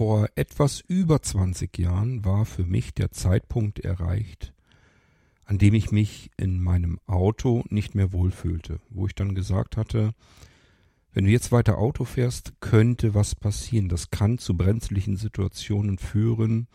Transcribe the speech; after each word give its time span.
vor 0.00 0.30
etwas 0.34 0.80
über 0.80 1.20
20 1.20 1.76
Jahren 1.76 2.24
war 2.24 2.46
für 2.46 2.64
mich 2.64 2.94
der 2.94 3.10
Zeitpunkt 3.10 3.80
erreicht, 3.80 4.54
an 5.44 5.58
dem 5.58 5.74
ich 5.74 5.92
mich 5.92 6.30
in 6.38 6.58
meinem 6.62 6.98
Auto 7.06 7.64
nicht 7.68 7.94
mehr 7.94 8.10
wohlfühlte, 8.10 8.80
wo 8.88 9.06
ich 9.06 9.14
dann 9.14 9.34
gesagt 9.34 9.76
hatte, 9.76 10.14
wenn 11.12 11.26
du 11.26 11.30
jetzt 11.30 11.52
weiter 11.52 11.76
Auto 11.76 12.06
fährst, 12.06 12.54
könnte 12.60 13.12
was 13.12 13.34
passieren. 13.34 13.90
Das 13.90 14.10
kann 14.10 14.38
zu 14.38 14.56
brenzlichen 14.56 15.18
Situationen 15.18 15.98
führen. 15.98 16.66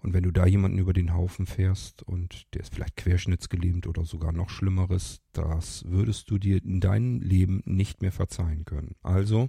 Und 0.00 0.12
wenn 0.12 0.24
du 0.24 0.32
da 0.32 0.44
jemanden 0.44 0.78
über 0.78 0.92
den 0.92 1.14
Haufen 1.14 1.46
fährst 1.46 2.02
und 2.02 2.44
der 2.54 2.62
ist 2.62 2.74
vielleicht 2.74 2.96
querschnittsgelähmt 2.96 3.86
oder 3.86 4.04
sogar 4.04 4.32
noch 4.32 4.50
Schlimmeres, 4.50 5.20
das 5.32 5.84
würdest 5.86 6.28
du 6.28 6.38
dir 6.38 6.60
in 6.60 6.80
deinem 6.80 7.20
Leben 7.20 7.62
nicht 7.66 8.02
mehr 8.02 8.10
verzeihen 8.10 8.64
können. 8.64 8.96
Also, 9.04 9.48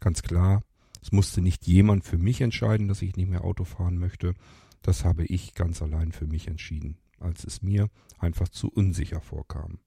ganz 0.00 0.22
klar, 0.22 0.62
es 1.02 1.12
musste 1.12 1.40
nicht 1.40 1.66
jemand 1.66 2.04
für 2.04 2.18
mich 2.18 2.40
entscheiden, 2.40 2.88
dass 2.88 3.02
ich 3.02 3.16
nicht 3.16 3.28
mehr 3.28 3.44
Auto 3.44 3.64
fahren 3.64 3.98
möchte. 3.98 4.34
Das 4.82 5.04
habe 5.04 5.24
ich 5.24 5.54
ganz 5.54 5.82
allein 5.82 6.12
für 6.12 6.26
mich 6.26 6.48
entschieden, 6.48 6.96
als 7.18 7.44
es 7.44 7.62
mir 7.62 7.88
einfach 8.18 8.48
zu 8.48 8.68
unsicher 8.68 9.20
vorkam. 9.20 9.78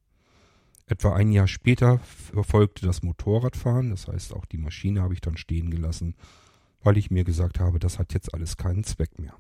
Etwa 0.88 1.16
ein 1.16 1.32
Jahr 1.32 1.48
später 1.48 2.00
verfolgte 2.00 2.86
das 2.86 3.02
Motorradfahren, 3.02 3.92
das 3.92 4.08
heißt 4.08 4.34
auch 4.34 4.46
die 4.46 4.58
Maschine 4.58 5.02
habe 5.02 5.14
ich 5.14 5.22
dann 5.22 5.38
stehen 5.38 5.70
gelassen, 5.70 6.16
weil 6.84 6.98
ich 6.98 7.12
mir 7.12 7.24
gesagt 7.24 7.60
habe, 7.60 7.80
das 7.80 8.00
hat 8.00 8.14
jetzt 8.14 8.34
alles 8.34 8.58
keinen 8.58 8.84
Zweck 8.84 9.20
mehr. 9.20 9.36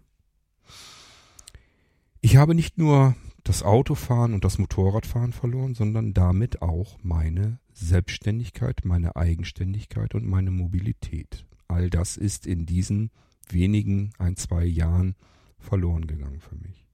Ich 2.22 2.38
habe 2.38 2.55
nicht 2.55 2.77
nur 2.77 3.16
das 3.44 3.63
Autofahren 3.63 4.34
und 4.34 4.46
das 4.46 4.60
Motorradfahren 4.60 5.34
verloren, 5.34 5.74
sondern 5.74 6.13
damit 6.13 6.62
auch 6.62 6.98
meine 7.02 7.60
Selbstständigkeit, 7.74 8.82
meine 8.85 9.16
Eigenständigkeit 9.16 10.13
und 10.13 10.27
meine 10.27 10.52
Mobilität. 10.52 11.46
All 11.72 11.90
das 11.90 12.18
ist 12.18 12.46
in 12.46 12.66
diesen 12.66 13.12
wenigen 13.50 14.12
ein, 14.18 14.36
zwei 14.36 14.66
Jahren 14.66 15.16
verloren 15.58 16.06
gegangen 16.06 16.42
für 16.42 16.55
mich. 16.55 16.86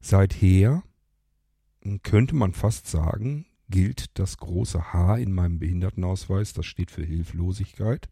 Seither 0.00 0.84
könnte 2.02 2.36
man 2.36 2.52
fast 2.52 2.86
sagen, 2.86 3.46
gilt 3.68 4.18
das 4.18 4.36
große 4.36 4.92
H 4.92 5.16
in 5.16 5.32
meinem 5.32 5.58
Behindertenausweis, 5.58 6.52
das 6.52 6.66
steht 6.66 6.92
für 6.92 7.04
Hilflosigkeit. 7.04 8.08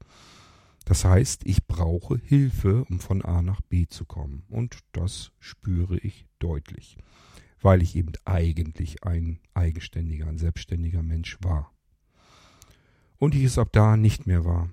Das 0.86 1.04
heißt, 1.04 1.42
ich 1.46 1.66
brauche 1.66 2.16
Hilfe, 2.16 2.84
um 2.86 2.98
von 2.98 3.22
A 3.22 3.42
nach 3.42 3.60
B 3.60 3.86
zu 3.86 4.04
kommen. 4.04 4.42
Und 4.48 4.78
das 4.92 5.30
spüre 5.38 5.98
ich 5.98 6.26
deutlich, 6.40 6.96
weil 7.60 7.82
ich 7.82 7.94
eben 7.94 8.12
eigentlich 8.24 9.04
ein 9.04 9.38
eigenständiger, 9.54 10.26
ein 10.26 10.38
selbstständiger 10.38 11.02
Mensch 11.02 11.38
war. 11.42 11.72
Und 13.18 13.34
ich 13.34 13.44
es 13.44 13.58
ab 13.58 13.68
da 13.72 13.96
nicht 13.96 14.26
mehr 14.26 14.44
war. 14.44 14.70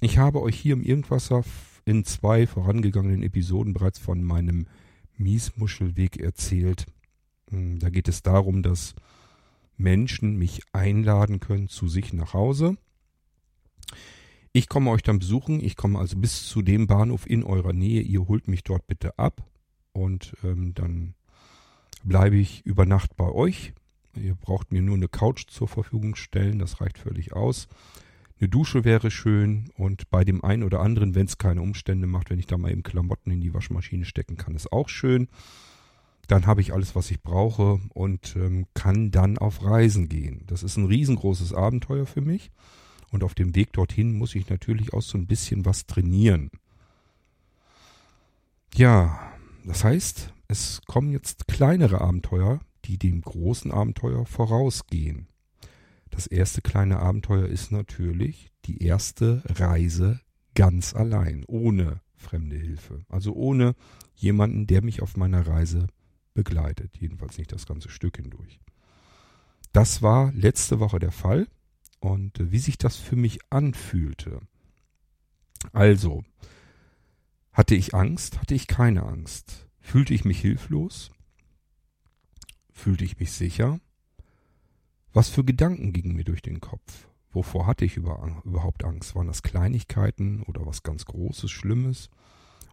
Ich 0.00 0.18
habe 0.18 0.40
euch 0.42 0.56
hier 0.56 0.74
im 0.74 0.82
Irgendwasser 0.82 1.42
in 1.84 2.04
zwei 2.04 2.46
vorangegangenen 2.46 3.24
Episoden 3.24 3.72
bereits 3.72 3.98
von 3.98 4.22
meinem 4.22 4.66
Miesmuschelweg 5.16 6.18
erzählt. 6.18 6.86
Hm, 7.50 7.80
da 7.80 7.90
geht 7.90 8.06
es 8.06 8.22
darum, 8.22 8.62
dass 8.62 8.94
Menschen 9.76 10.36
mich 10.36 10.62
einladen 10.72 11.40
können 11.40 11.68
zu 11.68 11.88
sich 11.88 12.12
nach 12.12 12.32
Hause. 12.32 12.76
Ich 14.52 14.68
komme 14.68 14.90
euch 14.90 15.02
dann 15.02 15.18
besuchen. 15.18 15.62
Ich 15.62 15.74
komme 15.74 15.98
also 15.98 16.16
bis 16.16 16.46
zu 16.46 16.62
dem 16.62 16.86
Bahnhof 16.86 17.28
in 17.28 17.42
eurer 17.42 17.72
Nähe. 17.72 18.02
Ihr 18.02 18.28
holt 18.28 18.46
mich 18.46 18.62
dort 18.62 18.86
bitte 18.86 19.18
ab 19.18 19.44
und 19.92 20.36
ähm, 20.44 20.74
dann 20.74 21.14
bleibe 22.04 22.36
ich 22.36 22.64
über 22.64 22.86
Nacht 22.86 23.16
bei 23.16 23.30
euch. 23.30 23.72
Ihr 24.14 24.36
braucht 24.36 24.70
mir 24.70 24.82
nur 24.82 24.96
eine 24.96 25.08
Couch 25.08 25.46
zur 25.48 25.66
Verfügung 25.66 26.14
stellen. 26.14 26.60
Das 26.60 26.80
reicht 26.80 26.98
völlig 26.98 27.32
aus. 27.32 27.66
Eine 28.40 28.48
Dusche 28.48 28.84
wäre 28.84 29.10
schön 29.10 29.70
und 29.74 30.10
bei 30.10 30.24
dem 30.24 30.44
einen 30.44 30.62
oder 30.62 30.80
anderen, 30.80 31.14
wenn 31.14 31.26
es 31.26 31.38
keine 31.38 31.60
Umstände 31.60 32.06
macht, 32.06 32.30
wenn 32.30 32.38
ich 32.38 32.46
da 32.46 32.56
mal 32.56 32.70
eben 32.70 32.84
Klamotten 32.84 33.32
in 33.32 33.40
die 33.40 33.52
Waschmaschine 33.52 34.04
stecken 34.04 34.36
kann, 34.36 34.54
ist 34.54 34.72
auch 34.72 34.88
schön. 34.88 35.28
Dann 36.28 36.46
habe 36.46 36.60
ich 36.60 36.72
alles, 36.72 36.94
was 36.94 37.10
ich 37.10 37.22
brauche 37.22 37.80
und 37.94 38.36
ähm, 38.36 38.66
kann 38.74 39.10
dann 39.10 39.38
auf 39.38 39.64
Reisen 39.64 40.08
gehen. 40.08 40.44
Das 40.46 40.62
ist 40.62 40.76
ein 40.76 40.84
riesengroßes 40.84 41.52
Abenteuer 41.52 42.06
für 42.06 42.20
mich. 42.20 42.50
Und 43.10 43.24
auf 43.24 43.34
dem 43.34 43.56
Weg 43.56 43.72
dorthin 43.72 44.12
muss 44.12 44.34
ich 44.34 44.48
natürlich 44.48 44.92
auch 44.92 45.02
so 45.02 45.16
ein 45.16 45.26
bisschen 45.26 45.64
was 45.64 45.86
trainieren. 45.86 46.50
Ja, 48.74 49.32
das 49.64 49.82
heißt, 49.82 50.34
es 50.46 50.82
kommen 50.86 51.10
jetzt 51.10 51.48
kleinere 51.48 52.02
Abenteuer, 52.02 52.60
die 52.84 52.98
dem 52.98 53.22
großen 53.22 53.72
Abenteuer 53.72 54.26
vorausgehen. 54.26 55.26
Das 56.10 56.26
erste 56.26 56.62
kleine 56.62 57.00
Abenteuer 57.00 57.46
ist 57.46 57.70
natürlich 57.72 58.52
die 58.64 58.82
erste 58.82 59.42
Reise 59.46 60.20
ganz 60.54 60.94
allein, 60.94 61.44
ohne 61.46 62.00
fremde 62.16 62.56
Hilfe. 62.56 63.04
Also 63.08 63.34
ohne 63.34 63.74
jemanden, 64.14 64.66
der 64.66 64.82
mich 64.82 65.02
auf 65.02 65.16
meiner 65.16 65.46
Reise 65.46 65.86
begleitet. 66.34 66.96
Jedenfalls 66.98 67.38
nicht 67.38 67.52
das 67.52 67.66
ganze 67.66 67.88
Stück 67.88 68.16
hindurch. 68.16 68.60
Das 69.72 70.02
war 70.02 70.32
letzte 70.32 70.80
Woche 70.80 70.98
der 70.98 71.12
Fall. 71.12 71.46
Und 72.00 72.38
äh, 72.40 72.52
wie 72.52 72.58
sich 72.58 72.78
das 72.78 72.96
für 72.96 73.16
mich 73.16 73.38
anfühlte. 73.50 74.40
Also, 75.72 76.24
hatte 77.52 77.74
ich 77.74 77.94
Angst? 77.94 78.40
Hatte 78.40 78.54
ich 78.54 78.68
keine 78.68 79.02
Angst? 79.02 79.66
Fühlte 79.80 80.14
ich 80.14 80.24
mich 80.24 80.40
hilflos? 80.40 81.10
Fühlte 82.70 83.04
ich 83.04 83.18
mich 83.18 83.32
sicher? 83.32 83.80
Was 85.18 85.30
für 85.30 85.42
Gedanken 85.42 85.92
gingen 85.92 86.14
mir 86.14 86.22
durch 86.22 86.42
den 86.42 86.60
Kopf? 86.60 87.08
Wovor 87.32 87.66
hatte 87.66 87.84
ich 87.84 87.96
überhaupt 87.96 88.84
Angst? 88.84 89.16
Waren 89.16 89.26
das 89.26 89.42
Kleinigkeiten 89.42 90.44
oder 90.44 90.64
was 90.64 90.84
ganz 90.84 91.06
Großes, 91.06 91.50
Schlimmes? 91.50 92.08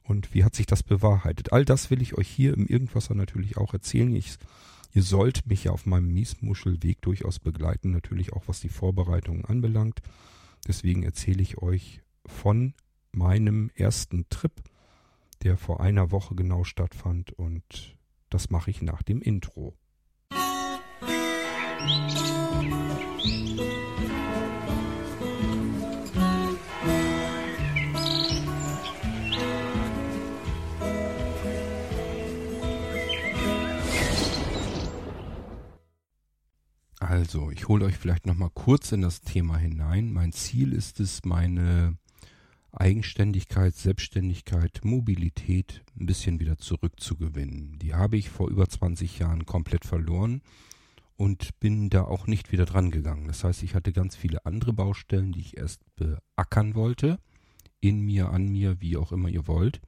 und 0.04 0.32
wie 0.36 0.44
hat 0.44 0.54
sich 0.54 0.68
das 0.68 0.84
bewahrheitet. 0.84 1.52
All 1.52 1.66
das 1.66 1.90
will 1.90 2.04
ich 2.04 2.20
euch 2.20 2.28
hier 2.28 2.54
im 2.54 2.68
Irgendwasser 2.68 3.16
natürlich 3.16 3.58
auch 3.58 3.74
erzählen. 3.74 4.16
Ich, 4.16 4.38
ihr 4.94 5.02
sollt 5.02 5.48
mich 5.48 5.64
ja 5.64 5.72
auf 5.72 5.88
meinem 5.88 6.14
Miesmuschelweg 6.14 7.02
durchaus 7.02 7.40
begleiten, 7.40 7.90
natürlich 7.90 8.34
auch 8.34 8.44
was 8.46 8.60
die 8.60 8.70
Vorbereitungen 8.70 9.46
anbelangt. 9.46 10.04
Deswegen 10.68 11.02
erzähle 11.02 11.42
ich 11.42 11.64
euch 11.64 12.04
von 12.28 12.76
meinem 13.12 13.72
ersten 13.74 14.30
Trip, 14.30 14.54
der 15.42 15.58
vor 15.58 15.80
einer 15.80 16.12
Woche 16.12 16.36
genau 16.36 16.64
stattfand 16.64 17.32
und 17.32 17.98
das 18.30 18.52
mache 18.52 18.70
ich 18.70 18.84
nach 18.84 19.02
dem 19.02 19.24
Intro. 19.24 19.74
Also, 37.36 37.50
ich 37.50 37.68
hole 37.68 37.86
euch 37.86 37.98
vielleicht 37.98 38.26
noch 38.26 38.36
mal 38.36 38.50
kurz 38.54 38.92
in 38.92 39.02
das 39.02 39.22
Thema 39.22 39.58
hinein. 39.58 40.12
Mein 40.12 40.32
Ziel 40.32 40.74
ist 40.74 41.00
es, 41.00 41.26
meine 41.26 41.98
Eigenständigkeit, 42.72 43.76
Selbstständigkeit, 43.76 44.82
Mobilität 44.84 45.84
ein 46.00 46.06
bisschen 46.06 46.40
wieder 46.40 46.58
zurückzugewinnen. 46.58 47.80
Die 47.80 47.94
habe 47.94 48.18
ich 48.18 48.30
vor 48.30 48.50
über 48.50 48.68
20 48.68 49.20
Jahren 49.20 49.46
komplett 49.46 49.86
verloren 49.86 50.42
und 51.18 51.60
bin 51.60 51.90
da 51.90 52.04
auch 52.04 52.28
nicht 52.28 52.52
wieder 52.52 52.66
dran 52.66 52.92
gegangen. 52.92 53.28
Das 53.28 53.44
heißt, 53.44 53.64
ich 53.64 53.76
hatte 53.76 53.94
ganz 53.94 54.16
viele 54.16 54.46
andere 54.46 54.74
Baustellen, 54.74 55.32
die 55.32 55.40
ich 55.40 55.58
erst 55.58 55.82
beackern 55.96 56.76
wollte, 56.76 57.20
in 57.80 58.02
mir, 58.02 58.30
an 58.30 58.48
mir, 58.48 58.82
wie 58.82 58.98
auch 58.98 59.12
immer 59.12 59.30
ihr 59.30 59.48
wollt. 59.48 59.82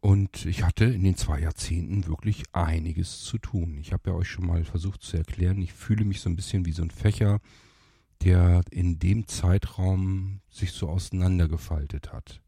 Und 0.00 0.44
ich 0.44 0.62
hatte 0.62 0.84
in 0.84 1.02
den 1.02 1.16
zwei 1.16 1.40
Jahrzehnten 1.40 2.06
wirklich 2.06 2.42
einiges 2.52 3.20
zu 3.22 3.38
tun. 3.38 3.78
Ich 3.78 3.92
habe 3.92 4.10
ja 4.10 4.16
euch 4.16 4.28
schon 4.28 4.46
mal 4.46 4.64
versucht 4.64 5.02
zu 5.02 5.16
erklären, 5.16 5.62
ich 5.62 5.72
fühle 5.72 6.04
mich 6.04 6.20
so 6.20 6.28
ein 6.28 6.36
bisschen 6.36 6.66
wie 6.66 6.72
so 6.72 6.82
ein 6.82 6.90
Fächer, 6.90 7.40
der 8.22 8.62
in 8.70 8.98
dem 8.98 9.26
Zeitraum 9.28 10.40
sich 10.50 10.72
so 10.72 10.88
auseinandergefaltet 10.88 12.12
hat. 12.12 12.42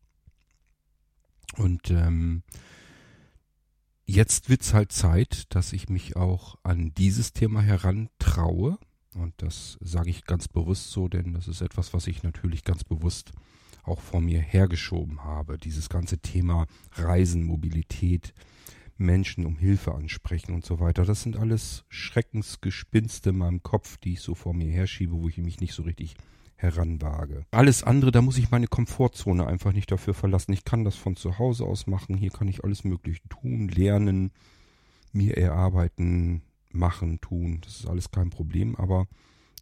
Und 1.56 1.90
ähm, 1.90 2.42
jetzt 4.06 4.48
wird's 4.48 4.72
halt 4.72 4.92
Zeit, 4.92 5.54
dass 5.54 5.72
ich 5.72 5.88
mich 5.88 6.16
auch 6.16 6.56
an 6.62 6.92
dieses 6.94 7.32
Thema 7.32 7.60
herantraue. 7.60 8.78
Und 9.14 9.34
das 9.38 9.78
sage 9.80 10.10
ich 10.10 10.24
ganz 10.24 10.48
bewusst 10.48 10.90
so, 10.90 11.08
denn 11.08 11.32
das 11.32 11.48
ist 11.48 11.60
etwas, 11.60 11.92
was 11.92 12.06
ich 12.06 12.22
natürlich 12.22 12.64
ganz 12.64 12.84
bewusst 12.84 13.32
auch 13.82 14.00
vor 14.00 14.20
mir 14.20 14.40
hergeschoben 14.40 15.24
habe. 15.24 15.58
Dieses 15.58 15.88
ganze 15.88 16.18
Thema 16.18 16.66
Reisen, 16.92 17.44
Mobilität, 17.44 18.34
Menschen 18.98 19.46
um 19.46 19.58
Hilfe 19.58 19.94
ansprechen 19.94 20.54
und 20.54 20.64
so 20.64 20.80
weiter. 20.80 21.04
Das 21.04 21.22
sind 21.22 21.36
alles 21.36 21.84
Schreckensgespinste 21.88 23.30
in 23.30 23.38
meinem 23.38 23.62
Kopf, 23.62 23.96
die 23.98 24.14
ich 24.14 24.20
so 24.20 24.34
vor 24.34 24.54
mir 24.54 24.70
herschiebe, 24.70 25.12
wo 25.12 25.28
ich 25.28 25.38
mich 25.38 25.60
nicht 25.60 25.74
so 25.74 25.82
richtig 25.82 26.16
heranwage. 26.56 27.44
Alles 27.50 27.82
andere, 27.82 28.10
da 28.12 28.22
muss 28.22 28.38
ich 28.38 28.50
meine 28.50 28.66
Komfortzone 28.66 29.46
einfach 29.46 29.72
nicht 29.72 29.90
dafür 29.90 30.14
verlassen. 30.14 30.52
Ich 30.52 30.64
kann 30.64 30.84
das 30.84 30.96
von 30.96 31.16
zu 31.16 31.38
Hause 31.38 31.64
aus 31.64 31.86
machen. 31.86 32.16
Hier 32.16 32.30
kann 32.30 32.48
ich 32.48 32.64
alles 32.64 32.84
Mögliche 32.84 33.26
tun, 33.28 33.68
lernen, 33.68 34.32
mir 35.12 35.36
erarbeiten, 35.36 36.42
machen, 36.72 37.20
tun. 37.20 37.60
Das 37.62 37.80
ist 37.80 37.86
alles 37.86 38.10
kein 38.10 38.30
Problem. 38.30 38.76
Aber 38.76 39.06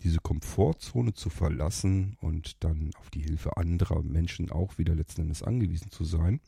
diese 0.04 0.18
Komfortzone 0.20 1.14
zu 1.14 1.30
verlassen 1.30 2.16
und 2.20 2.62
dann 2.62 2.90
auf 3.00 3.10
die 3.10 3.22
Hilfe 3.22 3.56
anderer 3.56 4.02
Menschen 4.02 4.52
auch 4.52 4.78
wieder 4.78 4.94
letzten 4.94 5.22
Endes 5.22 5.42
angewiesen 5.42 5.90
zu 5.90 6.04
sein, 6.04 6.40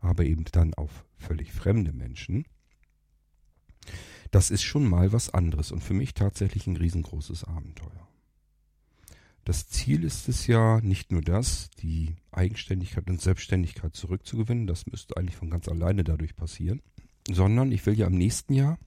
aber 0.00 0.24
eben 0.24 0.44
dann 0.52 0.74
auf 0.74 1.04
völlig 1.16 1.52
fremde 1.52 1.92
Menschen, 1.92 2.44
das 4.30 4.50
ist 4.50 4.62
schon 4.62 4.86
mal 4.86 5.12
was 5.12 5.32
anderes 5.32 5.72
und 5.72 5.82
für 5.82 5.94
mich 5.94 6.12
tatsächlich 6.12 6.66
ein 6.66 6.76
riesengroßes 6.76 7.44
Abenteuer. 7.44 8.07
Das 9.48 9.66
Ziel 9.66 10.04
ist 10.04 10.28
es 10.28 10.46
ja 10.46 10.78
nicht 10.82 11.10
nur 11.10 11.22
das, 11.22 11.70
die 11.70 12.16
Eigenständigkeit 12.32 13.08
und 13.08 13.22
Selbstständigkeit 13.22 13.96
zurückzugewinnen, 13.96 14.66
das 14.66 14.86
müsste 14.86 15.16
eigentlich 15.16 15.36
von 15.36 15.48
ganz 15.48 15.68
alleine 15.68 16.04
dadurch 16.04 16.36
passieren, 16.36 16.82
sondern 17.30 17.72
ich 17.72 17.86
will 17.86 17.98
ja 17.98 18.08
im 18.08 18.18
nächsten 18.18 18.52
Jahr 18.52 18.78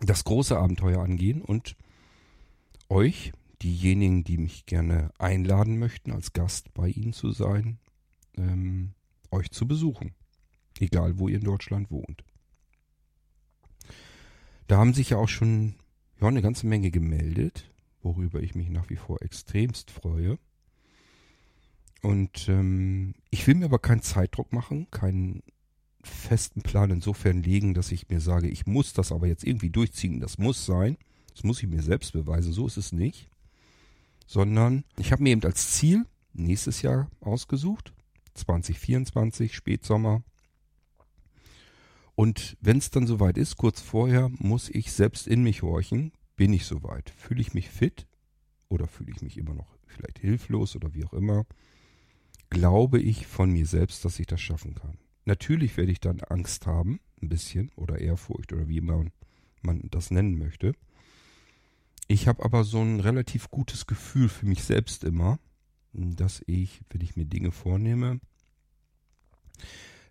das 0.00 0.24
große 0.24 0.56
Abenteuer 0.56 1.02
angehen 1.02 1.42
und 1.42 1.76
euch, 2.88 3.32
diejenigen, 3.60 4.24
die 4.24 4.38
mich 4.38 4.64
gerne 4.64 5.10
einladen 5.18 5.78
möchten, 5.78 6.12
als 6.12 6.32
Gast 6.32 6.72
bei 6.72 6.88
Ihnen 6.88 7.12
zu 7.12 7.30
sein, 7.30 7.78
ähm, 8.38 8.94
euch 9.30 9.50
zu 9.50 9.68
besuchen. 9.68 10.14
Egal, 10.80 11.18
wo 11.18 11.28
ihr 11.28 11.36
in 11.36 11.44
Deutschland 11.44 11.90
wohnt. 11.90 12.24
Da 14.68 14.78
haben 14.78 14.94
sich 14.94 15.10
ja 15.10 15.18
auch 15.18 15.28
schon 15.28 15.74
ja, 16.18 16.28
eine 16.28 16.40
ganze 16.40 16.66
Menge 16.66 16.90
gemeldet, 16.90 17.73
worüber 18.04 18.42
ich 18.42 18.54
mich 18.54 18.68
nach 18.68 18.90
wie 18.90 18.96
vor 18.96 19.22
extremst 19.22 19.90
freue. 19.90 20.38
Und 22.02 22.48
ähm, 22.48 23.14
ich 23.30 23.46
will 23.46 23.54
mir 23.54 23.64
aber 23.64 23.78
keinen 23.78 24.02
Zeitdruck 24.02 24.52
machen, 24.52 24.90
keinen 24.90 25.42
festen 26.02 26.62
Plan 26.62 26.90
insofern 26.90 27.42
legen, 27.42 27.72
dass 27.74 27.92
ich 27.92 28.08
mir 28.08 28.20
sage, 28.20 28.48
ich 28.48 28.66
muss 28.66 28.92
das 28.92 29.10
aber 29.10 29.26
jetzt 29.26 29.44
irgendwie 29.44 29.70
durchziehen, 29.70 30.20
das 30.20 30.38
muss 30.38 30.66
sein. 30.66 30.98
Das 31.34 31.42
muss 31.42 31.62
ich 31.62 31.68
mir 31.68 31.82
selbst 31.82 32.12
beweisen, 32.12 32.52
so 32.52 32.66
ist 32.66 32.76
es 32.76 32.92
nicht. 32.92 33.28
Sondern 34.26 34.84
ich 34.98 35.12
habe 35.12 35.22
mir 35.22 35.30
eben 35.30 35.44
als 35.44 35.72
Ziel 35.72 36.06
nächstes 36.32 36.82
Jahr 36.82 37.10
ausgesucht, 37.20 37.92
2024, 38.34 39.54
Spätsommer. 39.54 40.22
Und 42.14 42.56
wenn 42.60 42.78
es 42.78 42.90
dann 42.90 43.06
soweit 43.06 43.36
ist, 43.36 43.56
kurz 43.56 43.80
vorher, 43.80 44.30
muss 44.38 44.68
ich 44.68 44.92
selbst 44.92 45.26
in 45.26 45.42
mich 45.42 45.62
horchen, 45.62 46.12
bin 46.36 46.52
ich 46.52 46.64
soweit? 46.66 47.10
Fühle 47.10 47.40
ich 47.40 47.54
mich 47.54 47.70
fit 47.70 48.06
oder 48.68 48.86
fühle 48.86 49.12
ich 49.12 49.22
mich 49.22 49.38
immer 49.38 49.54
noch 49.54 49.76
vielleicht 49.86 50.18
hilflos 50.18 50.76
oder 50.76 50.94
wie 50.94 51.04
auch 51.04 51.12
immer? 51.12 51.46
Glaube 52.50 53.00
ich 53.00 53.26
von 53.26 53.50
mir 53.50 53.66
selbst, 53.66 54.04
dass 54.04 54.18
ich 54.18 54.26
das 54.26 54.40
schaffen 54.40 54.74
kann? 54.74 54.98
Natürlich 55.24 55.76
werde 55.76 55.92
ich 55.92 56.00
dann 56.00 56.20
Angst 56.20 56.66
haben, 56.66 57.00
ein 57.22 57.28
bisschen, 57.28 57.70
oder 57.76 57.98
Ehrfurcht 57.98 58.52
oder 58.52 58.68
wie 58.68 58.78
immer 58.78 59.04
man 59.62 59.82
das 59.90 60.10
nennen 60.10 60.36
möchte. 60.36 60.74
Ich 62.06 62.28
habe 62.28 62.44
aber 62.44 62.64
so 62.64 62.80
ein 62.82 63.00
relativ 63.00 63.50
gutes 63.50 63.86
Gefühl 63.86 64.28
für 64.28 64.46
mich 64.46 64.62
selbst 64.64 65.04
immer, 65.04 65.38
dass 65.92 66.42
ich, 66.46 66.82
wenn 66.90 67.00
ich 67.00 67.16
mir 67.16 67.24
Dinge 67.24 67.50
vornehme, 67.50 68.20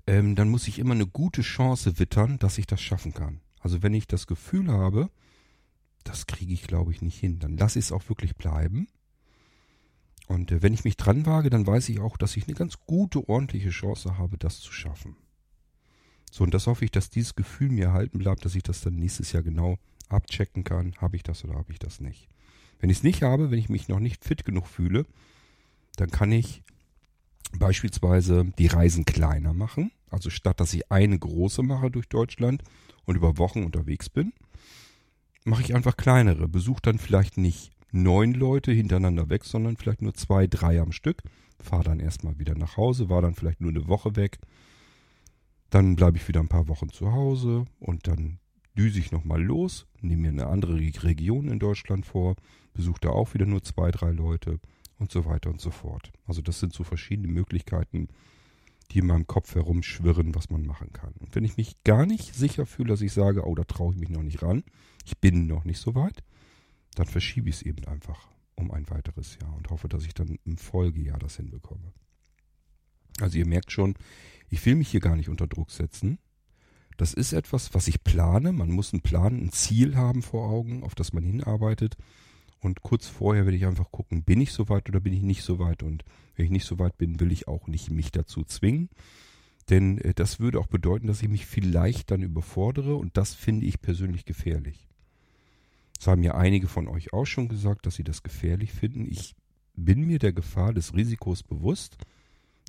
ähm, 0.07 0.35
dann 0.35 0.49
muss 0.49 0.67
ich 0.67 0.79
immer 0.79 0.95
eine 0.95 1.05
gute 1.05 1.41
Chance 1.41 1.99
wittern, 1.99 2.39
dass 2.39 2.57
ich 2.57 2.65
das 2.65 2.81
schaffen 2.81 3.13
kann. 3.13 3.41
Also 3.59 3.83
wenn 3.83 3.93
ich 3.93 4.07
das 4.07 4.27
Gefühl 4.27 4.69
habe, 4.69 5.11
das 6.03 6.27
kriege 6.27 6.53
ich, 6.53 6.63
glaube 6.63 6.91
ich, 6.91 7.01
nicht 7.01 7.19
hin, 7.19 7.39
dann 7.39 7.57
lasse 7.57 7.79
ich 7.79 7.85
es 7.85 7.91
auch 7.91 8.07
wirklich 8.09 8.35
bleiben. 8.35 8.87
Und 10.27 10.51
äh, 10.51 10.61
wenn 10.61 10.73
ich 10.73 10.83
mich 10.83 10.97
dran 10.97 11.25
wage, 11.25 11.49
dann 11.49 11.67
weiß 11.67 11.89
ich 11.89 11.99
auch, 11.99 12.17
dass 12.17 12.37
ich 12.37 12.47
eine 12.47 12.55
ganz 12.55 12.79
gute, 12.85 13.27
ordentliche 13.27 13.69
Chance 13.69 14.17
habe, 14.17 14.37
das 14.37 14.59
zu 14.59 14.71
schaffen. 14.71 15.15
So, 16.31 16.43
und 16.43 16.53
das 16.53 16.67
hoffe 16.67 16.85
ich, 16.85 16.91
dass 16.91 17.09
dieses 17.09 17.35
Gefühl 17.35 17.69
mir 17.69 17.85
erhalten 17.85 18.17
bleibt, 18.17 18.43
dass 18.43 18.55
ich 18.55 18.63
das 18.63 18.81
dann 18.81 18.95
nächstes 18.95 19.31
Jahr 19.33 19.43
genau 19.43 19.77
abchecken 20.09 20.63
kann, 20.63 20.95
habe 20.97 21.15
ich 21.15 21.23
das 21.23 21.43
oder 21.43 21.55
habe 21.55 21.71
ich 21.71 21.79
das 21.79 21.99
nicht. 21.99 22.27
Wenn 22.79 22.89
ich 22.89 22.97
es 22.97 23.03
nicht 23.03 23.23
habe, 23.23 23.51
wenn 23.51 23.59
ich 23.59 23.69
mich 23.69 23.87
noch 23.87 23.99
nicht 23.99 24.23
fit 24.23 24.43
genug 24.43 24.67
fühle, 24.67 25.05
dann 25.95 26.09
kann 26.09 26.31
ich 26.31 26.63
beispielsweise 27.57 28.45
die 28.57 28.67
Reisen 28.67 29.05
kleiner 29.05 29.53
machen. 29.53 29.91
Also 30.09 30.29
statt 30.29 30.59
dass 30.59 30.73
ich 30.73 30.91
eine 30.91 31.17
große 31.17 31.63
mache 31.63 31.91
durch 31.91 32.09
Deutschland 32.09 32.63
und 33.05 33.15
über 33.15 33.37
Wochen 33.37 33.63
unterwegs 33.63 34.09
bin, 34.09 34.33
mache 35.45 35.61
ich 35.61 35.75
einfach 35.75 35.97
kleinere. 35.97 36.47
Besuche 36.47 36.81
dann 36.81 36.99
vielleicht 36.99 37.37
nicht 37.37 37.71
neun 37.91 38.33
Leute 38.33 38.71
hintereinander 38.71 39.29
weg, 39.29 39.45
sondern 39.45 39.77
vielleicht 39.77 40.01
nur 40.01 40.13
zwei, 40.13 40.47
drei 40.47 40.79
am 40.79 40.91
Stück. 40.91 41.21
Fahre 41.59 41.83
dann 41.83 41.99
erstmal 41.99 42.39
wieder 42.39 42.55
nach 42.55 42.77
Hause, 42.77 43.09
war 43.09 43.21
dann 43.21 43.35
vielleicht 43.35 43.61
nur 43.61 43.71
eine 43.71 43.87
Woche 43.87 44.15
weg. 44.15 44.39
Dann 45.69 45.95
bleibe 45.95 46.17
ich 46.17 46.27
wieder 46.27 46.39
ein 46.39 46.49
paar 46.49 46.67
Wochen 46.67 46.89
zu 46.89 47.11
Hause 47.11 47.65
und 47.79 48.07
dann 48.07 48.39
düse 48.77 48.99
ich 48.99 49.11
nochmal 49.11 49.41
los, 49.41 49.85
nehme 50.01 50.23
mir 50.23 50.29
eine 50.29 50.47
andere 50.47 50.75
Region 50.75 51.47
in 51.47 51.59
Deutschland 51.59 52.05
vor, 52.05 52.35
besuche 52.73 53.01
da 53.01 53.09
auch 53.09 53.33
wieder 53.33 53.45
nur 53.45 53.63
zwei, 53.63 53.91
drei 53.91 54.11
Leute 54.11 54.59
und 54.97 55.11
so 55.11 55.25
weiter 55.25 55.49
und 55.49 55.61
so 55.61 55.71
fort. 55.71 56.11
Also 56.25 56.41
das 56.41 56.59
sind 56.59 56.73
so 56.73 56.83
verschiedene 56.83 57.27
Möglichkeiten, 57.27 58.07
die 58.91 58.99
in 58.99 59.07
meinem 59.07 59.27
Kopf 59.27 59.55
herumschwirren, 59.55 60.35
was 60.35 60.49
man 60.49 60.65
machen 60.65 60.91
kann. 60.93 61.13
Und 61.19 61.35
wenn 61.35 61.43
ich 61.43 61.57
mich 61.57 61.83
gar 61.83 62.05
nicht 62.05 62.35
sicher 62.35 62.65
fühle, 62.65 62.89
dass 62.89 63.01
ich 63.01 63.13
sage, 63.13 63.45
oh, 63.47 63.55
da 63.55 63.63
traue 63.63 63.93
ich 63.93 63.99
mich 63.99 64.09
noch 64.09 64.23
nicht 64.23 64.41
ran, 64.41 64.63
ich 65.05 65.17
bin 65.17 65.47
noch 65.47 65.65
nicht 65.65 65.79
so 65.79 65.95
weit, 65.95 66.23
dann 66.95 67.07
verschiebe 67.07 67.49
ich 67.49 67.55
es 67.55 67.61
eben 67.61 67.85
einfach 67.85 68.29
um 68.55 68.71
ein 68.71 68.89
weiteres 68.89 69.37
Jahr 69.41 69.55
und 69.55 69.69
hoffe, 69.69 69.89
dass 69.89 70.05
ich 70.05 70.13
dann 70.13 70.37
im 70.45 70.57
Folgejahr 70.57 71.19
das 71.19 71.37
hinbekomme. 71.37 71.91
Also 73.19 73.37
ihr 73.37 73.47
merkt 73.47 73.71
schon, 73.71 73.95
ich 74.49 74.65
will 74.65 74.75
mich 74.75 74.89
hier 74.89 74.99
gar 74.99 75.15
nicht 75.15 75.29
unter 75.29 75.47
Druck 75.47 75.71
setzen. 75.71 76.19
Das 76.97 77.13
ist 77.13 77.33
etwas, 77.33 77.73
was 77.73 77.87
ich 77.87 78.03
plane. 78.03 78.51
Man 78.51 78.71
muss 78.71 78.93
einen 78.93 79.01
Plan, 79.01 79.35
ein 79.35 79.51
Ziel 79.51 79.95
haben 79.95 80.21
vor 80.21 80.49
Augen, 80.49 80.83
auf 80.83 80.93
das 80.93 81.13
man 81.13 81.23
hinarbeitet. 81.23 81.97
Und 82.63 82.81
kurz 82.81 83.07
vorher 83.07 83.45
werde 83.45 83.57
ich 83.57 83.65
einfach 83.65 83.91
gucken, 83.91 84.23
bin 84.23 84.39
ich 84.39 84.53
soweit 84.53 84.87
oder 84.89 84.99
bin 84.99 85.13
ich 85.13 85.21
nicht 85.21 85.43
soweit. 85.43 85.83
Und 85.83 86.05
wenn 86.35 86.45
ich 86.45 86.51
nicht 86.51 86.65
soweit 86.65 86.97
bin, 86.97 87.19
will 87.19 87.31
ich 87.31 87.47
auch 87.47 87.67
nicht 87.67 87.91
mich 87.91 88.11
dazu 88.11 88.43
zwingen. 88.43 88.89
Denn 89.69 89.97
äh, 89.99 90.13
das 90.13 90.39
würde 90.39 90.59
auch 90.59 90.67
bedeuten, 90.67 91.07
dass 91.07 91.21
ich 91.21 91.29
mich 91.29 91.45
vielleicht 91.45 92.11
dann 92.11 92.21
überfordere 92.21 92.95
und 92.95 93.17
das 93.17 93.33
finde 93.33 93.65
ich 93.65 93.81
persönlich 93.81 94.25
gefährlich. 94.25 94.87
Das 95.97 96.07
haben 96.07 96.23
ja 96.23 96.35
einige 96.35 96.67
von 96.67 96.87
euch 96.87 97.13
auch 97.13 97.25
schon 97.25 97.47
gesagt, 97.47 97.85
dass 97.85 97.95
sie 97.95 98.03
das 98.03 98.23
gefährlich 98.23 98.73
finden. 98.73 99.07
Ich 99.09 99.35
bin 99.75 100.05
mir 100.05 100.19
der 100.19 100.33
Gefahr 100.33 100.73
des 100.73 100.93
Risikos 100.93 101.43
bewusst. 101.43 101.97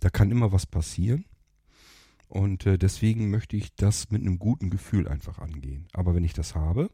Da 0.01 0.11
kann 0.11 0.31
immer 0.31 0.53
was 0.53 0.67
passieren. 0.67 1.25
Und 2.29 2.67
äh, 2.67 2.79
deswegen 2.79 3.31
möchte 3.31 3.57
ich 3.57 3.75
das 3.77 4.11
mit 4.11 4.23
einem 4.23 4.39
guten 4.39 4.71
Gefühl 4.71 5.09
einfach 5.09 5.39
angehen. 5.39 5.87
Aber 5.93 6.15
wenn 6.15 6.25
ich 6.25 6.33
das 6.33 6.55
habe, 6.55 6.91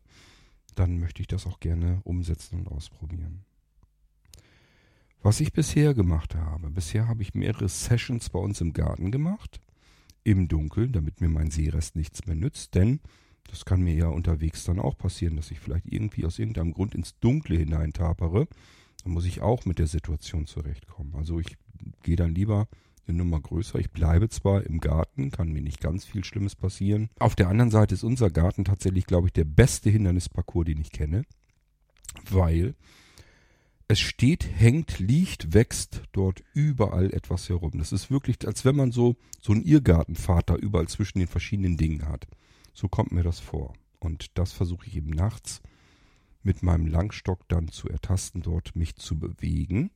dann 0.75 0.99
möchte 0.99 1.23
ich 1.23 1.29
das 1.29 1.47
auch 1.47 1.61
gerne 1.61 2.01
umsetzen 2.05 2.61
und 2.61 2.69
ausprobieren. 2.69 3.45
Was 5.23 5.41
ich 5.41 5.53
bisher 5.53 5.93
gemacht 5.93 6.35
habe, 6.35 6.71
bisher 6.71 7.07
habe 7.07 7.23
ich 7.23 7.35
mehrere 7.35 7.69
Sessions 7.69 8.31
bei 8.31 8.39
uns 8.39 8.61
im 8.61 8.73
Garten 8.73 9.11
gemacht, 9.11 9.61
im 10.25 10.49
Dunkeln, 10.49 10.93
damit 10.93 11.21
mir 11.21 11.29
mein 11.29 11.51
Seerest 11.51 11.95
nichts 11.95 12.27
mehr 12.27 12.37
nützt, 12.37 12.75
denn 12.75 13.01
das 13.51 13.65
kann 13.65 13.83
mir 13.83 13.95
ja 13.95 14.09
unterwegs 14.09 14.65
dann 14.65 14.79
auch 14.79 14.97
passieren, 14.97 15.37
dass 15.37 15.51
ich 15.51 15.61
vielleicht 15.61 15.87
irgendwie 15.87 16.25
aus 16.25 16.39
irgendeinem 16.39 16.73
Grund 16.73 16.95
ins 16.95 17.19
Dunkle 17.19 17.57
hineintapere. 17.57 18.47
Dann 19.03 19.13
muss 19.13 19.25
ich 19.25 19.41
auch 19.41 19.65
mit 19.65 19.79
der 19.79 19.89
Situation 19.89 20.47
zurechtkommen. 20.47 21.15
Also 21.17 21.41
ich 21.41 21.57
gehe 22.03 22.17
dann 22.17 22.35
lieber 22.35 22.69
eine 23.11 23.19
Nummer 23.19 23.41
größer. 23.41 23.79
Ich 23.79 23.91
bleibe 23.91 24.29
zwar 24.29 24.65
im 24.65 24.81
Garten, 24.81 25.31
kann 25.31 25.53
mir 25.53 25.63
nicht 25.63 25.81
ganz 25.81 26.05
viel 26.05 26.25
Schlimmes 26.25 26.55
passieren. 26.55 27.11
Auf 27.19 27.37
der 27.37 27.49
anderen 27.49 27.71
Seite 27.71 27.95
ist 27.95 28.05
unser 28.05 28.31
Garten 28.31 28.65
tatsächlich, 28.65 29.07
glaube 29.07 29.29
ich, 29.29 29.33
der 29.33 29.45
beste 29.45 29.91
Hindernisparcours, 29.91 30.67
den 30.67 30.81
ich 30.81 30.93
kenne, 30.93 31.25
weil 32.31 32.75
es 33.89 33.99
steht, 33.99 34.49
hängt, 34.49 35.01
liegt, 35.01 35.53
wächst 35.53 36.03
dort 36.13 36.45
überall 36.55 37.13
etwas 37.13 37.49
herum. 37.49 37.73
Das 37.75 37.93
ist 37.93 38.09
wirklich, 38.11 38.47
als 38.47 38.65
wenn 38.65 38.77
man 38.77 38.93
so, 38.93 39.17
so 39.41 39.53
einen 39.53 39.65
Irrgartenvater 39.65 40.57
überall 40.57 40.87
zwischen 40.87 41.19
den 41.19 41.27
verschiedenen 41.27 41.77
Dingen 41.77 42.07
hat. 42.07 42.29
So 42.73 42.89
kommt 42.89 43.11
mir 43.11 43.25
das 43.25 43.41
vor. 43.41 43.75
Und 43.99 44.39
das 44.39 44.53
versuche 44.53 44.87
ich 44.87 44.97
eben 44.97 45.11
nachts 45.11 45.61
mit 46.43 46.63
meinem 46.63 46.87
Langstock 46.87 47.49
dann 47.49 47.69
zu 47.69 47.89
ertasten, 47.89 48.43
dort 48.43 48.77
mich 48.77 48.95
zu 48.95 49.19
bewegen. 49.19 49.91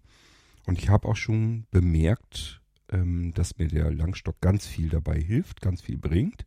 Und 0.66 0.78
ich 0.78 0.88
habe 0.88 1.08
auch 1.08 1.16
schon 1.16 1.66
bemerkt, 1.70 2.60
ähm, 2.94 3.32
dass 3.34 3.58
mir 3.58 3.68
der 3.68 3.92
Langstock 3.92 4.40
ganz 4.40 4.66
viel 4.66 4.88
dabei 4.88 5.20
hilft, 5.20 5.60
ganz 5.60 5.82
viel 5.82 5.98
bringt. 5.98 6.46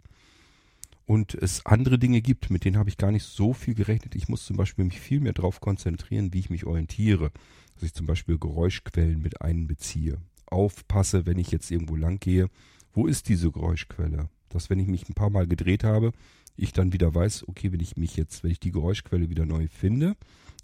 Und 1.06 1.36
es 1.36 1.66
andere 1.66 2.00
Dinge 2.00 2.22
gibt, 2.22 2.50
mit 2.50 2.66
denen 2.66 2.78
habe 2.78 2.90
ich 2.90 2.98
gar 2.98 3.12
nicht 3.12 3.24
so 3.24 3.54
viel 3.54 3.76
gerechnet. 3.76 4.16
Ich 4.16 4.28
muss 4.28 4.46
zum 4.46 4.58
Beispiel 4.58 4.86
mich 4.86 5.00
viel 5.00 5.20
mehr 5.20 5.34
darauf 5.34 5.62
konzentrieren, 5.62 6.34
wie 6.34 6.40
ich 6.40 6.50
mich 6.50 6.66
orientiere. 6.66 7.32
Dass 7.76 7.84
ich 7.84 7.94
zum 7.94 8.08
Beispiel 8.08 8.38
Geräuschquellen 8.38 9.22
mit 9.22 9.42
einbeziehe. 9.42 10.18
Aufpasse, 10.48 11.26
wenn 11.26 11.38
ich 11.38 11.52
jetzt 11.52 11.72
irgendwo 11.72 11.96
lang 11.96 12.20
gehe, 12.20 12.50
wo 12.94 13.08
ist 13.08 13.30
diese 13.30 13.52
Geräuschquelle? 13.52 14.30
Dass 14.50 14.70
wenn 14.70 14.80
ich 14.80 14.88
mich 14.88 15.08
ein 15.08 15.14
paar 15.14 15.30
Mal 15.30 15.48
gedreht 15.48 15.84
habe, 15.84 16.12
ich 16.58 16.74
dann 16.74 16.92
wieder 16.92 17.14
weiß, 17.14 17.48
okay, 17.48 17.72
wenn 17.72 17.80
ich 17.80 17.96
mich 17.96 18.18
jetzt, 18.18 18.44
wenn 18.44 18.52
ich 18.52 18.60
die 18.60 18.72
Geräuschquelle 18.72 19.30
wieder 19.30 19.46
neu 19.46 19.68
finde, 19.68 20.16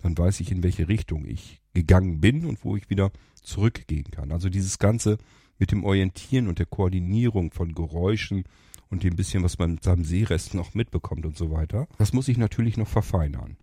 dann 0.02 0.18
weiß 0.18 0.40
ich, 0.42 0.52
in 0.52 0.63
welche 0.63 0.90
Richtung 0.90 1.25
ich 1.25 1.62
gegangen 1.74 2.20
bin 2.20 2.46
und 2.46 2.63
wo 2.66 2.75
ich 2.75 2.90
wieder 2.90 3.12
zurückgehen 3.42 4.10
kann. 4.12 4.32
Also 4.32 4.50
dieses 4.50 4.80
Ganze 4.80 5.18
mit 5.63 5.72
dem 5.72 5.86
Orientieren 5.86 6.50
und 6.50 6.60
der 6.60 6.65
Koordinierung 6.65 7.51
von 7.51 7.74
Geräuschen 7.74 8.43
und 8.89 9.03
dem 9.03 9.15
bisschen, 9.15 9.46
was 9.46 9.58
man 9.60 9.75
mit 9.75 9.84
seinem 9.86 10.03
Seerest 10.03 10.55
noch 10.55 10.74
mitbekommt 10.74 11.25
und 11.25 11.38
so 11.38 11.51
weiter, 11.51 11.88
das 11.98 12.12
muss 12.12 12.27
ich 12.27 12.38
natürlich 12.38 12.75
noch 12.75 12.89
verfeinern. 12.89 13.55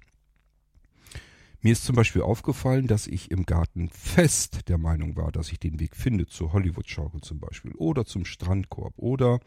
Mir 1.60 1.72
ist 1.72 1.84
zum 1.84 1.96
Beispiel 1.96 2.22
aufgefallen, 2.22 2.86
dass 2.86 3.06
ich 3.06 3.30
im 3.30 3.44
Garten 3.44 3.90
fest 3.90 4.70
der 4.70 4.78
Meinung 4.78 5.14
war, 5.14 5.30
dass 5.30 5.52
ich 5.52 5.60
den 5.60 5.78
Weg 5.78 5.94
finde 5.94 6.26
zur 6.26 6.54
Hollywood-Schaukel 6.54 7.20
zum 7.20 7.38
Beispiel 7.38 7.72
oder 7.72 8.06
zum 8.06 8.24
Strandkorb 8.24 8.94
oder 8.96 9.38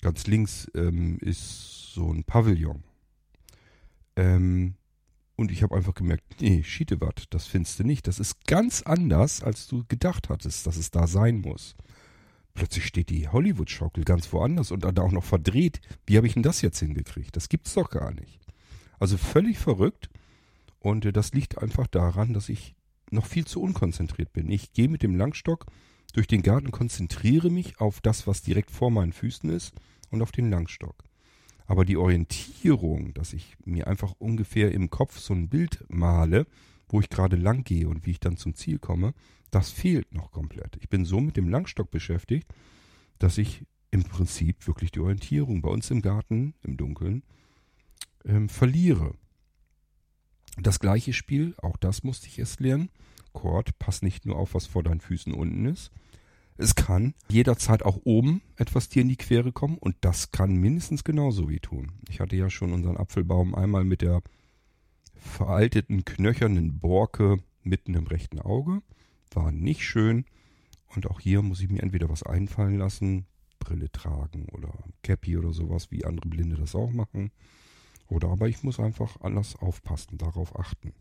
ganz 0.00 0.28
links 0.28 0.70
ähm, 0.76 1.18
ist 1.18 1.92
so 1.92 2.08
ein 2.08 2.22
Pavillon. 2.22 2.84
Ähm, 4.14 4.74
und 5.36 5.50
ich 5.50 5.62
habe 5.62 5.74
einfach 5.74 5.94
gemerkt, 5.94 6.40
nee, 6.40 6.62
Schietewart, 6.62 7.24
das 7.30 7.46
findest 7.46 7.78
du 7.78 7.84
nicht. 7.84 8.06
Das 8.06 8.20
ist 8.20 8.46
ganz 8.46 8.82
anders, 8.82 9.42
als 9.42 9.66
du 9.66 9.84
gedacht 9.88 10.28
hattest, 10.28 10.66
dass 10.66 10.76
es 10.76 10.90
da 10.90 11.06
sein 11.06 11.40
muss. 11.40 11.74
Plötzlich 12.54 12.86
steht 12.86 13.10
die 13.10 13.28
Hollywood-Schaukel 13.28 14.04
ganz 14.04 14.32
woanders 14.32 14.70
und 14.70 14.84
dann 14.84 14.96
auch 14.98 15.10
noch 15.10 15.24
verdreht. 15.24 15.80
Wie 16.06 16.16
habe 16.16 16.28
ich 16.28 16.34
denn 16.34 16.44
das 16.44 16.62
jetzt 16.62 16.78
hingekriegt? 16.78 17.34
Das 17.34 17.48
gibt's 17.48 17.74
doch 17.74 17.90
gar 17.90 18.12
nicht. 18.14 18.38
Also 19.00 19.16
völlig 19.16 19.58
verrückt. 19.58 20.08
Und 20.78 21.04
äh, 21.04 21.12
das 21.12 21.32
liegt 21.32 21.58
einfach 21.58 21.88
daran, 21.88 22.32
dass 22.32 22.48
ich 22.48 22.76
noch 23.10 23.26
viel 23.26 23.44
zu 23.44 23.60
unkonzentriert 23.60 24.32
bin. 24.32 24.48
Ich 24.50 24.72
gehe 24.72 24.88
mit 24.88 25.02
dem 25.02 25.16
Langstock 25.16 25.66
durch 26.12 26.28
den 26.28 26.42
Garten, 26.42 26.70
konzentriere 26.70 27.50
mich 27.50 27.80
auf 27.80 28.00
das, 28.00 28.28
was 28.28 28.42
direkt 28.42 28.70
vor 28.70 28.92
meinen 28.92 29.12
Füßen 29.12 29.50
ist 29.50 29.74
und 30.10 30.22
auf 30.22 30.30
den 30.30 30.48
Langstock. 30.48 31.02
Aber 31.66 31.84
die 31.84 31.96
Orientierung, 31.96 33.14
dass 33.14 33.32
ich 33.32 33.56
mir 33.64 33.86
einfach 33.86 34.14
ungefähr 34.18 34.72
im 34.72 34.90
Kopf 34.90 35.18
so 35.18 35.34
ein 35.34 35.48
Bild 35.48 35.84
male, 35.88 36.46
wo 36.88 37.00
ich 37.00 37.08
gerade 37.08 37.36
lang 37.36 37.64
gehe 37.64 37.88
und 37.88 38.06
wie 38.06 38.12
ich 38.12 38.20
dann 38.20 38.36
zum 38.36 38.54
Ziel 38.54 38.78
komme, 38.78 39.14
das 39.50 39.70
fehlt 39.70 40.12
noch 40.12 40.30
komplett. 40.30 40.76
Ich 40.80 40.88
bin 40.88 41.04
so 41.04 41.20
mit 41.20 41.36
dem 41.36 41.48
Langstock 41.48 41.90
beschäftigt, 41.90 42.52
dass 43.18 43.38
ich 43.38 43.64
im 43.90 44.02
Prinzip 44.02 44.66
wirklich 44.66 44.90
die 44.90 45.00
Orientierung 45.00 45.62
bei 45.62 45.70
uns 45.70 45.90
im 45.90 46.02
Garten, 46.02 46.54
im 46.62 46.76
Dunkeln, 46.76 47.22
ähm, 48.24 48.48
verliere. 48.48 49.14
Das 50.56 50.80
gleiche 50.80 51.12
Spiel, 51.12 51.54
auch 51.62 51.76
das 51.76 52.02
musste 52.02 52.26
ich 52.26 52.38
erst 52.38 52.60
lernen. 52.60 52.90
Chord, 53.32 53.78
pass 53.78 54.02
nicht 54.02 54.26
nur 54.26 54.36
auf, 54.36 54.54
was 54.54 54.66
vor 54.66 54.82
deinen 54.82 55.00
Füßen 55.00 55.32
unten 55.32 55.66
ist. 55.66 55.90
Es 56.56 56.76
kann 56.76 57.14
jederzeit 57.28 57.82
auch 57.82 58.00
oben 58.04 58.40
etwas 58.56 58.88
dir 58.88 59.02
in 59.02 59.08
die 59.08 59.16
Quere 59.16 59.50
kommen 59.50 59.76
und 59.76 59.96
das 60.02 60.30
kann 60.30 60.54
mindestens 60.54 61.02
genauso 61.02 61.48
wie 61.48 61.58
tun. 61.58 61.92
Ich 62.08 62.20
hatte 62.20 62.36
ja 62.36 62.48
schon 62.48 62.72
unseren 62.72 62.96
Apfelbaum 62.96 63.54
einmal 63.54 63.84
mit 63.84 64.02
der 64.02 64.22
veralteten, 65.16 66.04
knöchernen 66.04 66.78
Borke 66.78 67.38
mitten 67.62 67.94
im 67.94 68.06
rechten 68.06 68.40
Auge. 68.40 68.82
War 69.32 69.50
nicht 69.50 69.82
schön. 69.82 70.26
Und 70.94 71.10
auch 71.10 71.18
hier 71.18 71.42
muss 71.42 71.60
ich 71.60 71.68
mir 71.68 71.82
entweder 71.82 72.08
was 72.08 72.22
einfallen 72.22 72.78
lassen, 72.78 73.26
Brille 73.58 73.90
tragen 73.90 74.46
oder 74.52 74.72
Cappy 75.02 75.36
oder 75.36 75.52
sowas, 75.52 75.90
wie 75.90 76.04
andere 76.04 76.28
Blinde 76.28 76.56
das 76.56 76.76
auch 76.76 76.92
machen. 76.92 77.32
Oder 78.06 78.28
aber 78.28 78.48
ich 78.48 78.62
muss 78.62 78.78
einfach 78.78 79.20
anders 79.22 79.56
aufpassen, 79.56 80.18
darauf 80.18 80.56
achten. 80.56 80.92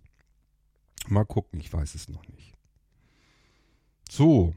Mal 1.07 1.25
gucken, 1.25 1.59
ich 1.59 1.71
weiß 1.71 1.93
es 1.93 2.07
noch 2.07 2.27
nicht. 2.29 2.55
So, 4.09 4.55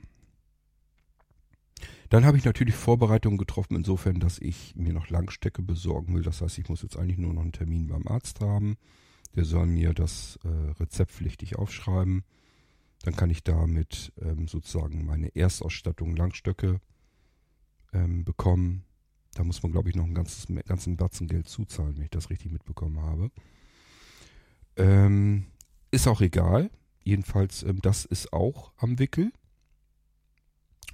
dann 2.08 2.24
habe 2.24 2.38
ich 2.38 2.44
natürlich 2.44 2.74
Vorbereitungen 2.74 3.38
getroffen, 3.38 3.76
insofern, 3.76 4.20
dass 4.20 4.38
ich 4.38 4.74
mir 4.76 4.92
noch 4.92 5.10
Langstecke 5.10 5.62
besorgen 5.62 6.14
will. 6.14 6.22
Das 6.22 6.40
heißt, 6.40 6.58
ich 6.58 6.68
muss 6.68 6.82
jetzt 6.82 6.96
eigentlich 6.96 7.18
nur 7.18 7.34
noch 7.34 7.42
einen 7.42 7.52
Termin 7.52 7.88
beim 7.88 8.06
Arzt 8.06 8.40
haben. 8.40 8.76
Der 9.34 9.44
soll 9.44 9.66
mir 9.66 9.92
das 9.92 10.38
äh, 10.44 10.70
rezeptpflichtig 10.80 11.56
aufschreiben. 11.56 12.24
Dann 13.02 13.16
kann 13.16 13.30
ich 13.30 13.44
damit 13.44 14.12
ähm, 14.20 14.48
sozusagen 14.48 15.04
meine 15.04 15.34
Erstausstattung 15.34 16.16
Langstöcke 16.16 16.80
ähm, 17.92 18.24
bekommen. 18.24 18.84
Da 19.34 19.44
muss 19.44 19.62
man, 19.62 19.72
glaube 19.72 19.90
ich, 19.90 19.96
noch 19.96 20.04
einen 20.04 20.14
ganzes, 20.14 20.46
ganzen 20.64 20.96
Batzen 20.96 21.26
Geld 21.26 21.48
zuzahlen, 21.48 21.96
wenn 21.96 22.04
ich 22.04 22.10
das 22.10 22.30
richtig 22.30 22.52
mitbekommen 22.52 23.00
habe. 23.00 23.30
Ähm, 24.76 25.46
ist 25.90 26.08
auch 26.08 26.20
egal. 26.20 26.70
Jedenfalls, 27.02 27.62
ähm, 27.62 27.80
das 27.82 28.04
ist 28.04 28.32
auch 28.32 28.72
am 28.78 28.98
Wickel. 28.98 29.32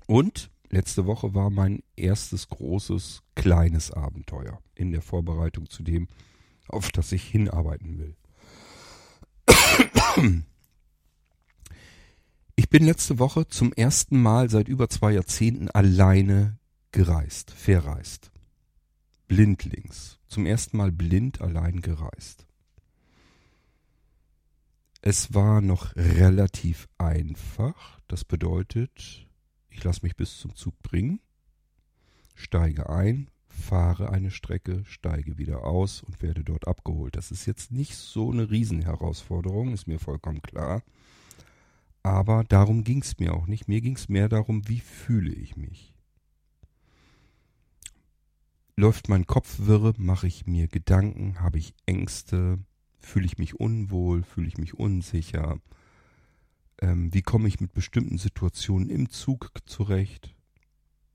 Und 0.06 0.50
letzte 0.72 1.06
Woche 1.06 1.34
war 1.34 1.50
mein 1.50 1.82
erstes 1.94 2.48
großes 2.48 3.22
kleines 3.36 3.92
Abenteuer 3.92 4.60
in 4.74 4.90
der 4.90 5.02
Vorbereitung 5.02 5.70
zu 5.70 5.82
dem, 5.84 6.08
auf 6.66 6.90
das 6.90 7.12
ich 7.12 7.22
hinarbeiten 7.22 7.98
will. 7.98 8.16
Ich 12.56 12.68
bin 12.68 12.84
letzte 12.84 13.18
Woche 13.18 13.46
zum 13.48 13.72
ersten 13.72 14.20
Mal 14.20 14.50
seit 14.50 14.68
über 14.68 14.88
zwei 14.88 15.12
Jahrzehnten 15.12 15.70
alleine 15.70 16.58
gereist, 16.90 17.50
verreist. 17.50 18.30
Blindlings. 19.28 20.18
Zum 20.26 20.46
ersten 20.46 20.76
Mal 20.76 20.92
blind 20.92 21.40
allein 21.40 21.80
gereist. 21.80 22.46
Es 25.00 25.34
war 25.34 25.60
noch 25.60 25.96
relativ 25.96 26.88
einfach. 26.98 28.00
Das 28.08 28.24
bedeutet, 28.24 29.26
ich 29.72 29.82
lasse 29.84 30.00
mich 30.02 30.16
bis 30.16 30.38
zum 30.38 30.54
Zug 30.54 30.80
bringen, 30.82 31.20
steige 32.34 32.88
ein, 32.90 33.28
fahre 33.48 34.10
eine 34.10 34.30
Strecke, 34.30 34.84
steige 34.84 35.38
wieder 35.38 35.64
aus 35.64 36.02
und 36.02 36.22
werde 36.22 36.44
dort 36.44 36.66
abgeholt. 36.66 37.16
Das 37.16 37.30
ist 37.30 37.46
jetzt 37.46 37.70
nicht 37.70 37.96
so 37.96 38.30
eine 38.30 38.50
Riesenherausforderung, 38.50 39.72
ist 39.72 39.86
mir 39.86 39.98
vollkommen 39.98 40.42
klar. 40.42 40.82
Aber 42.02 42.44
darum 42.44 42.84
ging 42.84 43.02
es 43.02 43.18
mir 43.18 43.34
auch 43.34 43.46
nicht. 43.46 43.68
Mir 43.68 43.80
ging 43.80 43.96
es 43.96 44.08
mehr 44.08 44.28
darum, 44.28 44.68
wie 44.68 44.80
fühle 44.80 45.32
ich 45.32 45.56
mich. 45.56 45.94
Läuft 48.76 49.08
mein 49.08 49.26
Kopf 49.26 49.56
wirre, 49.60 49.94
mache 49.98 50.26
ich 50.26 50.46
mir 50.46 50.66
Gedanken, 50.66 51.40
habe 51.40 51.58
ich 51.58 51.74
Ängste, 51.86 52.58
fühle 52.98 53.26
ich 53.26 53.38
mich 53.38 53.60
unwohl, 53.60 54.22
fühle 54.22 54.48
ich 54.48 54.58
mich 54.58 54.74
unsicher, 54.74 55.60
ähm, 56.82 57.14
wie 57.14 57.22
komme 57.22 57.48
ich 57.48 57.60
mit 57.60 57.72
bestimmten 57.72 58.18
Situationen 58.18 58.90
im 58.90 59.08
Zug 59.08 59.52
zurecht 59.64 60.34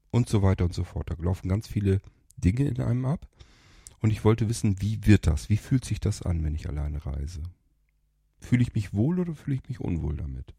und 0.10 0.30
so 0.30 0.42
weiter 0.42 0.66
und 0.66 0.74
so 0.74 0.86
fort. 0.86 1.12
Da 1.12 1.16
laufen 1.20 1.50
ganz 1.50 1.68
viele 1.68 2.02
Dinge 2.38 2.64
in 2.64 2.82
einem 2.82 3.06
ab. 3.06 3.28
Und 4.00 4.12
ich 4.12 4.24
wollte 4.24 4.48
wissen, 4.48 4.82
wie 4.82 5.06
wird 5.06 5.28
das? 5.28 5.50
Wie 5.50 5.58
fühlt 5.58 5.84
sich 5.84 6.00
das 6.00 6.22
an, 6.22 6.44
wenn 6.44 6.56
ich 6.56 6.70
alleine 6.70 7.06
reise? 7.06 7.44
Fühle 8.40 8.62
ich 8.62 8.74
mich 8.74 8.94
wohl 8.94 9.20
oder 9.20 9.36
fühle 9.36 9.58
ich 9.58 9.68
mich 9.68 9.80
unwohl 9.80 10.16
damit? 10.16 10.54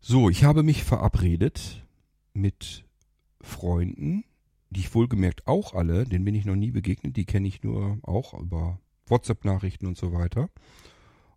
So, 0.00 0.30
ich 0.30 0.44
habe 0.44 0.62
mich 0.62 0.84
verabredet 0.84 1.84
mit 2.32 2.84
Freunden, 3.40 4.24
die 4.70 4.80
ich 4.80 4.94
wohlgemerkt 4.94 5.46
auch 5.46 5.74
alle, 5.74 6.04
denen 6.04 6.24
bin 6.24 6.34
ich 6.34 6.44
noch 6.44 6.56
nie 6.56 6.70
begegnet, 6.70 7.16
die 7.16 7.26
kenne 7.26 7.48
ich 7.48 7.62
nur 7.62 7.98
auch 8.02 8.32
über 8.40 8.80
WhatsApp-Nachrichten 9.06 9.86
und 9.86 9.98
so 9.98 10.12
weiter. 10.12 10.48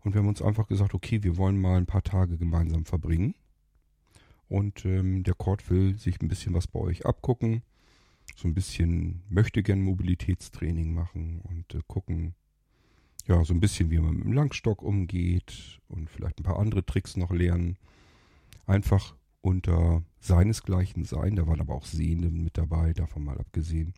Und 0.06 0.14
wir 0.14 0.20
haben 0.20 0.28
uns 0.28 0.42
einfach 0.44 0.68
gesagt, 0.68 0.94
okay, 0.94 1.24
wir 1.24 1.36
wollen 1.36 1.60
mal 1.60 1.78
ein 1.78 1.88
paar 1.88 2.04
Tage 2.04 2.38
gemeinsam 2.38 2.86
verbringen. 2.86 3.34
Und 4.48 4.86
ähm, 4.86 5.24
der 5.24 5.34
Cord 5.34 5.68
will 5.72 5.98
sich 5.98 6.22
ein 6.22 6.28
bisschen 6.28 6.54
was 6.54 6.68
bei 6.68 6.80
euch 6.80 7.08
abgucken. 7.08 7.64
So 8.36 8.48
ein 8.48 8.54
bisschen 8.54 9.24
möchte 9.30 9.64
gern 9.64 9.82
Mobilitätstraining 9.82 10.94
machen 10.94 11.42
und 11.42 11.74
äh, 11.74 11.82
gucken, 11.88 12.36
ja, 13.26 13.44
so 13.44 13.56
ein 13.56 13.60
bisschen, 13.60 13.90
wie 13.90 13.98
man 13.98 14.14
mit 14.14 14.26
dem 14.26 14.34
Langstock 14.34 14.84
umgeht 14.84 15.82
und 15.88 16.08
vielleicht 16.08 16.40
ein 16.40 16.44
paar 16.44 16.60
andere 16.60 16.86
Tricks 16.86 17.18
noch 17.18 17.32
lernen. 17.32 17.80
Einfach 18.68 19.16
unter 19.42 20.04
seinesgleichen 20.20 21.04
sein. 21.06 21.36
Da 21.36 21.48
waren 21.48 21.62
aber 21.62 21.74
auch 21.74 21.86
Sehende 21.86 22.30
mit 22.30 22.60
dabei, 22.60 22.94
davon 22.94 23.24
mal 23.24 23.40
abgesehen. 23.40 23.96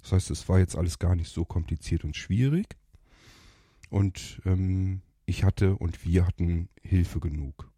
Das 0.00 0.12
heißt, 0.12 0.30
es 0.30 0.48
war 0.48 0.58
jetzt 0.58 0.76
alles 0.76 0.98
gar 0.98 1.14
nicht 1.16 1.28
so 1.28 1.44
kompliziert 1.44 2.04
und 2.04 2.16
schwierig. 2.16 2.78
Und 3.90 4.40
ähm, 4.46 5.02
ich 5.30 5.44
hatte 5.44 5.76
und 5.76 6.04
wir 6.04 6.26
hatten 6.26 6.68
Hilfe 6.82 7.20
genug. 7.20 7.70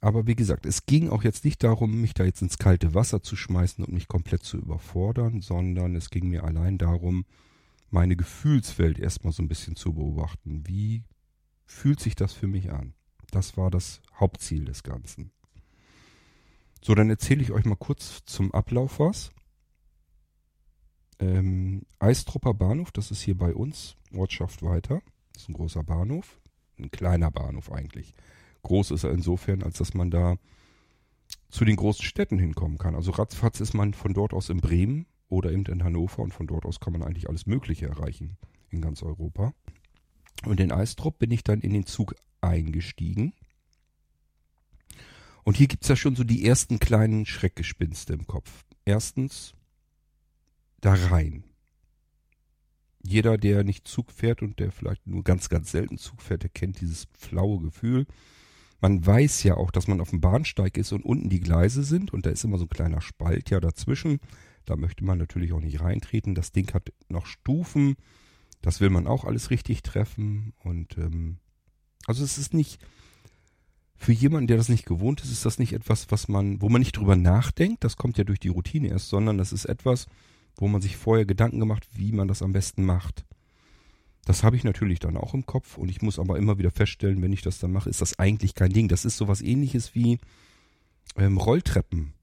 Aber 0.00 0.26
wie 0.26 0.34
gesagt, 0.34 0.66
es 0.66 0.86
ging 0.86 1.10
auch 1.10 1.22
jetzt 1.22 1.44
nicht 1.44 1.62
darum, 1.62 2.00
mich 2.00 2.14
da 2.14 2.24
jetzt 2.24 2.42
ins 2.42 2.58
kalte 2.58 2.94
Wasser 2.94 3.22
zu 3.22 3.36
schmeißen 3.36 3.84
und 3.84 3.92
mich 3.92 4.08
komplett 4.08 4.42
zu 4.42 4.56
überfordern, 4.56 5.42
sondern 5.42 5.94
es 5.94 6.10
ging 6.10 6.28
mir 6.28 6.42
allein 6.42 6.78
darum, 6.78 7.24
meine 7.90 8.16
Gefühlswelt 8.16 8.98
erstmal 8.98 9.32
so 9.32 9.42
ein 9.42 9.48
bisschen 9.48 9.76
zu 9.76 9.92
beobachten. 9.92 10.66
Wie 10.66 11.04
fühlt 11.66 12.00
sich 12.00 12.16
das 12.16 12.32
für 12.32 12.48
mich 12.48 12.72
an? 12.72 12.94
Das 13.30 13.56
war 13.56 13.70
das 13.70 14.00
Hauptziel 14.18 14.64
des 14.64 14.82
Ganzen. 14.82 15.30
So, 16.82 16.96
dann 16.96 17.10
erzähle 17.10 17.42
ich 17.42 17.52
euch 17.52 17.64
mal 17.64 17.76
kurz 17.76 18.24
zum 18.24 18.52
Ablauf 18.52 18.98
was. 18.98 19.30
Ähm, 21.20 21.82
Eistrupper 22.00 22.54
Bahnhof, 22.54 22.90
das 22.90 23.12
ist 23.12 23.22
hier 23.22 23.38
bei 23.38 23.54
uns, 23.54 23.96
Ortschaft 24.12 24.64
weiter. 24.64 25.00
Das 25.32 25.42
ist 25.42 25.48
ein 25.48 25.54
großer 25.54 25.82
Bahnhof. 25.82 26.40
Ein 26.78 26.90
kleiner 26.90 27.30
Bahnhof 27.30 27.72
eigentlich. 27.72 28.14
Groß 28.62 28.92
ist 28.92 29.04
er 29.04 29.10
insofern, 29.10 29.62
als 29.62 29.78
dass 29.78 29.94
man 29.94 30.10
da 30.10 30.36
zu 31.50 31.64
den 31.64 31.76
großen 31.76 32.04
Städten 32.04 32.38
hinkommen 32.38 32.78
kann. 32.78 32.94
Also 32.94 33.12
ratzfatz 33.12 33.60
ist 33.60 33.74
man 33.74 33.94
von 33.94 34.14
dort 34.14 34.32
aus 34.32 34.48
in 34.48 34.60
Bremen 34.60 35.06
oder 35.28 35.50
eben 35.52 35.64
in 35.66 35.84
Hannover 35.84 36.22
und 36.22 36.32
von 36.32 36.46
dort 36.46 36.64
aus 36.64 36.80
kann 36.80 36.92
man 36.92 37.02
eigentlich 37.02 37.28
alles 37.28 37.46
Mögliche 37.46 37.86
erreichen 37.86 38.36
in 38.70 38.80
ganz 38.80 39.02
Europa. 39.02 39.52
Und 40.44 40.60
in 40.60 40.72
Eistrup 40.72 41.18
bin 41.18 41.30
ich 41.30 41.44
dann 41.44 41.60
in 41.60 41.72
den 41.72 41.86
Zug 41.86 42.14
eingestiegen. 42.40 43.34
Und 45.44 45.56
hier 45.56 45.68
gibt 45.68 45.82
es 45.84 45.88
ja 45.88 45.96
schon 45.96 46.16
so 46.16 46.24
die 46.24 46.46
ersten 46.46 46.78
kleinen 46.78 47.26
Schreckgespinste 47.26 48.12
im 48.12 48.26
Kopf. 48.26 48.64
Erstens, 48.84 49.54
da 50.80 50.94
rein 50.94 51.44
jeder, 53.02 53.36
der 53.36 53.64
nicht 53.64 53.88
Zug 53.88 54.10
fährt 54.12 54.42
und 54.42 54.58
der 54.58 54.70
vielleicht 54.72 55.06
nur 55.06 55.24
ganz, 55.24 55.48
ganz 55.48 55.70
selten 55.70 55.98
Zug 55.98 56.22
fährt, 56.22 56.42
der 56.42 56.50
kennt 56.50 56.80
dieses 56.80 57.08
flaue 57.18 57.60
Gefühl. 57.60 58.06
Man 58.80 59.04
weiß 59.04 59.42
ja 59.44 59.56
auch, 59.56 59.70
dass 59.70 59.88
man 59.88 60.00
auf 60.00 60.10
dem 60.10 60.20
Bahnsteig 60.20 60.76
ist 60.76 60.92
und 60.92 61.04
unten 61.04 61.28
die 61.28 61.40
Gleise 61.40 61.84
sind 61.84 62.12
und 62.12 62.26
da 62.26 62.30
ist 62.30 62.44
immer 62.44 62.58
so 62.58 62.64
ein 62.64 62.70
kleiner 62.70 63.00
Spalt 63.00 63.50
ja 63.50 63.60
dazwischen. 63.60 64.18
Da 64.64 64.76
möchte 64.76 65.04
man 65.04 65.18
natürlich 65.18 65.52
auch 65.52 65.60
nicht 65.60 65.80
reintreten. 65.80 66.34
Das 66.34 66.52
Ding 66.52 66.72
hat 66.72 66.92
noch 67.08 67.26
Stufen. 67.26 67.96
Das 68.60 68.80
will 68.80 68.90
man 68.90 69.06
auch 69.06 69.24
alles 69.24 69.50
richtig 69.50 69.82
treffen. 69.82 70.52
Und 70.62 70.96
ähm, 70.98 71.38
also 72.06 72.22
es 72.22 72.38
ist 72.38 72.54
nicht 72.54 72.80
für 73.96 74.12
jemanden, 74.12 74.48
der 74.48 74.56
das 74.56 74.68
nicht 74.68 74.86
gewohnt 74.86 75.20
ist, 75.22 75.30
ist 75.30 75.46
das 75.46 75.58
nicht 75.58 75.72
etwas, 75.72 76.10
was 76.10 76.28
man, 76.28 76.60
wo 76.60 76.68
man 76.68 76.80
nicht 76.80 76.96
drüber 76.96 77.16
nachdenkt. 77.16 77.84
Das 77.84 77.96
kommt 77.96 78.18
ja 78.18 78.24
durch 78.24 78.40
die 78.40 78.48
Routine 78.48 78.88
erst, 78.88 79.08
sondern 79.08 79.38
das 79.38 79.52
ist 79.52 79.64
etwas, 79.64 80.06
wo 80.56 80.68
man 80.68 80.80
sich 80.80 80.96
vorher 80.96 81.26
Gedanken 81.26 81.60
gemacht, 81.60 81.86
wie 81.94 82.12
man 82.12 82.28
das 82.28 82.42
am 82.42 82.52
besten 82.52 82.84
macht. 82.84 83.24
Das 84.24 84.44
habe 84.44 84.56
ich 84.56 84.64
natürlich 84.64 85.00
dann 85.00 85.16
auch 85.16 85.34
im 85.34 85.46
Kopf 85.46 85.76
und 85.76 85.88
ich 85.88 86.00
muss 86.00 86.18
aber 86.18 86.38
immer 86.38 86.58
wieder 86.58 86.70
feststellen, 86.70 87.22
wenn 87.22 87.32
ich 87.32 87.42
das 87.42 87.58
dann 87.58 87.72
mache, 87.72 87.90
ist 87.90 88.00
das 88.00 88.18
eigentlich 88.18 88.54
kein 88.54 88.72
Ding. 88.72 88.88
Das 88.88 89.04
ist 89.04 89.16
sowas 89.16 89.42
ähnliches 89.42 89.94
wie 89.94 90.18
ähm, 91.16 91.38
Rolltreppen 91.38 92.14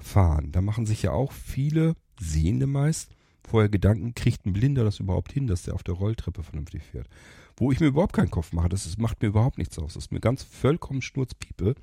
fahren. 0.00 0.50
Da 0.50 0.60
machen 0.60 0.86
sich 0.86 1.02
ja 1.02 1.12
auch 1.12 1.32
viele, 1.32 1.94
Sehende 2.20 2.66
meist, 2.66 3.14
vorher 3.48 3.68
Gedanken, 3.68 4.14
kriegt 4.14 4.44
ein 4.44 4.52
Blinder 4.52 4.84
das 4.84 4.98
überhaupt 4.98 5.32
hin, 5.32 5.46
dass 5.46 5.62
der 5.62 5.74
auf 5.74 5.84
der 5.84 5.94
Rolltreppe 5.94 6.42
vernünftig 6.42 6.82
fährt. 6.82 7.08
Wo 7.56 7.72
ich 7.72 7.80
mir 7.80 7.86
überhaupt 7.86 8.12
keinen 8.12 8.30
Kopf 8.30 8.52
mache, 8.52 8.68
das 8.68 8.86
ist, 8.86 8.98
macht 8.98 9.22
mir 9.22 9.28
überhaupt 9.28 9.58
nichts 9.58 9.78
aus. 9.78 9.94
Das 9.94 10.04
ist 10.04 10.12
mir 10.12 10.20
ganz 10.20 10.42
vollkommen 10.42 11.02
Schnurzpiepe, 11.02 11.74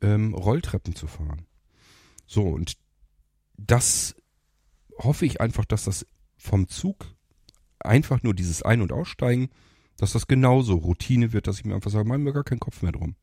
ähm, 0.00 0.34
Rolltreppen 0.34 0.94
zu 0.94 1.06
fahren. 1.06 1.46
So, 2.26 2.42
und 2.42 2.76
das 3.56 4.16
hoffe 4.98 5.26
ich 5.26 5.40
einfach, 5.40 5.64
dass 5.64 5.84
das 5.84 6.06
vom 6.36 6.68
Zug 6.68 7.06
einfach 7.78 8.22
nur 8.22 8.34
dieses 8.34 8.62
Ein- 8.62 8.82
und 8.82 8.92
Aussteigen, 8.92 9.48
dass 9.96 10.12
das 10.12 10.26
genauso 10.26 10.76
Routine 10.76 11.32
wird, 11.32 11.46
dass 11.46 11.58
ich 11.58 11.64
mir 11.64 11.74
einfach 11.74 11.90
sage, 11.90 12.08
machen 12.08 12.24
wir 12.24 12.32
gar 12.32 12.44
keinen 12.44 12.60
Kopf 12.60 12.82
mehr 12.82 12.92
drum. 12.92 13.14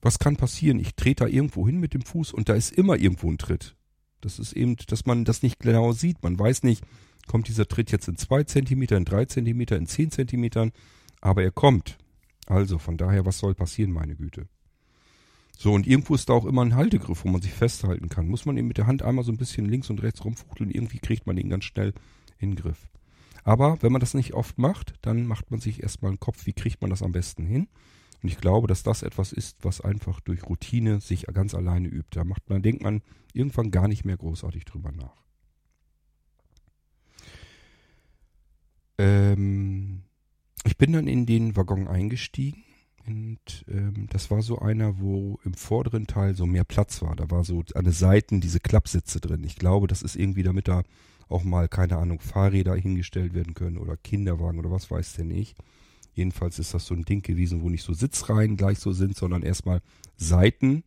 Was 0.00 0.18
kann 0.18 0.36
passieren? 0.36 0.78
Ich 0.78 0.94
trete 0.94 1.24
da 1.24 1.30
irgendwo 1.30 1.66
hin 1.66 1.78
mit 1.78 1.94
dem 1.94 2.02
Fuß 2.02 2.32
und 2.32 2.48
da 2.48 2.54
ist 2.54 2.72
immer 2.72 2.96
irgendwo 2.96 3.30
ein 3.30 3.38
Tritt. 3.38 3.76
Das 4.20 4.38
ist 4.38 4.52
eben, 4.52 4.76
dass 4.88 5.06
man 5.06 5.24
das 5.24 5.42
nicht 5.42 5.60
genau 5.60 5.92
sieht. 5.92 6.22
Man 6.22 6.38
weiß 6.38 6.62
nicht, 6.64 6.84
kommt 7.26 7.48
dieser 7.48 7.68
Tritt 7.68 7.92
jetzt 7.92 8.08
in 8.08 8.16
zwei 8.16 8.44
Zentimeter, 8.44 8.96
in 8.96 9.04
drei 9.04 9.24
Zentimeter, 9.24 9.76
in 9.76 9.86
zehn 9.86 10.10
Zentimetern, 10.10 10.72
aber 11.20 11.42
er 11.42 11.52
kommt. 11.52 11.98
Also 12.46 12.78
von 12.78 12.96
daher, 12.96 13.24
was 13.26 13.38
soll 13.38 13.54
passieren, 13.54 13.92
meine 13.92 14.16
Güte? 14.16 14.48
So, 15.62 15.72
und 15.74 15.86
irgendwo 15.86 16.16
ist 16.16 16.28
da 16.28 16.32
auch 16.32 16.44
immer 16.44 16.64
ein 16.64 16.74
Haltegriff, 16.74 17.24
wo 17.24 17.28
man 17.28 17.40
sich 17.40 17.52
festhalten 17.52 18.08
kann. 18.08 18.26
Muss 18.26 18.46
man 18.46 18.56
eben 18.56 18.66
mit 18.66 18.78
der 18.78 18.88
Hand 18.88 19.04
einmal 19.04 19.22
so 19.22 19.30
ein 19.30 19.36
bisschen 19.36 19.64
links 19.64 19.90
und 19.90 20.02
rechts 20.02 20.24
rumfuchteln, 20.24 20.72
irgendwie 20.72 20.98
kriegt 20.98 21.24
man 21.24 21.36
ihn 21.36 21.50
ganz 21.50 21.66
schnell 21.66 21.94
in 22.40 22.50
den 22.50 22.56
Griff. 22.56 22.88
Aber 23.44 23.80
wenn 23.80 23.92
man 23.92 24.00
das 24.00 24.14
nicht 24.14 24.34
oft 24.34 24.58
macht, 24.58 24.94
dann 25.02 25.24
macht 25.24 25.52
man 25.52 25.60
sich 25.60 25.80
erstmal 25.80 26.10
einen 26.10 26.18
Kopf, 26.18 26.46
wie 26.46 26.52
kriegt 26.52 26.80
man 26.80 26.90
das 26.90 27.00
am 27.00 27.12
besten 27.12 27.46
hin? 27.46 27.68
Und 28.24 28.28
ich 28.28 28.38
glaube, 28.38 28.66
dass 28.66 28.82
das 28.82 29.04
etwas 29.04 29.32
ist, 29.32 29.58
was 29.64 29.80
einfach 29.80 30.18
durch 30.18 30.42
Routine 30.48 31.00
sich 31.00 31.26
ganz 31.26 31.54
alleine 31.54 31.86
übt. 31.86 32.08
Da 32.10 32.24
macht 32.24 32.50
man, 32.50 32.60
denkt 32.62 32.82
man 32.82 33.00
irgendwann 33.32 33.70
gar 33.70 33.86
nicht 33.86 34.04
mehr 34.04 34.16
großartig 34.16 34.64
drüber 34.64 34.90
nach. 34.90 35.22
Ähm, 38.98 40.02
ich 40.64 40.76
bin 40.76 40.92
dann 40.92 41.06
in 41.06 41.24
den 41.24 41.54
Waggon 41.54 41.86
eingestiegen 41.86 42.64
und 43.06 43.64
ähm, 43.68 44.06
das 44.10 44.30
war 44.30 44.42
so 44.42 44.58
einer, 44.58 45.00
wo 45.00 45.40
im 45.44 45.54
vorderen 45.54 46.06
Teil 46.06 46.34
so 46.34 46.46
mehr 46.46 46.64
Platz 46.64 47.02
war. 47.02 47.16
Da 47.16 47.30
war 47.30 47.44
so 47.44 47.62
an 47.74 47.84
den 47.84 47.92
Seiten 47.92 48.40
diese 48.40 48.60
Klappsitze 48.60 49.20
drin. 49.20 49.44
Ich 49.44 49.56
glaube, 49.56 49.86
das 49.86 50.02
ist 50.02 50.16
irgendwie, 50.16 50.42
damit 50.42 50.68
da 50.68 50.82
auch 51.28 51.44
mal, 51.44 51.68
keine 51.68 51.96
Ahnung, 51.96 52.20
Fahrräder 52.20 52.76
hingestellt 52.76 53.34
werden 53.34 53.54
können 53.54 53.78
oder 53.78 53.96
Kinderwagen 53.96 54.58
oder 54.58 54.70
was 54.70 54.90
weiß 54.90 55.14
der 55.14 55.24
nicht. 55.24 55.56
Jedenfalls 56.14 56.58
ist 56.58 56.74
das 56.74 56.86
so 56.86 56.94
ein 56.94 57.04
Ding 57.04 57.22
gewesen, 57.22 57.62
wo 57.62 57.70
nicht 57.70 57.84
so 57.84 57.94
Sitzreihen 57.94 58.56
gleich 58.56 58.78
so 58.78 58.92
sind, 58.92 59.16
sondern 59.16 59.42
erstmal 59.42 59.80
Seiten, 60.16 60.84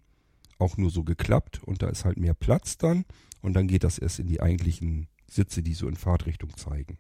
auch 0.58 0.78
nur 0.78 0.92
so 0.92 1.04
geklappt 1.04 1.62
und 1.64 1.82
da 1.82 1.90
ist 1.90 2.06
halt 2.06 2.18
mehr 2.18 2.36
Platz 2.36 2.78
dann 2.78 3.06
und 3.42 3.54
dann 3.54 3.68
geht 3.68 3.84
das 3.84 3.98
erst 3.98 4.20
in 4.20 4.28
die 4.28 4.40
eigentlichen 4.40 5.08
Sitze, 5.30 5.64
die 5.64 5.74
so 5.74 5.88
in 5.88 5.96
Fahrtrichtung 5.96 6.56
zeigen. 6.56 6.98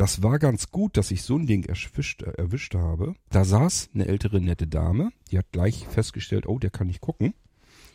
Das 0.00 0.22
war 0.22 0.38
ganz 0.38 0.70
gut, 0.70 0.96
dass 0.96 1.10
ich 1.10 1.20
so 1.20 1.36
ein 1.36 1.44
Ding 1.44 1.66
erwischt, 1.66 2.22
äh, 2.22 2.30
erwischt 2.30 2.74
habe. 2.74 3.16
Da 3.28 3.44
saß 3.44 3.90
eine 3.92 4.06
ältere 4.06 4.40
nette 4.40 4.66
Dame, 4.66 5.10
die 5.30 5.36
hat 5.36 5.52
gleich 5.52 5.86
festgestellt, 5.88 6.46
oh, 6.46 6.58
der 6.58 6.70
kann 6.70 6.86
nicht 6.86 7.02
gucken. 7.02 7.34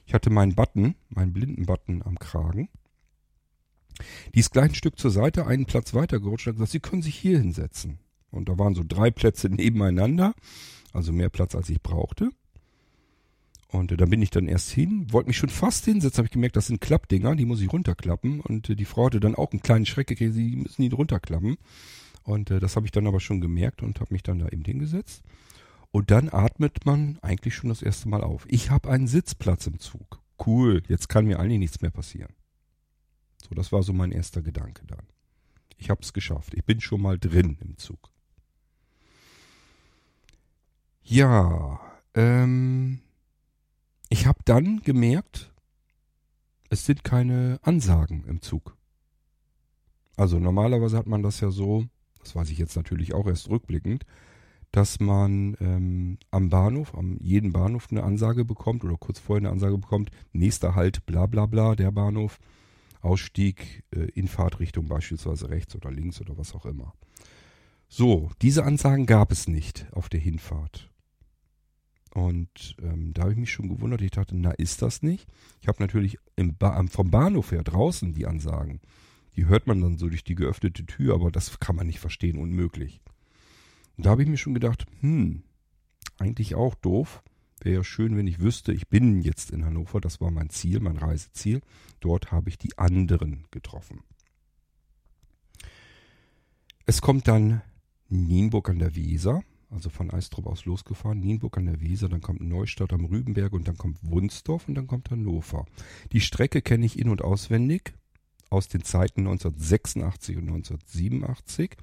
Ich 0.05 0.13
hatte 0.13 0.29
meinen 0.29 0.53
Button, 0.53 0.93
meinen 1.09 1.33
blinden 1.33 1.65
Button 1.65 2.03
am 2.03 2.19
Kragen. 2.19 2.69
Die 4.35 4.39
ist 4.39 4.51
gleich 4.51 4.65
ein 4.65 4.75
Stück 4.75 4.99
zur 4.99 5.09
Seite, 5.09 5.47
einen 5.47 5.65
Platz 5.65 5.95
weiter 5.95 6.19
gerutscht 6.19 6.45
und 6.45 6.51
hat 6.51 6.57
gesagt, 6.57 6.73
Sie 6.73 6.79
können 6.79 7.01
sich 7.01 7.15
hier 7.15 7.39
hinsetzen. 7.39 7.97
Und 8.29 8.49
da 8.49 8.59
waren 8.59 8.75
so 8.75 8.83
drei 8.87 9.09
Plätze 9.09 9.49
nebeneinander, 9.49 10.35
also 10.93 11.11
mehr 11.11 11.29
Platz 11.29 11.55
als 11.55 11.71
ich 11.71 11.81
brauchte. 11.81 12.29
Und 13.75 13.91
äh, 13.91 13.97
da 13.97 14.05
bin 14.05 14.21
ich 14.21 14.29
dann 14.29 14.47
erst 14.47 14.71
hin, 14.71 15.11
wollte 15.11 15.27
mich 15.27 15.37
schon 15.37 15.49
fast 15.49 15.85
hinsetzen, 15.85 16.19
habe 16.19 16.27
ich 16.27 16.31
gemerkt, 16.31 16.55
das 16.55 16.67
sind 16.67 16.81
Klappdinger, 16.81 17.35
die 17.35 17.45
muss 17.45 17.61
ich 17.61 17.71
runterklappen. 17.71 18.39
Und 18.39 18.69
äh, 18.69 18.75
die 18.75 18.85
Frau 18.85 19.07
hatte 19.07 19.19
dann 19.19 19.35
auch 19.35 19.51
einen 19.51 19.61
kleinen 19.61 19.85
Schreck 19.85 20.07
gekriegt, 20.07 20.33
sie 20.33 20.55
müssen 20.55 20.81
die 20.81 20.95
runterklappen. 20.95 21.57
Und 22.23 22.51
äh, 22.51 22.59
das 22.59 22.75
habe 22.75 22.85
ich 22.85 22.91
dann 22.91 23.05
aber 23.05 23.19
schon 23.19 23.41
gemerkt 23.41 23.83
und 23.83 23.99
habe 23.99 24.13
mich 24.13 24.23
dann 24.23 24.39
da 24.39 24.47
eben 24.47 24.63
hingesetzt. 24.63 25.23
Und 25.91 26.09
dann 26.11 26.29
atmet 26.29 26.85
man 26.85 27.19
eigentlich 27.21 27.55
schon 27.55 27.69
das 27.69 27.81
erste 27.81 28.09
Mal 28.09 28.23
auf. 28.23 28.45
Ich 28.49 28.71
habe 28.71 28.89
einen 28.89 29.07
Sitzplatz 29.07 29.67
im 29.67 29.79
Zug. 29.79 30.21
Cool, 30.45 30.81
jetzt 30.87 31.07
kann 31.09 31.25
mir 31.25 31.39
eigentlich 31.39 31.59
nichts 31.59 31.81
mehr 31.81 31.91
passieren. 31.91 32.33
So, 33.47 33.55
das 33.55 33.71
war 33.71 33.83
so 33.83 33.93
mein 33.93 34.11
erster 34.11 34.41
Gedanke 34.41 34.85
dann. 34.87 35.05
Ich 35.77 35.89
habe 35.89 36.01
es 36.01 36.13
geschafft. 36.13 36.53
Ich 36.53 36.63
bin 36.63 36.81
schon 36.81 37.01
mal 37.01 37.19
drin 37.19 37.57
im 37.61 37.77
Zug. 37.77 38.11
Ja, 41.03 41.79
ähm, 42.15 42.99
ich 44.09 44.25
habe 44.25 44.39
dann 44.45 44.81
gemerkt, 44.81 45.51
es 46.69 46.85
sind 46.85 47.03
keine 47.03 47.59
Ansagen 47.61 48.23
im 48.25 48.41
Zug. 48.41 48.75
Also 50.17 50.39
normalerweise 50.39 50.97
hat 50.97 51.07
man 51.07 51.23
das 51.23 51.39
ja 51.39 51.51
so, 51.51 51.85
das 52.19 52.35
weiß 52.35 52.49
ich 52.49 52.57
jetzt 52.57 52.75
natürlich 52.75 53.13
auch 53.13 53.27
erst 53.27 53.49
rückblickend, 53.49 54.05
dass 54.71 54.99
man 54.99 55.55
ähm, 55.61 56.17
am 56.31 56.49
Bahnhof, 56.49 56.95
am 56.95 57.17
jeden 57.21 57.53
Bahnhof 57.53 57.87
eine 57.91 58.03
Ansage 58.03 58.43
bekommt 58.43 58.83
oder 58.83 58.97
kurz 58.97 59.19
vorher 59.19 59.41
eine 59.41 59.51
Ansage 59.51 59.77
bekommt, 59.77 60.11
nächster 60.33 60.75
Halt, 60.75 61.05
bla 61.05 61.27
bla 61.27 61.45
bla, 61.45 61.75
der 61.75 61.91
Bahnhof, 61.91 62.39
Ausstieg 63.01 63.83
äh, 63.91 64.09
in 64.15 64.27
Fahrtrichtung 64.27 64.87
beispielsweise 64.87 65.49
rechts 65.49 65.75
oder 65.75 65.91
links 65.91 66.19
oder 66.19 66.37
was 66.37 66.53
auch 66.55 66.65
immer. 66.65 66.93
So, 67.87 68.31
diese 68.41 68.65
Ansagen 68.65 69.05
gab 69.05 69.31
es 69.31 69.47
nicht 69.47 69.87
auf 69.91 70.09
der 70.09 70.19
Hinfahrt. 70.19 70.89
Und 72.15 72.77
ähm, 72.81 73.13
da 73.13 73.23
habe 73.23 73.33
ich 73.33 73.37
mich 73.37 73.51
schon 73.51 73.67
gewundert. 73.67 74.01
Ich 74.01 74.11
dachte, 74.11 74.37
na, 74.37 74.51
ist 74.51 74.81
das 74.81 75.03
nicht? 75.03 75.27
Ich 75.61 75.67
habe 75.67 75.83
natürlich 75.83 76.17
ba 76.37 76.81
vom 76.87 77.11
Bahnhof 77.11 77.51
her 77.51 77.61
draußen 77.61 78.13
die 78.13 78.25
Ansagen. 78.25 78.79
Die 79.35 79.47
hört 79.47 79.67
man 79.67 79.81
dann 79.81 79.97
so 79.97 80.07
durch 80.07 80.23
die 80.23 80.35
geöffnete 80.35 80.85
Tür, 80.85 81.13
aber 81.13 81.29
das 81.29 81.59
kann 81.59 81.75
man 81.75 81.87
nicht 81.87 81.99
verstehen, 81.99 82.37
unmöglich. 82.37 83.01
Und 83.97 84.05
da 84.05 84.11
habe 84.11 84.23
ich 84.23 84.29
mir 84.29 84.37
schon 84.37 84.53
gedacht, 84.53 84.85
hm, 85.01 85.43
eigentlich 86.17 86.55
auch 86.55 86.75
doof. 86.75 87.21
Wäre 87.59 87.75
ja 87.75 87.83
schön, 87.83 88.15
wenn 88.15 88.27
ich 88.27 88.39
wüsste, 88.39 88.71
ich 88.71 88.87
bin 88.87 89.19
jetzt 89.19 89.51
in 89.51 89.65
Hannover, 89.65 89.99
das 89.99 90.21
war 90.21 90.31
mein 90.31 90.49
Ziel, 90.49 90.79
mein 90.79 90.97
Reiseziel. 90.97 91.59
Dort 91.99 92.31
habe 92.31 92.47
ich 92.47 92.57
die 92.57 92.77
anderen 92.77 93.43
getroffen. 93.51 94.03
Es 96.85 97.01
kommt 97.01 97.27
dann 97.27 97.61
Nienburg 98.07 98.69
an 98.69 98.79
der 98.79 98.95
Weser 98.95 99.43
also 99.69 99.89
von 99.89 100.11
Eistrup 100.11 100.47
aus 100.47 100.65
losgefahren, 100.65 101.19
Nienburg 101.19 101.57
an 101.57 101.65
der 101.65 101.81
Weser, 101.81 102.09
dann 102.09 102.21
kommt 102.21 102.41
Neustadt 102.41 102.93
am 102.93 103.05
Rübenberg 103.05 103.53
und 103.53 103.67
dann 103.67 103.77
kommt 103.77 103.97
Wunsdorf 104.01 104.67
und 104.67 104.75
dann 104.75 104.87
kommt 104.87 105.11
Hannover. 105.11 105.65
Die 106.11 106.21
Strecke 106.21 106.61
kenne 106.61 106.85
ich 106.85 106.99
in- 106.99 107.09
und 107.09 107.21
auswendig 107.21 107.93
aus 108.49 108.67
den 108.67 108.83
Zeiten 108.83 109.21
1986 109.21 110.37
und 110.37 110.47
1987 110.47 111.75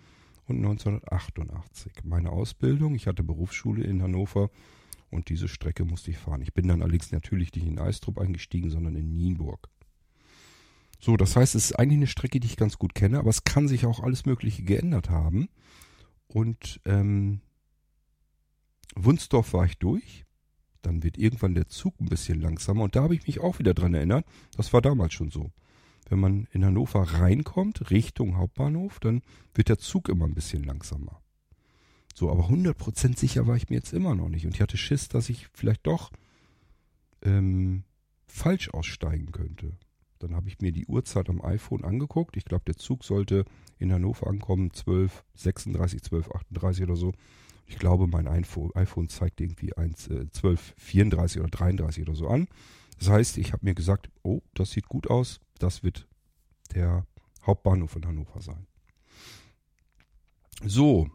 und 0.46 0.56
1988. 0.56 1.92
Meine 2.04 2.30
Ausbildung, 2.30 2.94
ich 2.94 3.06
hatte 3.06 3.22
Berufsschule 3.22 3.84
in 3.84 4.02
Hannover 4.02 4.50
und 5.10 5.28
diese 5.28 5.48
Strecke 5.48 5.84
musste 5.84 6.10
ich 6.10 6.18
fahren. 6.18 6.42
Ich 6.42 6.54
bin 6.54 6.68
dann 6.68 6.82
allerdings 6.82 7.12
natürlich 7.12 7.54
nicht 7.54 7.66
in 7.66 7.78
Eistrup 7.78 8.18
eingestiegen, 8.18 8.70
sondern 8.70 8.96
in 8.96 9.12
Nienburg. 9.12 9.68
So, 10.98 11.16
das 11.16 11.34
heißt, 11.34 11.56
es 11.56 11.66
ist 11.66 11.78
eigentlich 11.78 11.98
eine 11.98 12.06
Strecke, 12.06 12.38
die 12.38 12.46
ich 12.46 12.56
ganz 12.56 12.78
gut 12.78 12.94
kenne, 12.94 13.18
aber 13.18 13.30
es 13.30 13.44
kann 13.44 13.66
sich 13.66 13.86
auch 13.86 14.00
alles 14.00 14.24
Mögliche 14.24 14.62
geändert 14.62 15.10
haben. 15.10 15.48
Und 16.28 16.80
ähm, 16.84 17.40
Wunsdorf 18.94 19.52
war 19.52 19.64
ich 19.64 19.78
durch. 19.78 20.24
Dann 20.82 21.02
wird 21.02 21.16
irgendwann 21.16 21.54
der 21.54 21.68
Zug 21.68 22.00
ein 22.00 22.08
bisschen 22.08 22.40
langsamer. 22.40 22.84
Und 22.84 22.96
da 22.96 23.02
habe 23.02 23.14
ich 23.14 23.26
mich 23.26 23.40
auch 23.40 23.58
wieder 23.58 23.74
dran 23.74 23.94
erinnert. 23.94 24.26
Das 24.56 24.72
war 24.72 24.82
damals 24.82 25.14
schon 25.14 25.30
so. 25.30 25.52
Wenn 26.08 26.18
man 26.18 26.48
in 26.52 26.64
Hannover 26.64 27.02
reinkommt, 27.02 27.90
Richtung 27.90 28.36
Hauptbahnhof, 28.36 28.98
dann 29.00 29.22
wird 29.54 29.68
der 29.68 29.78
Zug 29.78 30.08
immer 30.08 30.26
ein 30.26 30.34
bisschen 30.34 30.64
langsamer. 30.64 31.22
So, 32.14 32.30
aber 32.30 32.48
100% 32.48 33.16
sicher 33.16 33.46
war 33.46 33.56
ich 33.56 33.70
mir 33.70 33.76
jetzt 33.76 33.92
immer 33.92 34.14
noch 34.14 34.28
nicht. 34.28 34.44
Und 34.44 34.54
ich 34.54 34.60
hatte 34.60 34.76
Schiss, 34.76 35.08
dass 35.08 35.28
ich 35.28 35.48
vielleicht 35.54 35.86
doch 35.86 36.10
ähm, 37.22 37.84
falsch 38.26 38.70
aussteigen 38.70 39.32
könnte. 39.32 39.72
Dann 40.18 40.36
habe 40.36 40.48
ich 40.48 40.60
mir 40.60 40.72
die 40.72 40.86
Uhrzeit 40.86 41.28
am 41.30 41.42
iPhone 41.42 41.84
angeguckt. 41.84 42.36
Ich 42.36 42.44
glaube, 42.44 42.64
der 42.66 42.76
Zug 42.76 43.04
sollte 43.04 43.44
in 43.78 43.92
Hannover 43.92 44.28
ankommen, 44.28 44.72
12, 44.72 45.24
36, 45.34 46.02
12, 46.02 46.30
38 46.30 46.84
oder 46.84 46.96
so. 46.96 47.12
Ich 47.72 47.78
glaube, 47.78 48.06
mein 48.06 48.28
iPhone, 48.28 49.08
zeigt 49.08 49.40
irgendwie 49.40 49.74
1, 49.74 50.08
äh, 50.08 50.30
12, 50.30 50.74
34 50.76 51.40
oder 51.40 51.48
33 51.48 52.02
oder 52.02 52.14
so 52.14 52.28
an. 52.28 52.46
Das 52.98 53.08
heißt, 53.08 53.38
ich 53.38 53.54
habe 53.54 53.64
mir 53.64 53.74
gesagt, 53.74 54.10
oh, 54.22 54.42
das 54.52 54.72
sieht 54.72 54.88
gut 54.88 55.08
aus. 55.08 55.40
Das 55.58 55.82
wird 55.82 56.06
der 56.74 57.06
Hauptbahnhof 57.46 57.92
von 57.92 58.06
Hannover 58.06 58.42
sein. 58.42 58.66
So, 60.62 61.08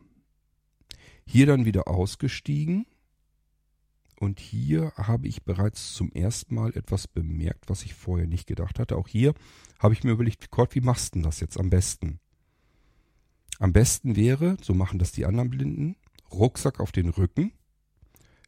hier 1.27 1.45
dann 1.45 1.65
wieder 1.65 1.87
ausgestiegen. 1.87 2.87
Und 4.19 4.39
hier 4.39 4.93
habe 4.95 5.27
ich 5.27 5.43
bereits 5.43 5.93
zum 5.93 6.11
ersten 6.11 6.55
Mal 6.55 6.75
etwas 6.75 7.07
bemerkt, 7.07 7.69
was 7.69 7.83
ich 7.83 7.93
vorher 7.93 8.25
nicht 8.25 8.47
gedacht 8.47 8.79
hatte. 8.79 8.97
Auch 8.97 9.07
hier 9.07 9.35
habe 9.77 9.93
ich 9.93 10.03
mir 10.03 10.09
überlegt, 10.11 10.49
Gott, 10.49 10.73
wie 10.73 10.81
machst 10.81 11.13
du 11.13 11.21
das 11.21 11.39
jetzt 11.39 11.59
am 11.59 11.69
besten? 11.69 12.19
Am 13.59 13.73
besten 13.73 14.15
wäre, 14.15 14.57
so 14.59 14.73
machen 14.73 14.97
das 14.97 15.11
die 15.11 15.27
anderen 15.27 15.51
Blinden, 15.51 15.95
Rucksack 16.31 16.79
auf 16.79 16.91
den 16.91 17.09
Rücken, 17.09 17.51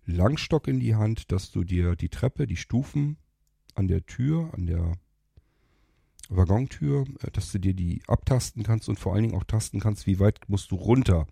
Langstock 0.06 0.68
in 0.68 0.80
die 0.80 0.96
Hand, 0.96 1.32
dass 1.32 1.52
du 1.52 1.64
dir 1.64 1.96
die 1.96 2.10
Treppe, 2.10 2.48
die 2.48 2.58
Stufen 2.58 3.18
an 3.76 3.88
der 3.88 4.06
Tür, 4.06 4.52
an 4.54 4.66
der 4.66 4.94
Waggontür, 6.30 7.06
äh, 7.22 7.32
dass 7.32 7.52
du 7.52 7.60
dir 7.60 7.74
die 7.74 8.02
abtasten 8.08 8.64
kannst 8.64 8.90
und 8.90 9.00
vor 9.00 9.14
allen 9.14 9.24
Dingen 9.24 9.36
auch 9.36 9.44
tasten 9.44 9.80
kannst, 9.80 10.08
wie 10.08 10.20
weit 10.20 10.40
musst 10.48 10.72
du 10.72 10.76
runter 10.76 11.28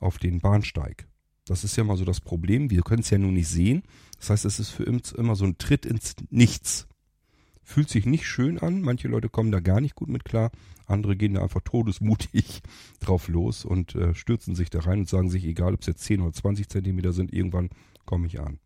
auf 0.00 0.18
den 0.18 0.40
Bahnsteig. 0.40 1.06
Das 1.44 1.64
ist 1.64 1.76
ja 1.76 1.84
mal 1.84 1.96
so 1.96 2.04
das 2.04 2.20
Problem. 2.20 2.70
Wir 2.70 2.82
können 2.82 3.00
es 3.00 3.10
ja 3.10 3.18
nun 3.18 3.34
nicht 3.34 3.48
sehen. 3.48 3.82
Das 4.18 4.30
heißt, 4.30 4.44
es 4.44 4.60
ist 4.60 4.70
für 4.70 4.84
uns 4.84 5.12
immer 5.12 5.34
so 5.34 5.46
ein 5.46 5.56
Tritt 5.56 5.86
ins 5.86 6.14
Nichts. 6.30 6.86
Fühlt 7.68 7.90
sich 7.90 8.06
nicht 8.06 8.26
schön 8.26 8.58
an. 8.58 8.80
Manche 8.80 9.08
Leute 9.08 9.28
kommen 9.28 9.52
da 9.52 9.60
gar 9.60 9.82
nicht 9.82 9.94
gut 9.94 10.08
mit 10.08 10.24
klar. 10.24 10.50
Andere 10.86 11.16
gehen 11.16 11.34
da 11.34 11.42
einfach 11.42 11.60
todesmutig 11.60 12.62
drauf 12.98 13.28
los 13.28 13.66
und 13.66 13.94
äh, 13.94 14.14
stürzen 14.14 14.54
sich 14.54 14.70
da 14.70 14.80
rein 14.80 15.00
und 15.00 15.08
sagen 15.10 15.28
sich, 15.28 15.44
egal 15.44 15.74
ob 15.74 15.82
es 15.82 15.86
jetzt 15.86 16.02
10 16.04 16.22
oder 16.22 16.32
20 16.32 16.66
Zentimeter 16.70 17.12
sind, 17.12 17.30
irgendwann 17.30 17.68
komme 18.06 18.26
ich 18.26 18.40
an. 18.40 18.58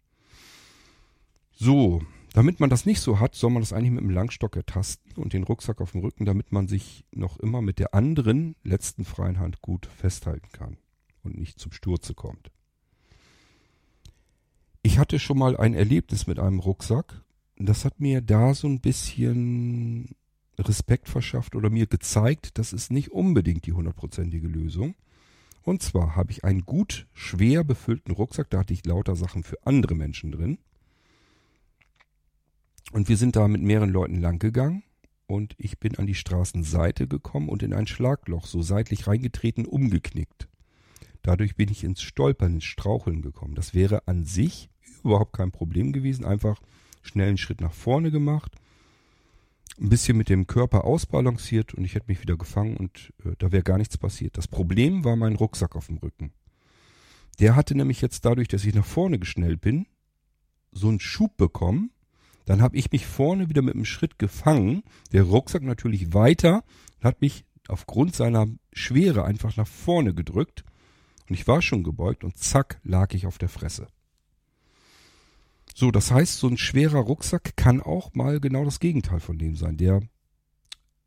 So, 1.51 2.01
damit 2.33 2.61
man 2.61 2.71
das 2.71 2.87
nicht 2.87 3.01
so 3.01 3.19
hat, 3.19 3.35
soll 3.35 3.51
man 3.51 3.61
das 3.61 3.73
eigentlich 3.73 3.91
mit 3.91 4.03
dem 4.03 4.11
Langstock 4.11 4.55
ertasten 4.55 5.15
und 5.17 5.33
den 5.33 5.43
Rucksack 5.43 5.81
auf 5.81 5.91
dem 5.91 6.03
Rücken, 6.03 6.25
damit 6.25 6.53
man 6.53 6.69
sich 6.69 7.05
noch 7.11 7.41
immer 7.41 7.61
mit 7.61 7.81
der 7.81 7.95
anderen 7.95 8.55
letzten 8.63 9.05
freien 9.05 9.41
Hand 9.41 9.63
gut 9.63 9.87
festhalten 9.87 10.53
kann 10.53 10.77
und 11.25 11.37
nicht 11.37 11.59
zum 11.59 11.73
Sturze 11.73 12.15
kommt. 12.15 12.53
Ich 14.85 15.01
hatte 15.01 15.19
schon 15.19 15.39
mal 15.39 15.57
ein 15.57 15.75
Erlebnis 15.75 16.29
mit 16.29 16.39
einem 16.39 16.61
Rucksack. 16.61 17.22
Das 17.67 17.85
hat 17.85 18.01
mir 18.01 18.21
da 18.21 18.55
so 18.55 18.67
ein 18.67 18.81
bisschen 18.81 20.17
Respekt 20.59 21.09
verschafft 21.09 21.55
oder 21.55 21.71
mir 21.71 21.87
gezeigt, 21.87 22.59
das 22.59 22.73
ist 22.73 22.91
nicht 22.91 23.11
unbedingt 23.11 23.67
die 23.67 23.73
hundertprozentige 23.73 24.49
Lösung. 24.49 24.95
Und 25.63 25.83
zwar 25.83 26.17
habe 26.17 26.33
ich 26.33 26.45
einen 26.45 26.67
gut 26.67 27.07
schwer 27.13 27.63
befüllten 27.63 28.13
Rucksack, 28.13 28.51
da 28.51 28.61
hatte 28.61 28.73
ich 28.73 28.85
lauter 28.85 29.15
Sachen 29.15 29.45
für 29.45 29.65
andere 29.65 29.95
Menschen 29.95 30.33
drin. 30.33 30.59
Und 32.91 33.09
wir 33.09 33.17
sind 33.17 33.37
da 33.37 33.47
mit 33.49 33.63
mehreren 33.63 33.91
Leuten 33.91 34.21
lang 34.21 34.39
gegangen 34.39 34.83
und 35.27 35.55
ich 35.57 35.79
bin 35.79 35.97
an 35.97 36.07
die 36.07 36.15
Straßenseite 36.15 37.07
gekommen 37.07 37.49
und 37.49 37.63
in 37.63 37.73
ein 37.73 37.87
Schlagloch 37.87 38.47
so 38.47 38.61
seitlich 38.61 39.07
reingetreten, 39.07 39.67
umgeknickt. 39.67 40.49
Dadurch 41.23 41.55
bin 41.55 41.71
ich 41.71 41.85
ins 41.85 42.03
Stolpern, 42.03 42.55
ins 42.55 42.65
Straucheln 42.65 43.23
gekommen. 43.23 43.55
Das 43.55 43.73
wäre 43.73 44.07
an 44.09 44.25
sich 44.25 44.69
überhaupt 45.05 45.33
kein 45.33 45.53
Problem 45.53 45.93
gewesen. 45.93 46.25
Einfach 46.25 46.61
schnell 47.03 47.29
einen 47.29 47.39
Schritt 47.39 47.61
nach 47.61 47.73
vorne 47.73 48.11
gemacht, 48.11 48.53
ein 49.81 49.89
bisschen 49.89 50.17
mit 50.17 50.29
dem 50.29 50.47
Körper 50.47 50.85
ausbalanciert 50.85 51.75
und 51.75 51.85
ich 51.85 51.95
hätte 51.95 52.07
mich 52.09 52.23
wieder 52.23 52.37
gefangen 52.37 52.77
und 52.77 53.13
äh, 53.25 53.33
da 53.39 53.53
wäre 53.53 53.63
gar 53.63 53.79
nichts 53.79 53.99
passiert. 53.99 54.37
Das 54.37 54.49
Problem 54.49 55.05
war 55.05 55.17
mein 55.17 55.37
Rucksack 55.37 55.77
auf 55.77 55.87
dem 55.87 55.99
Rücken. 55.99 56.33
Der 57.41 57.57
hatte 57.57 57.75
nämlich 57.75 58.01
jetzt 58.01 58.25
dadurch, 58.25 58.49
dass 58.49 58.65
ich 58.65 58.75
nach 58.75 58.85
vorne 58.85 59.19
geschnellt 59.19 59.61
bin, 59.61 59.87
so 60.73 60.89
einen 60.89 61.01
Schub 61.01 61.37
bekommen. 61.37 61.91
Dann 62.45 62.61
habe 62.61 62.77
ich 62.77 62.91
mich 62.93 63.07
vorne 63.07 63.49
wieder 63.49 63.63
mit 63.63 63.75
einem 63.75 63.85
Schritt 63.85 64.19
gefangen. 64.19 64.83
Der 65.13 65.23
Rucksack 65.23 65.63
natürlich 65.63 66.13
weiter 66.13 66.65
hat 67.01 67.21
mich 67.21 67.45
aufgrund 67.69 68.15
seiner 68.15 68.47
Schwere 68.73 69.25
einfach 69.25 69.57
nach 69.57 69.67
vorne 69.67 70.15
gedrückt. 70.15 70.65
Und 71.29 71.35
ich 71.35 71.47
war 71.47 71.63
schon 71.63 71.83
gebeugt 71.83 72.25
und 72.25 72.37
zack 72.37 72.81
lag 72.83 73.15
ich 73.15 73.27
auf 73.27 73.39
der 73.39 73.49
Fresse. 73.49 73.87
So, 75.75 75.91
das 75.91 76.11
heißt, 76.11 76.39
so 76.39 76.49
ein 76.49 76.59
schwerer 76.59 77.01
Rucksack 77.01 77.57
kann 77.57 77.81
auch 77.81 78.15
mal 78.15 78.41
genau 78.41 78.65
das 78.65 78.81
Gegenteil 78.81 79.21
von 79.21 79.39
dem 79.39 79.57
sein. 79.57 79.77
Der, 79.77 79.97
äh, 79.97 80.01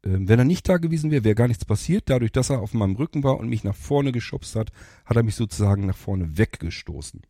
wenn 0.03 0.39
er 0.39 0.45
nicht 0.45 0.67
da 0.67 0.77
gewesen 0.77 1.11
wäre, 1.11 1.23
wäre 1.23 1.35
gar 1.35 1.47
nichts 1.47 1.65
passiert. 1.65 2.09
Dadurch, 2.09 2.31
dass 2.31 2.49
er 2.49 2.61
auf 2.61 2.73
meinem 2.73 2.95
Rücken 2.95 3.23
war 3.23 3.37
und 3.37 3.49
mich 3.49 3.63
nach 3.63 3.75
vorne 3.75 4.11
geschubst 4.11 4.55
hat, 4.55 4.71
hat 5.05 5.17
er 5.17 5.23
mich 5.23 5.35
sozusagen 5.35 5.85
nach 5.85 5.97
vorne 5.97 6.37
weggestoßen. 6.37 7.21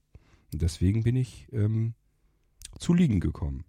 Und 0.54 0.62
deswegen 0.62 1.04
bin 1.04 1.16
ich 1.16 1.48
ähm, 1.52 1.94
zu 2.80 2.94
liegen 2.94 3.20
gekommen. 3.20 3.66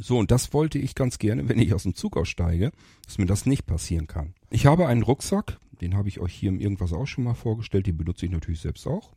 So, 0.00 0.18
und 0.18 0.30
das 0.30 0.52
wollte 0.52 0.78
ich 0.78 0.94
ganz 0.94 1.18
gerne, 1.18 1.48
wenn 1.48 1.58
ich 1.58 1.74
aus 1.74 1.82
dem 1.82 1.94
Zug 1.94 2.16
aussteige, 2.16 2.70
dass 3.04 3.18
mir 3.18 3.26
das 3.26 3.46
nicht 3.46 3.66
passieren 3.66 4.06
kann. 4.06 4.34
Ich 4.50 4.66
habe 4.66 4.86
einen 4.86 5.02
Rucksack, 5.02 5.58
den 5.80 5.96
habe 5.96 6.08
ich 6.08 6.20
euch 6.20 6.34
hier 6.34 6.50
im 6.50 6.60
Irgendwas 6.60 6.92
auch 6.92 7.06
schon 7.06 7.24
mal 7.24 7.34
vorgestellt, 7.34 7.86
den 7.86 7.96
benutze 7.96 8.26
ich 8.26 8.32
natürlich 8.32 8.60
selbst 8.60 8.86
auch. 8.86 9.14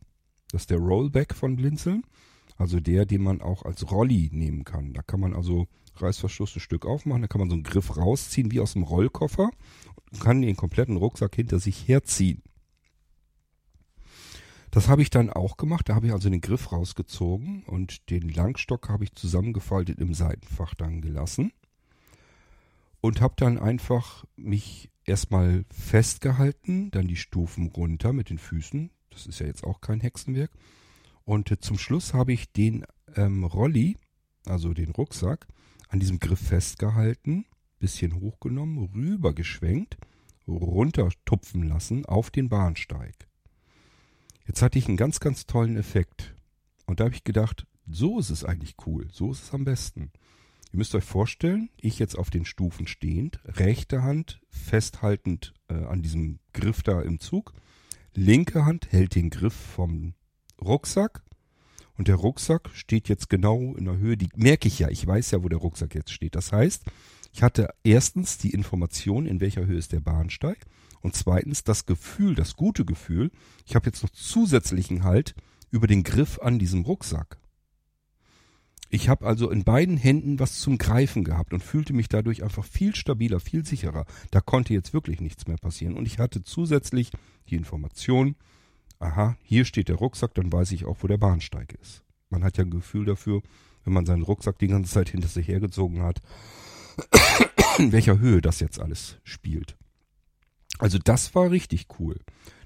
Das 0.50 0.62
ist 0.62 0.70
der 0.70 0.78
Rollback 0.78 1.34
von 1.34 1.56
Blinzeln. 1.56 2.04
Also 2.56 2.80
der, 2.80 3.06
den 3.06 3.22
man 3.22 3.40
auch 3.40 3.64
als 3.64 3.90
Rolli 3.90 4.30
nehmen 4.32 4.64
kann. 4.64 4.92
Da 4.92 5.02
kann 5.02 5.20
man 5.20 5.34
also 5.34 5.66
Reißverschluss 5.96 6.56
ein 6.56 6.60
Stück 6.60 6.86
aufmachen, 6.86 7.22
da 7.22 7.28
kann 7.28 7.40
man 7.40 7.50
so 7.50 7.54
einen 7.54 7.64
Griff 7.64 7.96
rausziehen 7.96 8.50
wie 8.50 8.60
aus 8.60 8.72
dem 8.72 8.82
Rollkoffer 8.82 9.50
und 10.10 10.20
kann 10.20 10.42
den 10.42 10.56
kompletten 10.56 10.96
Rucksack 10.96 11.34
hinter 11.34 11.58
sich 11.58 11.86
herziehen. 11.86 12.42
Das 14.70 14.88
habe 14.88 15.02
ich 15.02 15.10
dann 15.10 15.28
auch 15.28 15.58
gemacht. 15.58 15.88
Da 15.88 15.94
habe 15.94 16.06
ich 16.06 16.12
also 16.12 16.30
den 16.30 16.40
Griff 16.40 16.72
rausgezogen 16.72 17.62
und 17.64 18.08
den 18.10 18.30
Langstock 18.30 18.88
habe 18.88 19.04
ich 19.04 19.14
zusammengefaltet 19.14 19.98
im 19.98 20.14
Seitenfach 20.14 20.74
dann 20.74 21.02
gelassen 21.02 21.52
und 23.02 23.20
habe 23.20 23.34
dann 23.36 23.58
einfach 23.58 24.24
mich 24.34 24.88
erstmal 25.04 25.66
festgehalten, 25.70 26.90
dann 26.90 27.06
die 27.06 27.16
Stufen 27.16 27.66
runter 27.66 28.14
mit 28.14 28.30
den 28.30 28.38
Füßen. 28.38 28.90
Das 29.10 29.26
ist 29.26 29.40
ja 29.40 29.46
jetzt 29.46 29.62
auch 29.62 29.82
kein 29.82 30.00
Hexenwerk. 30.00 30.50
Und 31.24 31.56
zum 31.62 31.78
Schluss 31.78 32.14
habe 32.14 32.32
ich 32.32 32.52
den 32.52 32.84
ähm, 33.14 33.44
Rolli, 33.44 33.98
also 34.46 34.74
den 34.74 34.90
Rucksack, 34.90 35.46
an 35.88 36.00
diesem 36.00 36.18
Griff 36.18 36.40
festgehalten, 36.40 37.44
bisschen 37.78 38.20
hochgenommen, 38.20 38.90
rübergeschwenkt, 38.94 39.98
runtertupfen 40.46 41.64
lassen 41.64 42.06
auf 42.06 42.30
den 42.30 42.48
Bahnsteig. 42.48 43.28
Jetzt 44.46 44.62
hatte 44.62 44.78
ich 44.78 44.88
einen 44.88 44.96
ganz, 44.96 45.20
ganz 45.20 45.46
tollen 45.46 45.76
Effekt. 45.76 46.34
Und 46.86 47.00
da 47.00 47.04
habe 47.04 47.14
ich 47.14 47.24
gedacht, 47.24 47.66
so 47.86 48.18
ist 48.18 48.30
es 48.30 48.44
eigentlich 48.44 48.76
cool, 48.86 49.08
so 49.12 49.32
ist 49.32 49.44
es 49.44 49.54
am 49.54 49.64
besten. 49.64 50.10
Ihr 50.72 50.78
müsst 50.78 50.94
euch 50.94 51.04
vorstellen, 51.04 51.68
ich 51.76 51.98
jetzt 51.98 52.18
auf 52.18 52.30
den 52.30 52.44
Stufen 52.44 52.86
stehend, 52.86 53.40
rechte 53.44 54.02
Hand 54.02 54.40
festhaltend 54.48 55.52
äh, 55.68 55.74
an 55.74 56.02
diesem 56.02 56.38
Griff 56.54 56.82
da 56.82 57.02
im 57.02 57.20
Zug, 57.20 57.52
linke 58.14 58.64
Hand 58.64 58.90
hält 58.90 59.14
den 59.14 59.30
Griff 59.30 59.54
vom 59.54 60.14
Rucksack 60.62 61.22
und 61.96 62.08
der 62.08 62.16
Rucksack 62.16 62.70
steht 62.72 63.08
jetzt 63.08 63.28
genau 63.28 63.74
in 63.74 63.84
der 63.84 63.98
Höhe, 63.98 64.16
die 64.16 64.28
merke 64.34 64.68
ich 64.68 64.78
ja, 64.78 64.88
ich 64.88 65.06
weiß 65.06 65.32
ja, 65.32 65.42
wo 65.42 65.48
der 65.48 65.58
Rucksack 65.58 65.94
jetzt 65.94 66.12
steht. 66.12 66.34
Das 66.34 66.52
heißt, 66.52 66.84
ich 67.32 67.42
hatte 67.42 67.68
erstens 67.84 68.38
die 68.38 68.50
Information, 68.50 69.26
in 69.26 69.40
welcher 69.40 69.66
Höhe 69.66 69.78
ist 69.78 69.92
der 69.92 70.00
Bahnsteig 70.00 70.66
und 71.00 71.14
zweitens 71.14 71.64
das 71.64 71.86
Gefühl, 71.86 72.34
das 72.34 72.56
gute 72.56 72.84
Gefühl, 72.84 73.30
ich 73.66 73.74
habe 73.74 73.86
jetzt 73.86 74.02
noch 74.02 74.10
zusätzlichen 74.10 75.04
Halt 75.04 75.34
über 75.70 75.86
den 75.86 76.02
Griff 76.02 76.38
an 76.40 76.58
diesem 76.58 76.82
Rucksack. 76.82 77.38
Ich 78.94 79.08
habe 79.08 79.26
also 79.26 79.50
in 79.50 79.64
beiden 79.64 79.96
Händen 79.96 80.38
was 80.38 80.60
zum 80.60 80.76
Greifen 80.76 81.24
gehabt 81.24 81.54
und 81.54 81.64
fühlte 81.64 81.94
mich 81.94 82.08
dadurch 82.08 82.42
einfach 82.42 82.64
viel 82.64 82.94
stabiler, 82.94 83.40
viel 83.40 83.64
sicherer. 83.64 84.04
Da 84.30 84.42
konnte 84.42 84.74
jetzt 84.74 84.92
wirklich 84.92 85.22
nichts 85.22 85.46
mehr 85.46 85.56
passieren. 85.56 85.96
Und 85.96 86.04
ich 86.04 86.18
hatte 86.18 86.44
zusätzlich 86.44 87.10
die 87.48 87.56
Information, 87.56 88.36
aha, 89.02 89.36
hier 89.42 89.64
steht 89.64 89.88
der 89.88 89.96
Rucksack, 89.96 90.34
dann 90.34 90.52
weiß 90.52 90.72
ich 90.72 90.84
auch, 90.84 90.98
wo 91.00 91.06
der 91.06 91.18
Bahnsteig 91.18 91.74
ist. 91.80 92.02
Man 92.30 92.44
hat 92.44 92.56
ja 92.56 92.64
ein 92.64 92.70
Gefühl 92.70 93.04
dafür, 93.04 93.42
wenn 93.84 93.92
man 93.92 94.06
seinen 94.06 94.22
Rucksack 94.22 94.58
die 94.58 94.68
ganze 94.68 94.92
Zeit 94.92 95.08
hinter 95.08 95.28
sich 95.28 95.48
hergezogen 95.48 96.02
hat, 96.02 96.20
in 97.78 97.92
welcher 97.92 98.18
Höhe 98.18 98.40
das 98.40 98.60
jetzt 98.60 98.80
alles 98.80 99.18
spielt. 99.24 99.76
Also 100.78 100.98
das 100.98 101.34
war 101.34 101.50
richtig 101.50 101.86
cool. 101.98 102.18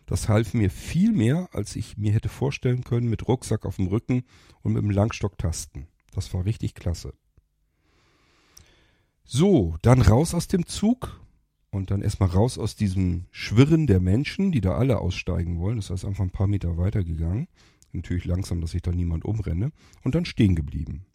Das 0.07 0.29
half 0.29 0.55
mir 0.55 0.71
viel 0.71 1.13
mehr, 1.13 1.49
als 1.53 1.75
ich 1.75 1.97
mir 1.97 2.13
hätte 2.13 2.29
vorstellen 2.29 2.85
können 2.85 3.11
mit 3.11 3.27
Rucksack 3.27 3.67
auf 3.67 3.77
dem 3.77 3.89
Rücken 3.89 4.25
und 4.63 4.73
mit 4.73 4.83
dem 4.83 4.91
Langstock 4.91 5.37
tasten. 5.37 5.89
Das 6.13 6.33
war 6.33 6.45
richtig 6.45 6.75
klasse. 6.75 7.13
So, 9.25 9.77
dann 9.83 10.01
raus 10.01 10.33
aus 10.35 10.47
dem 10.47 10.67
Zug 10.67 11.21
und 11.71 11.91
dann 11.91 12.03
erstmal 12.03 12.31
raus 12.31 12.59
aus 12.59 12.77
diesem 12.77 13.27
Schwirren 13.31 13.87
der 13.87 14.01
Menschen, 14.01 14.53
die 14.53 14.61
da 14.61 14.77
alle 14.77 14.99
aussteigen 14.99 15.59
wollen. 15.59 15.77
Das 15.77 15.91
heißt 15.91 16.05
einfach 16.05 16.25
ein 16.25 16.31
paar 16.31 16.47
Meter 16.47 16.77
weiter 16.77 17.05
gegangen. 17.05 17.49
Natürlich 17.93 18.25
langsam, 18.25 18.61
dass 18.61 18.71
sich 18.71 18.83
da 18.83 18.93
niemand 18.93 19.25
umrenne. 19.25 19.73
Und 20.03 20.15
dann 20.15 20.25
stehen 20.25 20.55
geblieben. 20.55 21.07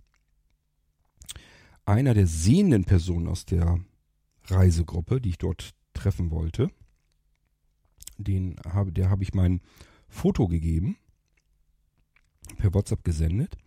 einer 1.86 2.14
der 2.14 2.28
sehenden 2.28 2.86
Personen 2.86 3.28
aus 3.28 3.46
der 3.46 3.80
Reisegruppe, 4.46 5.20
die 5.22 5.30
ich 5.30 5.38
dort 5.38 5.74
treffen 5.94 6.32
wollte, 6.32 6.70
den 8.18 8.60
habe, 8.66 8.92
der 8.92 9.10
habe 9.10 9.24
ich 9.24 9.34
mein 9.34 9.62
Foto 10.08 10.48
gegeben, 10.48 10.98
per 12.58 12.74
WhatsApp 12.74 13.04
gesendet 13.04 13.58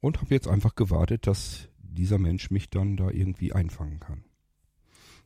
und 0.00 0.20
habe 0.20 0.34
jetzt 0.34 0.48
einfach 0.48 0.74
gewartet, 0.74 1.26
dass 1.26 1.68
dieser 1.78 2.18
Mensch 2.18 2.50
mich 2.50 2.70
dann 2.70 2.96
da 2.96 3.10
irgendwie 3.10 3.52
einfangen 3.52 4.00
kann. 4.00 4.24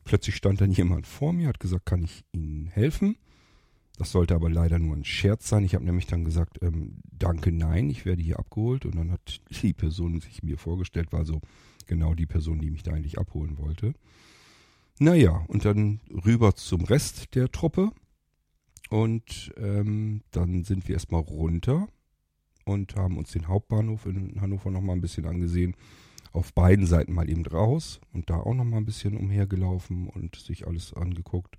Plötzlich 0.03 0.35
stand 0.35 0.61
dann 0.61 0.71
jemand 0.71 1.07
vor 1.07 1.33
mir, 1.33 1.47
hat 1.47 1.59
gesagt, 1.59 1.85
kann 1.85 2.03
ich 2.03 2.23
Ihnen 2.31 2.67
helfen? 2.67 3.17
Das 3.97 4.11
sollte 4.11 4.33
aber 4.33 4.49
leider 4.49 4.79
nur 4.79 4.95
ein 4.95 5.03
Scherz 5.03 5.49
sein. 5.49 5.65
Ich 5.65 5.75
habe 5.75 5.83
nämlich 5.83 6.07
dann 6.07 6.23
gesagt, 6.23 6.59
ähm, 6.61 7.01
danke, 7.11 7.51
nein, 7.51 7.89
ich 7.89 8.05
werde 8.05 8.21
hier 8.21 8.39
abgeholt. 8.39 8.85
Und 8.85 8.95
dann 8.95 9.11
hat 9.11 9.41
die 9.61 9.73
Person 9.73 10.21
sich 10.21 10.41
mir 10.41 10.57
vorgestellt, 10.57 11.11
war 11.11 11.25
so 11.25 11.41
genau 11.85 12.13
die 12.13 12.25
Person, 12.25 12.61
die 12.61 12.71
mich 12.71 12.81
da 12.81 12.93
eigentlich 12.93 13.19
abholen 13.19 13.57
wollte. 13.57 13.93
Naja, 14.99 15.43
und 15.47 15.65
dann 15.65 15.99
rüber 16.25 16.55
zum 16.55 16.85
Rest 16.85 17.35
der 17.35 17.51
Truppe. 17.51 17.91
Und 18.89 19.53
ähm, 19.57 20.23
dann 20.31 20.63
sind 20.63 20.87
wir 20.87 20.95
erstmal 20.95 21.21
runter 21.21 21.89
und 22.63 22.95
haben 22.95 23.17
uns 23.17 23.31
den 23.31 23.47
Hauptbahnhof 23.47 24.05
in 24.05 24.39
Hannover 24.39 24.71
nochmal 24.71 24.95
ein 24.95 25.01
bisschen 25.01 25.25
angesehen. 25.25 25.75
Auf 26.31 26.53
beiden 26.53 26.85
Seiten 26.85 27.13
mal 27.13 27.29
eben 27.29 27.45
raus 27.45 27.99
und 28.13 28.29
da 28.29 28.37
auch 28.37 28.53
nochmal 28.53 28.81
ein 28.81 28.85
bisschen 28.85 29.17
umhergelaufen 29.17 30.07
und 30.07 30.35
sich 30.35 30.67
alles 30.67 30.93
angeguckt. 30.93 31.57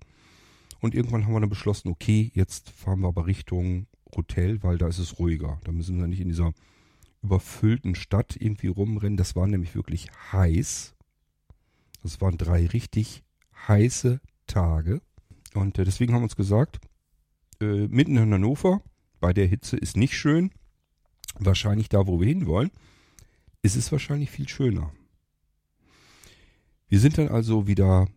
Und 0.80 0.94
irgendwann 0.94 1.24
haben 1.24 1.32
wir 1.32 1.40
dann 1.40 1.50
beschlossen, 1.50 1.88
okay, 1.88 2.30
jetzt 2.34 2.70
fahren 2.70 3.00
wir 3.00 3.08
aber 3.08 3.26
Richtung 3.26 3.86
Hotel, 4.16 4.62
weil 4.62 4.78
da 4.78 4.88
ist 4.88 4.98
es 4.98 5.18
ruhiger. 5.18 5.60
Da 5.64 5.72
müssen 5.72 5.98
wir 5.98 6.06
nicht 6.06 6.20
in 6.20 6.28
dieser 6.28 6.52
überfüllten 7.22 7.94
Stadt 7.94 8.36
irgendwie 8.38 8.68
rumrennen. 8.68 9.16
Das 9.16 9.36
war 9.36 9.46
nämlich 9.46 9.74
wirklich 9.74 10.08
heiß. 10.32 10.94
Das 12.02 12.20
waren 12.20 12.38
drei 12.38 12.66
richtig 12.66 13.22
heiße 13.68 14.20
Tage. 14.46 15.02
Und 15.54 15.78
äh, 15.78 15.84
deswegen 15.84 16.12
haben 16.12 16.20
wir 16.20 16.24
uns 16.24 16.36
gesagt, 16.36 16.80
äh, 17.60 17.88
mitten 17.88 18.16
in 18.16 18.32
Hannover, 18.32 18.82
bei 19.20 19.32
der 19.32 19.46
Hitze 19.46 19.76
ist 19.76 19.96
nicht 19.96 20.16
schön. 20.16 20.50
Wahrscheinlich 21.38 21.88
da, 21.88 22.06
wo 22.06 22.20
wir 22.20 22.26
hinwollen, 22.26 22.70
ist 23.62 23.76
es 23.76 23.92
wahrscheinlich 23.92 24.30
viel 24.30 24.48
schöner. 24.48 24.92
Wir 26.88 26.98
sind 26.98 27.18
dann 27.18 27.28
also 27.28 27.66
wieder 27.66 28.08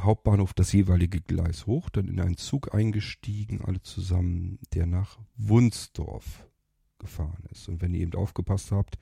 Hauptbahnhof 0.00 0.54
das 0.54 0.72
jeweilige 0.72 1.20
Gleis 1.20 1.66
hoch, 1.66 1.90
dann 1.90 2.08
in 2.08 2.20
einen 2.20 2.36
Zug 2.36 2.74
eingestiegen, 2.74 3.62
alle 3.62 3.82
zusammen, 3.82 4.58
der 4.74 4.86
nach 4.86 5.18
Wunsdorf 5.36 6.46
gefahren 6.98 7.44
ist. 7.50 7.68
Und 7.68 7.82
wenn 7.82 7.94
ihr 7.94 8.00
eben 8.00 8.14
aufgepasst 8.14 8.72
habt, 8.72 8.98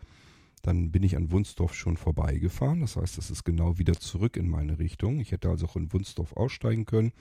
dann 0.62 0.90
bin 0.90 1.03
ich 1.03 1.16
an 1.16 1.31
Wunsdorf 1.31 1.75
schon 1.75 1.97
vorbeigefahren. 1.97 2.81
Das 2.81 2.97
heißt, 2.97 3.18
das 3.18 3.31
ist 3.31 3.44
genau 3.44 3.79
wieder 3.79 3.94
zurück 3.94 4.37
in 4.37 4.49
meine 4.49 4.79
Richtung. 4.79 5.20
Ich 5.20 5.33
hätte 5.33 5.49
also 5.49 5.66
auch 5.66 5.77
in 5.77 5.92
Wunsdorf 5.92 6.33
aussteigen 6.33 6.87
können. 6.87 7.12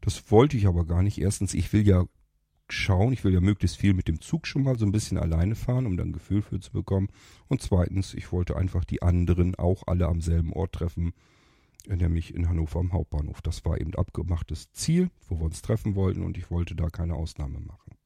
Das 0.00 0.30
wollte 0.30 0.56
ich 0.56 0.66
aber 0.66 0.84
gar 0.84 1.02
nicht. 1.02 1.18
Erstens, 1.18 1.52
ich 1.54 1.72
will 1.72 1.86
ja 1.86 2.04
schauen, 2.72 3.12
ich 3.12 3.24
will 3.24 3.32
ja 3.32 3.40
möglichst 3.40 3.76
viel 3.76 3.94
mit 3.94 4.08
dem 4.08 4.20
Zug 4.20 4.46
schon 4.46 4.62
mal 4.62 4.78
so 4.78 4.84
ein 4.84 4.92
bisschen 4.92 5.18
alleine 5.18 5.54
fahren, 5.54 5.86
um 5.86 5.96
dann 5.96 6.08
ein 6.08 6.12
Gefühl 6.12 6.42
für 6.42 6.60
zu 6.60 6.72
bekommen. 6.72 7.08
Und 7.48 7.62
zweitens, 7.62 8.14
ich 8.14 8.32
wollte 8.32 8.56
einfach 8.56 8.84
die 8.84 9.02
anderen 9.02 9.54
auch 9.54 9.84
alle 9.86 10.06
am 10.06 10.20
selben 10.20 10.52
Ort 10.52 10.72
treffen, 10.72 11.12
nämlich 11.88 12.34
in 12.34 12.48
Hannover 12.48 12.80
am 12.80 12.92
Hauptbahnhof. 12.92 13.42
Das 13.42 13.64
war 13.64 13.80
eben 13.80 13.94
abgemachtes 13.94 14.72
Ziel, 14.72 15.10
wo 15.28 15.38
wir 15.38 15.44
uns 15.44 15.62
treffen 15.62 15.94
wollten 15.94 16.22
und 16.22 16.36
ich 16.36 16.50
wollte 16.50 16.74
da 16.74 16.88
keine 16.88 17.14
Ausnahme 17.14 17.60
machen. 17.60 17.96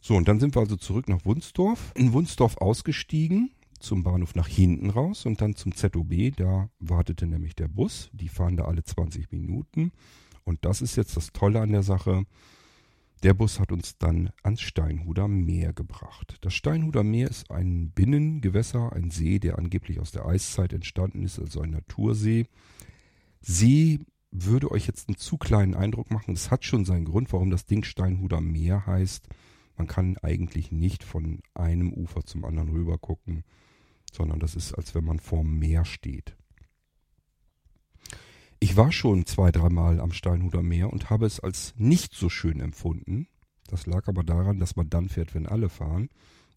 So, 0.00 0.14
und 0.14 0.28
dann 0.28 0.38
sind 0.38 0.54
wir 0.54 0.60
also 0.60 0.76
zurück 0.76 1.08
nach 1.08 1.24
Wunsdorf. 1.24 1.92
In 1.96 2.12
Wunsdorf 2.12 2.58
ausgestiegen, 2.58 3.50
zum 3.80 4.04
Bahnhof 4.04 4.34
nach 4.36 4.46
hinten 4.46 4.90
raus 4.90 5.26
und 5.26 5.40
dann 5.40 5.56
zum 5.56 5.74
ZOB. 5.74 6.36
Da 6.36 6.70
wartete 6.78 7.26
nämlich 7.26 7.56
der 7.56 7.68
Bus. 7.68 8.10
Die 8.12 8.28
fahren 8.28 8.56
da 8.56 8.66
alle 8.66 8.84
20 8.84 9.32
Minuten. 9.32 9.90
Und 10.44 10.64
das 10.64 10.80
ist 10.80 10.96
jetzt 10.96 11.16
das 11.16 11.32
Tolle 11.32 11.60
an 11.60 11.72
der 11.72 11.82
Sache. 11.82 12.24
Der 13.22 13.32
Bus 13.32 13.58
hat 13.58 13.72
uns 13.72 13.96
dann 13.98 14.30
ans 14.42 14.60
Steinhuder 14.60 15.26
Meer 15.26 15.72
gebracht. 15.72 16.36
Das 16.42 16.54
Steinhuder 16.54 17.02
Meer 17.02 17.28
ist 17.30 17.50
ein 17.50 17.90
Binnengewässer, 17.90 18.92
ein 18.92 19.10
See, 19.10 19.38
der 19.38 19.58
angeblich 19.58 20.00
aus 20.00 20.12
der 20.12 20.26
Eiszeit 20.26 20.72
entstanden 20.72 21.22
ist, 21.22 21.38
also 21.38 21.60
ein 21.62 21.70
Natursee. 21.70 22.46
See 23.40 24.00
würde 24.30 24.70
euch 24.70 24.86
jetzt 24.86 25.08
einen 25.08 25.16
zu 25.16 25.38
kleinen 25.38 25.74
Eindruck 25.74 26.10
machen. 26.10 26.34
Es 26.34 26.50
hat 26.50 26.64
schon 26.64 26.84
seinen 26.84 27.06
Grund, 27.06 27.32
warum 27.32 27.50
das 27.50 27.64
Ding 27.64 27.84
Steinhuder 27.84 28.40
Meer 28.40 28.86
heißt. 28.86 29.28
Man 29.76 29.86
kann 29.86 30.18
eigentlich 30.18 30.70
nicht 30.70 31.02
von 31.04 31.40
einem 31.54 31.92
Ufer 31.92 32.24
zum 32.24 32.44
anderen 32.44 32.68
rüber 32.68 32.98
gucken, 32.98 33.44
sondern 34.12 34.40
das 34.40 34.54
ist, 34.56 34.74
als 34.74 34.94
wenn 34.94 35.04
man 35.04 35.20
vorm 35.20 35.58
Meer 35.58 35.84
steht. 35.84 36.36
Ich 38.58 38.76
war 38.76 38.90
schon 38.90 39.26
zwei, 39.26 39.52
dreimal 39.52 40.00
am 40.00 40.12
Steinhuder 40.12 40.62
Meer 40.62 40.92
und 40.92 41.10
habe 41.10 41.26
es 41.26 41.40
als 41.40 41.74
nicht 41.76 42.14
so 42.14 42.28
schön 42.28 42.60
empfunden. 42.60 43.28
Das 43.68 43.86
lag 43.86 44.08
aber 44.08 44.24
daran, 44.24 44.58
dass 44.58 44.76
man 44.76 44.88
dann 44.88 45.08
fährt, 45.08 45.34
wenn 45.34 45.46
alle 45.46 45.68
fahren. 45.68 46.08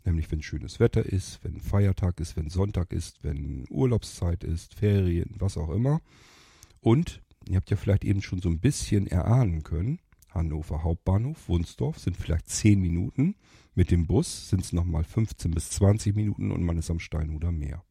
Nämlich 0.05 0.31
wenn 0.31 0.41
schönes 0.41 0.79
Wetter 0.79 1.05
ist, 1.05 1.43
wenn 1.43 1.59
Feiertag 1.59 2.21
ist, 2.21 2.37
wenn 2.37 2.49
Sonntag 2.49 2.93
ist, 2.93 3.23
wenn 3.23 3.65
Urlaubszeit 3.69 4.45
ist, 4.45 4.75
Ferien, 4.75 5.35
was 5.37 5.57
auch 5.57 5.69
immer. 5.69 6.01
Und 6.79 7.21
ihr 7.49 7.57
habt 7.57 7.69
ja 7.69 7.75
vielleicht 7.75 8.05
eben 8.05 8.21
schon 8.21 8.41
so 8.41 8.47
ein 8.47 8.59
bisschen 8.59 9.07
erahnen 9.07 9.63
können, 9.63 9.99
Hannover 10.31 10.83
Hauptbahnhof, 10.83 11.49
Wunsdorf 11.49 11.99
sind 11.99 12.15
vielleicht 12.15 12.47
10 12.49 12.79
Minuten. 12.79 13.35
Mit 13.75 13.91
dem 13.91 14.07
Bus 14.07 14.49
sind 14.49 14.63
es 14.63 14.73
nochmal 14.73 15.03
15 15.03 15.51
bis 15.51 15.71
20 15.71 16.15
Minuten 16.15 16.51
und 16.51 16.63
man 16.63 16.77
ist 16.77 16.91
am 16.91 16.99
Steinhuder 16.99 17.51
Meer. 17.51 17.83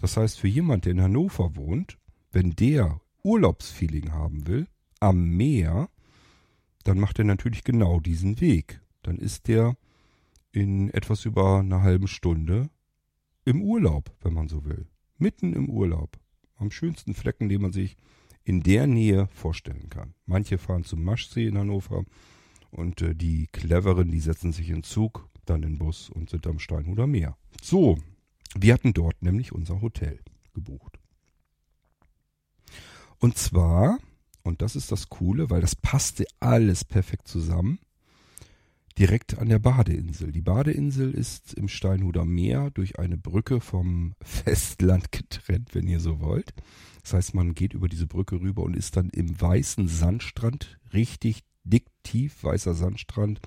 Das 0.00 0.16
heißt, 0.16 0.38
für 0.38 0.48
jemand, 0.48 0.84
der 0.84 0.92
in 0.92 1.02
Hannover 1.02 1.56
wohnt, 1.56 1.98
wenn 2.30 2.50
der 2.50 3.00
Urlaubsfeeling 3.22 4.12
haben 4.12 4.46
will, 4.46 4.66
am 5.00 5.36
Meer, 5.36 5.88
dann 6.84 6.98
macht 6.98 7.18
er 7.18 7.24
natürlich 7.24 7.64
genau 7.64 8.00
diesen 8.00 8.40
Weg. 8.40 8.80
Dann 9.02 9.18
ist 9.18 9.48
der 9.48 9.76
in 10.52 10.90
etwas 10.90 11.24
über 11.24 11.60
einer 11.60 11.82
halben 11.82 12.08
Stunde 12.08 12.70
im 13.44 13.62
Urlaub, 13.62 14.12
wenn 14.22 14.34
man 14.34 14.48
so 14.48 14.64
will. 14.64 14.86
Mitten 15.18 15.52
im 15.54 15.68
Urlaub. 15.68 16.18
Am 16.56 16.70
schönsten 16.70 17.14
Flecken, 17.14 17.48
den 17.48 17.62
man 17.62 17.72
sich 17.72 17.96
in 18.44 18.62
der 18.62 18.86
Nähe 18.86 19.28
vorstellen 19.28 19.88
kann. 19.88 20.14
Manche 20.26 20.58
fahren 20.58 20.84
zum 20.84 21.02
Maschsee 21.04 21.46
in 21.46 21.58
Hannover 21.58 22.04
und 22.70 23.02
äh, 23.02 23.14
die 23.14 23.46
Cleveren, 23.48 24.10
die 24.10 24.20
setzen 24.20 24.52
sich 24.52 24.70
in 24.70 24.82
Zug, 24.82 25.28
dann 25.44 25.62
in 25.62 25.78
Bus 25.78 26.10
und 26.10 26.30
sind 26.30 26.46
am 26.46 26.58
Steinhuder 26.58 27.06
Meer. 27.06 27.36
So, 27.60 27.98
wir 28.54 28.74
hatten 28.74 28.92
dort 28.92 29.22
nämlich 29.22 29.52
unser 29.52 29.80
Hotel 29.80 30.20
gebucht. 30.54 30.98
Und 33.22 33.38
zwar, 33.38 34.00
und 34.42 34.62
das 34.62 34.74
ist 34.74 34.90
das 34.90 35.08
Coole, 35.08 35.48
weil 35.48 35.60
das 35.60 35.76
passte 35.76 36.26
alles 36.40 36.84
perfekt 36.84 37.28
zusammen, 37.28 37.78
direkt 38.98 39.38
an 39.38 39.48
der 39.48 39.60
Badeinsel. 39.60 40.32
Die 40.32 40.40
Badeinsel 40.40 41.12
ist 41.12 41.54
im 41.54 41.68
Steinhuder 41.68 42.24
Meer 42.24 42.72
durch 42.72 42.98
eine 42.98 43.16
Brücke 43.16 43.60
vom 43.60 44.14
Festland 44.24 45.12
getrennt, 45.12 45.72
wenn 45.72 45.86
ihr 45.86 46.00
so 46.00 46.18
wollt. 46.18 46.52
Das 47.04 47.12
heißt, 47.12 47.34
man 47.36 47.54
geht 47.54 47.74
über 47.74 47.88
diese 47.88 48.08
Brücke 48.08 48.40
rüber 48.40 48.64
und 48.64 48.74
ist 48.74 48.96
dann 48.96 49.08
im 49.10 49.40
weißen 49.40 49.86
Sandstrand, 49.86 50.80
richtig 50.92 51.44
dick, 51.62 51.86
tief 52.02 52.42
weißer 52.42 52.74
Sandstrand. 52.74 53.40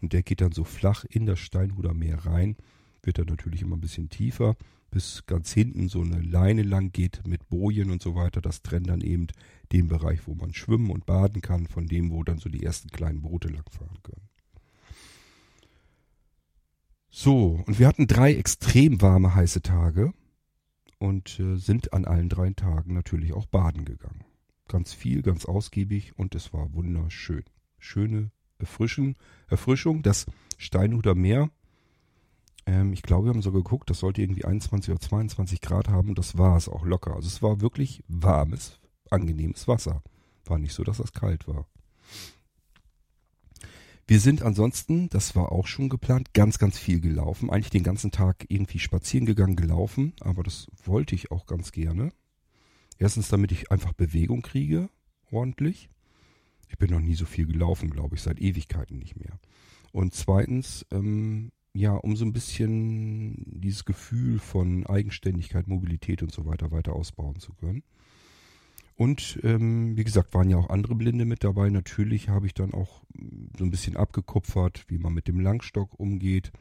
Und 0.00 0.12
der 0.12 0.24
geht 0.24 0.40
dann 0.40 0.50
so 0.50 0.64
flach 0.64 1.04
in 1.04 1.26
das 1.26 1.38
Steinhuder 1.38 1.94
Meer 1.94 2.26
rein. 2.26 2.56
Wird 3.04 3.18
dann 3.18 3.26
natürlich 3.26 3.62
immer 3.62 3.76
ein 3.76 3.80
bisschen 3.80 4.08
tiefer 4.08 4.56
bis 4.90 5.24
ganz 5.26 5.52
hinten 5.52 5.88
so 5.88 6.02
eine 6.02 6.20
Leine 6.20 6.62
lang 6.62 6.92
geht 6.92 7.26
mit 7.26 7.48
Bojen 7.48 7.90
und 7.90 8.02
so 8.02 8.14
weiter. 8.14 8.40
Das 8.40 8.62
trennt 8.62 8.88
dann 8.88 9.00
eben 9.00 9.28
den 9.72 9.88
Bereich, 9.88 10.26
wo 10.26 10.34
man 10.34 10.52
schwimmen 10.52 10.90
und 10.90 11.06
baden 11.06 11.42
kann, 11.42 11.66
von 11.66 11.86
dem, 11.86 12.10
wo 12.10 12.24
dann 12.24 12.38
so 12.38 12.48
die 12.48 12.62
ersten 12.62 12.90
kleinen 12.90 13.22
Boote 13.22 13.48
langfahren 13.48 14.02
können. 14.02 14.28
So, 17.10 17.62
und 17.66 17.78
wir 17.78 17.88
hatten 17.88 18.06
drei 18.06 18.34
extrem 18.34 19.00
warme, 19.02 19.34
heiße 19.34 19.62
Tage 19.62 20.12
und 20.98 21.40
äh, 21.40 21.56
sind 21.56 21.92
an 21.92 22.04
allen 22.04 22.28
drei 22.28 22.50
Tagen 22.50 22.94
natürlich 22.94 23.32
auch 23.32 23.46
baden 23.46 23.84
gegangen. 23.84 24.24
Ganz 24.68 24.92
viel, 24.92 25.22
ganz 25.22 25.44
ausgiebig 25.44 26.16
und 26.16 26.36
es 26.36 26.52
war 26.52 26.72
wunderschön. 26.72 27.44
Schöne 27.78 28.30
Erfrischen, 28.58 29.16
Erfrischung. 29.48 30.02
Das 30.02 30.26
Steinhuder 30.58 31.14
Meer 31.14 31.50
ähm, 32.66 32.92
ich 32.92 33.02
glaube, 33.02 33.26
wir 33.26 33.30
haben 33.30 33.42
so 33.42 33.52
geguckt, 33.52 33.90
das 33.90 34.00
sollte 34.00 34.22
irgendwie 34.22 34.44
21 34.44 34.90
oder 34.90 35.00
22 35.00 35.60
Grad 35.60 35.88
haben 35.88 36.10
und 36.10 36.18
das 36.18 36.38
war 36.38 36.56
es 36.56 36.68
auch 36.68 36.84
locker. 36.84 37.14
Also 37.14 37.28
es 37.28 37.42
war 37.42 37.60
wirklich 37.60 38.02
warmes, 38.08 38.80
angenehmes 39.10 39.68
Wasser. 39.68 40.02
War 40.44 40.58
nicht 40.58 40.74
so, 40.74 40.84
dass 40.84 40.98
das 40.98 41.12
kalt 41.12 41.46
war. 41.46 41.66
Wir 44.06 44.18
sind 44.18 44.42
ansonsten, 44.42 45.08
das 45.08 45.36
war 45.36 45.52
auch 45.52 45.68
schon 45.68 45.88
geplant, 45.88 46.34
ganz, 46.34 46.58
ganz 46.58 46.76
viel 46.76 47.00
gelaufen. 47.00 47.48
Eigentlich 47.48 47.70
den 47.70 47.84
ganzen 47.84 48.10
Tag 48.10 48.44
irgendwie 48.48 48.80
spazieren 48.80 49.24
gegangen, 49.24 49.54
gelaufen, 49.54 50.14
aber 50.20 50.42
das 50.42 50.66
wollte 50.84 51.14
ich 51.14 51.30
auch 51.30 51.46
ganz 51.46 51.70
gerne. 51.70 52.12
Erstens, 52.98 53.28
damit 53.28 53.52
ich 53.52 53.70
einfach 53.70 53.92
Bewegung 53.92 54.42
kriege, 54.42 54.90
ordentlich. 55.30 55.90
Ich 56.68 56.76
bin 56.76 56.90
noch 56.90 57.00
nie 57.00 57.14
so 57.14 57.24
viel 57.24 57.46
gelaufen, 57.46 57.88
glaube 57.88 58.16
ich, 58.16 58.22
seit 58.22 58.40
Ewigkeiten 58.40 58.98
nicht 58.98 59.16
mehr. 59.16 59.38
Und 59.92 60.12
zweitens, 60.12 60.84
ähm, 60.90 61.52
ja, 61.72 61.92
um 61.92 62.16
so 62.16 62.24
ein 62.24 62.32
bisschen 62.32 63.44
dieses 63.46 63.84
Gefühl 63.84 64.38
von 64.38 64.86
Eigenständigkeit, 64.86 65.68
Mobilität 65.68 66.22
und 66.22 66.32
so 66.32 66.46
weiter 66.46 66.70
weiter 66.70 66.94
ausbauen 66.94 67.38
zu 67.38 67.52
können. 67.54 67.82
Und 68.96 69.40
ähm, 69.44 69.96
wie 69.96 70.04
gesagt, 70.04 70.34
waren 70.34 70.50
ja 70.50 70.58
auch 70.58 70.68
andere 70.68 70.94
Blinde 70.94 71.24
mit 71.24 71.42
dabei. 71.42 71.70
Natürlich 71.70 72.28
habe 72.28 72.46
ich 72.46 72.54
dann 72.54 72.74
auch 72.74 73.02
so 73.56 73.64
ein 73.64 73.70
bisschen 73.70 73.96
abgekupfert, 73.96 74.84
wie 74.88 74.98
man 74.98 75.14
mit 75.14 75.26
dem 75.26 75.40
Langstock 75.40 75.98
umgeht. 75.98 76.52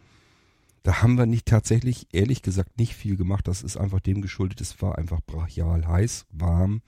Da 0.84 1.02
haben 1.02 1.18
wir 1.18 1.26
nicht 1.26 1.48
tatsächlich, 1.48 2.08
ehrlich 2.14 2.42
gesagt, 2.42 2.80
nicht 2.80 2.96
viel 2.96 3.18
gemacht. 3.18 3.48
Das 3.48 3.62
ist 3.62 3.76
einfach 3.76 4.00
dem 4.00 4.22
geschuldet. 4.22 4.62
Es 4.62 4.82
war 4.82 4.98
einfach 4.98 5.20
brachial 5.22 5.86
heiß, 5.86 6.28
warm. 6.32 6.82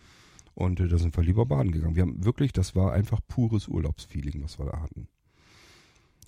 Und 0.53 0.79
äh, 0.79 0.87
da 0.87 0.97
sind 0.97 1.17
wir 1.17 1.23
lieber 1.23 1.45
baden 1.45 1.71
gegangen. 1.71 1.95
Wir 1.95 2.03
haben 2.03 2.23
wirklich, 2.23 2.53
das 2.53 2.75
war 2.75 2.93
einfach 2.93 3.19
pures 3.27 3.67
Urlaubsfeeling, 3.67 4.41
was 4.43 4.57
wir 4.57 4.67
da 4.67 4.79
hatten 4.79 5.09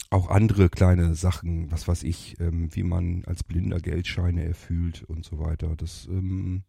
auch 0.09 0.29
andere 0.29 0.69
kleine 0.69 1.15
Sachen, 1.15 1.71
was 1.71 1.87
weiß 1.87 2.03
ich, 2.03 2.39
ähm, 2.39 2.73
wie 2.75 2.83
man 2.83 3.25
als 3.25 3.43
Blinder 3.43 3.79
Geldscheine 3.79 4.43
erfüllt 4.43 5.03
und 5.03 5.25
so 5.25 5.39
weiter. 5.39 5.75
Das, 5.75 6.07
ähm, 6.07 6.63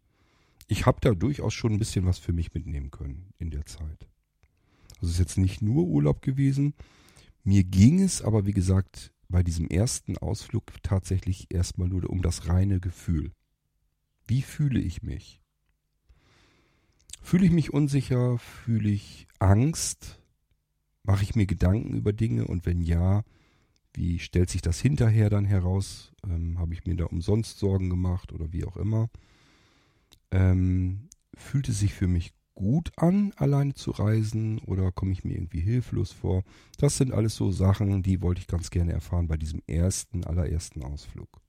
ich 0.67 0.85
habe 0.85 0.99
da 0.99 1.13
durchaus 1.13 1.53
schon 1.53 1.73
ein 1.73 1.79
bisschen 1.79 2.05
was 2.05 2.17
für 2.17 2.33
mich 2.33 2.53
mitnehmen 2.53 2.89
können 2.89 3.33
in 3.37 3.51
der 3.51 3.65
Zeit. 3.65 4.07
Also 4.95 5.07
es 5.07 5.11
ist 5.13 5.19
jetzt 5.19 5.37
nicht 5.37 5.61
nur 5.61 5.85
Urlaub 5.85 6.21
gewesen. 6.21 6.73
Mir 7.43 7.63
ging 7.63 8.01
es 8.01 8.23
aber, 8.23 8.47
wie 8.47 8.53
gesagt, 8.53 9.13
bei 9.29 9.43
diesem 9.43 9.67
ersten 9.67 10.17
Ausflug 10.17 10.71
tatsächlich 10.81 11.47
erstmal 11.49 11.87
nur 11.87 12.09
um 12.09 12.21
das 12.21 12.47
reine 12.47 12.79
Gefühl. 12.79 13.31
Wie 14.27 14.41
fühle 14.41 14.79
ich 14.79 15.03
mich? 15.03 15.41
Fühle 17.21 17.45
ich 17.45 17.51
mich 17.51 17.73
unsicher? 17.73 18.39
Fühle 18.39 18.89
ich 18.89 19.27
Angst? 19.39 20.19
Mache 21.05 21.23
ich 21.23 21.35
mir 21.35 21.45
Gedanken 21.45 21.93
über 21.93 22.13
Dinge? 22.13 22.47
Und 22.47 22.65
wenn 22.65 22.81
ja, 22.81 23.23
wie 23.93 24.19
stellt 24.19 24.49
sich 24.49 24.61
das 24.61 24.79
hinterher 24.79 25.29
dann 25.29 25.45
heraus? 25.45 26.11
Ähm, 26.27 26.57
Habe 26.57 26.73
ich 26.73 26.85
mir 26.85 26.95
da 26.95 27.05
umsonst 27.05 27.59
Sorgen 27.59 27.89
gemacht 27.89 28.33
oder 28.33 28.51
wie 28.51 28.65
auch 28.65 28.77
immer? 28.77 29.09
Ähm, 30.31 31.09
fühlt 31.35 31.69
es 31.69 31.79
sich 31.79 31.93
für 31.93 32.07
mich 32.07 32.33
gut 32.55 32.91
an, 32.95 33.33
alleine 33.35 33.73
zu 33.73 33.91
reisen 33.91 34.59
oder 34.59 34.91
komme 34.91 35.11
ich 35.11 35.23
mir 35.23 35.33
irgendwie 35.33 35.59
hilflos 35.59 36.11
vor? 36.11 36.43
Das 36.77 36.97
sind 36.97 37.13
alles 37.13 37.35
so 37.35 37.51
Sachen, 37.51 38.01
die 38.01 38.21
wollte 38.21 38.41
ich 38.41 38.47
ganz 38.47 38.71
gerne 38.71 38.93
erfahren 38.93 39.27
bei 39.27 39.37
diesem 39.37 39.61
ersten, 39.67 40.23
allerersten 40.23 40.81
Ausflug. 40.83 41.41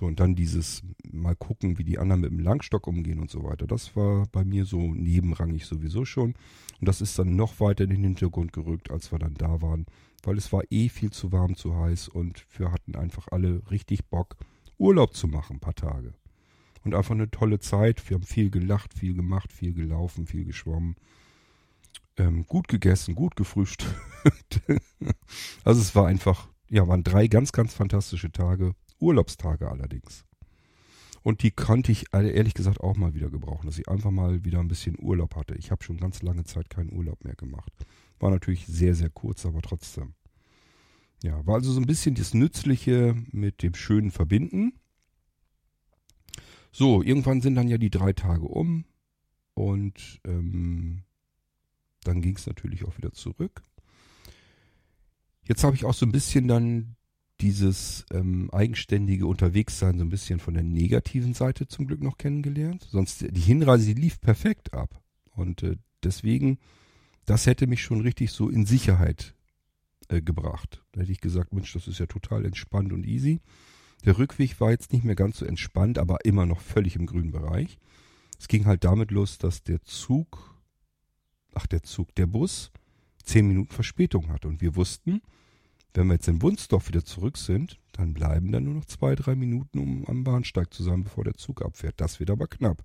So, 0.00 0.06
und 0.06 0.18
dann 0.18 0.34
dieses 0.34 0.82
mal 1.12 1.36
gucken, 1.36 1.78
wie 1.78 1.84
die 1.84 1.98
anderen 1.98 2.22
mit 2.22 2.30
dem 2.30 2.40
Langstock 2.40 2.86
umgehen 2.86 3.20
und 3.20 3.30
so 3.30 3.44
weiter. 3.44 3.66
Das 3.66 3.94
war 3.94 4.26
bei 4.32 4.44
mir 4.44 4.64
so 4.64 4.94
nebenrangig 4.94 5.66
sowieso 5.66 6.04
schon. 6.04 6.34
Und 6.80 6.88
das 6.88 7.00
ist 7.00 7.18
dann 7.18 7.36
noch 7.36 7.60
weiter 7.60 7.84
in 7.84 7.90
den 7.90 8.02
Hintergrund 8.02 8.52
gerückt, 8.52 8.90
als 8.90 9.12
wir 9.12 9.18
dann 9.18 9.34
da 9.34 9.60
waren 9.60 9.86
weil 10.22 10.36
es 10.36 10.52
war 10.52 10.62
eh 10.70 10.88
viel 10.88 11.10
zu 11.10 11.32
warm, 11.32 11.56
zu 11.56 11.76
heiß 11.76 12.08
und 12.08 12.46
wir 12.58 12.72
hatten 12.72 12.94
einfach 12.96 13.28
alle 13.30 13.62
richtig 13.70 14.06
Bock, 14.06 14.36
Urlaub 14.78 15.14
zu 15.14 15.28
machen, 15.28 15.56
ein 15.56 15.60
paar 15.60 15.74
Tage. 15.74 16.14
Und 16.82 16.94
einfach 16.94 17.14
eine 17.14 17.30
tolle 17.30 17.58
Zeit. 17.58 18.08
Wir 18.08 18.14
haben 18.14 18.24
viel 18.24 18.50
gelacht, 18.50 18.94
viel 18.94 19.14
gemacht, 19.14 19.52
viel 19.52 19.74
gelaufen, 19.74 20.26
viel 20.26 20.46
geschwommen. 20.46 20.96
Ähm, 22.16 22.46
gut 22.46 22.68
gegessen, 22.68 23.14
gut 23.14 23.36
gefrühstückt. 23.36 24.62
also 25.64 25.80
es 25.80 25.94
war 25.94 26.06
einfach, 26.06 26.48
ja, 26.70 26.88
waren 26.88 27.04
drei 27.04 27.26
ganz, 27.26 27.52
ganz 27.52 27.74
fantastische 27.74 28.32
Tage. 28.32 28.74
Urlaubstage 29.00 29.68
allerdings. 29.68 30.24
Und 31.22 31.42
die 31.42 31.50
konnte 31.50 31.92
ich 31.92 32.06
ehrlich 32.12 32.54
gesagt 32.54 32.80
auch 32.80 32.96
mal 32.96 33.14
wieder 33.14 33.28
gebrauchen, 33.28 33.66
dass 33.66 33.78
ich 33.78 33.88
einfach 33.88 34.10
mal 34.10 34.44
wieder 34.44 34.60
ein 34.60 34.68
bisschen 34.68 34.96
Urlaub 34.98 35.36
hatte. 35.36 35.54
Ich 35.54 35.70
habe 35.70 35.84
schon 35.84 35.98
ganz 35.98 36.22
lange 36.22 36.44
Zeit 36.44 36.70
keinen 36.70 36.92
Urlaub 36.92 37.24
mehr 37.24 37.34
gemacht. 37.34 37.72
War 38.18 38.30
natürlich 38.30 38.66
sehr, 38.66 38.94
sehr 38.94 39.10
kurz, 39.10 39.44
aber 39.44 39.60
trotzdem. 39.60 40.14
Ja, 41.22 41.44
war 41.46 41.56
also 41.56 41.72
so 41.72 41.80
ein 41.80 41.86
bisschen 41.86 42.14
das 42.14 42.32
Nützliche 42.32 43.14
mit 43.32 43.62
dem 43.62 43.74
Schönen 43.74 44.10
verbinden. 44.10 44.72
So, 46.72 47.02
irgendwann 47.02 47.42
sind 47.42 47.56
dann 47.56 47.68
ja 47.68 47.76
die 47.76 47.90
drei 47.90 48.12
Tage 48.14 48.46
um 48.46 48.84
und 49.54 50.20
ähm, 50.24 51.02
dann 52.04 52.22
ging 52.22 52.36
es 52.36 52.46
natürlich 52.46 52.84
auch 52.84 52.96
wieder 52.96 53.12
zurück. 53.12 53.62
Jetzt 55.46 55.64
habe 55.64 55.76
ich 55.76 55.84
auch 55.84 55.94
so 55.94 56.06
ein 56.06 56.12
bisschen 56.12 56.48
dann 56.48 56.96
dieses 57.40 58.04
ähm, 58.12 58.50
eigenständige 58.52 59.26
Unterwegssein 59.26 59.98
so 59.98 60.04
ein 60.04 60.10
bisschen 60.10 60.40
von 60.40 60.54
der 60.54 60.62
negativen 60.62 61.34
Seite 61.34 61.66
zum 61.66 61.86
Glück 61.86 62.02
noch 62.02 62.18
kennengelernt. 62.18 62.86
Sonst 62.90 63.24
die 63.28 63.40
Hinreise 63.40 63.94
die 63.94 64.00
lief 64.00 64.20
perfekt 64.20 64.74
ab 64.74 65.02
und 65.34 65.62
äh, 65.62 65.76
deswegen 66.02 66.58
das 67.26 67.46
hätte 67.46 67.66
mich 67.66 67.82
schon 67.82 68.00
richtig 68.00 68.32
so 68.32 68.48
in 68.48 68.66
Sicherheit 68.66 69.34
äh, 70.08 70.20
gebracht. 70.20 70.82
Da 70.92 71.02
hätte 71.02 71.12
ich 71.12 71.20
gesagt, 71.20 71.52
Mensch, 71.52 71.72
das 71.72 71.86
ist 71.86 72.00
ja 72.00 72.06
total 72.06 72.44
entspannt 72.44 72.92
und 72.92 73.06
easy. 73.06 73.40
Der 74.04 74.18
Rückweg 74.18 74.60
war 74.60 74.70
jetzt 74.70 74.92
nicht 74.92 75.04
mehr 75.04 75.14
ganz 75.14 75.38
so 75.38 75.44
entspannt, 75.44 75.98
aber 75.98 76.24
immer 76.24 76.46
noch 76.46 76.60
völlig 76.60 76.96
im 76.96 77.06
grünen 77.06 77.30
Bereich. 77.30 77.78
Es 78.38 78.48
ging 78.48 78.64
halt 78.64 78.84
damit 78.84 79.10
los, 79.10 79.38
dass 79.38 79.62
der 79.62 79.82
Zug, 79.82 80.56
ach 81.54 81.66
der 81.66 81.82
Zug, 81.82 82.14
der 82.14 82.26
Bus 82.26 82.72
zehn 83.22 83.46
Minuten 83.46 83.72
Verspätung 83.72 84.30
hat. 84.30 84.46
Und 84.46 84.60
wir 84.60 84.74
wussten, 84.74 85.20
wenn 85.94 86.06
wir 86.06 86.14
jetzt 86.14 86.28
in 86.28 86.42
Wunsdorf 86.42 86.88
wieder 86.88 87.04
zurück 87.04 87.36
sind, 87.36 87.78
dann 87.92 88.14
bleiben 88.14 88.52
dann 88.52 88.64
nur 88.64 88.74
noch 88.74 88.84
zwei, 88.84 89.14
drei 89.14 89.34
Minuten, 89.34 89.78
um 89.78 90.06
am 90.06 90.24
Bahnsteig 90.24 90.72
zu 90.72 90.82
sein, 90.82 91.04
bevor 91.04 91.24
der 91.24 91.34
Zug 91.34 91.62
abfährt. 91.62 92.00
Das 92.00 92.20
wird 92.20 92.30
aber 92.30 92.46
knapp 92.46 92.82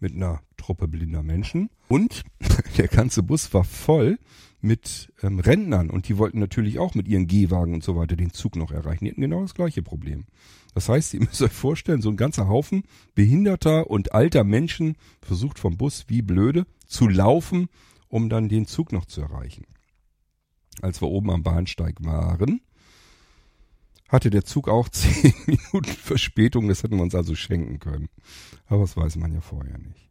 mit 0.00 0.14
einer 0.14 0.40
Truppe 0.56 0.88
blinder 0.88 1.22
Menschen. 1.22 1.70
Und 1.88 2.24
der 2.78 2.88
ganze 2.88 3.22
Bus 3.22 3.52
war 3.54 3.64
voll 3.64 4.18
mit 4.60 5.12
ähm, 5.22 5.38
Rentnern 5.38 5.90
und 5.90 6.08
die 6.08 6.18
wollten 6.18 6.38
natürlich 6.38 6.78
auch 6.78 6.94
mit 6.94 7.08
ihren 7.08 7.26
Gehwagen 7.26 7.74
und 7.74 7.84
so 7.84 7.96
weiter 7.96 8.16
den 8.16 8.32
Zug 8.32 8.56
noch 8.56 8.72
erreichen. 8.72 9.04
Die 9.04 9.10
hatten 9.10 9.20
genau 9.20 9.42
das 9.42 9.54
gleiche 9.54 9.82
Problem. 9.82 10.24
Das 10.74 10.88
heißt, 10.88 11.14
ihr 11.14 11.20
müsst 11.20 11.42
euch 11.42 11.52
vorstellen, 11.52 12.02
so 12.02 12.10
ein 12.10 12.16
ganzer 12.16 12.48
Haufen 12.48 12.84
behinderter 13.14 13.88
und 13.88 14.12
alter 14.12 14.44
Menschen 14.44 14.96
versucht 15.22 15.58
vom 15.58 15.76
Bus 15.76 16.06
wie 16.08 16.22
blöde 16.22 16.66
zu 16.86 17.08
laufen, 17.08 17.68
um 18.08 18.28
dann 18.28 18.48
den 18.48 18.66
Zug 18.66 18.92
noch 18.92 19.06
zu 19.06 19.20
erreichen. 19.20 19.64
Als 20.82 21.00
wir 21.02 21.08
oben 21.08 21.30
am 21.30 21.42
Bahnsteig 21.42 21.96
waren, 22.04 22.60
hatte 24.08 24.30
der 24.30 24.44
Zug 24.44 24.68
auch 24.68 24.88
zehn 24.90 25.34
Minuten 25.46 25.90
Verspätung. 25.90 26.68
Das 26.68 26.82
hätten 26.82 26.96
wir 26.96 27.02
uns 27.02 27.14
also 27.14 27.34
schenken 27.34 27.78
können. 27.78 28.08
Aber 28.66 28.82
das 28.82 28.96
weiß 28.96 29.16
man 29.16 29.32
ja 29.32 29.40
vorher 29.40 29.78
nicht. 29.78 30.10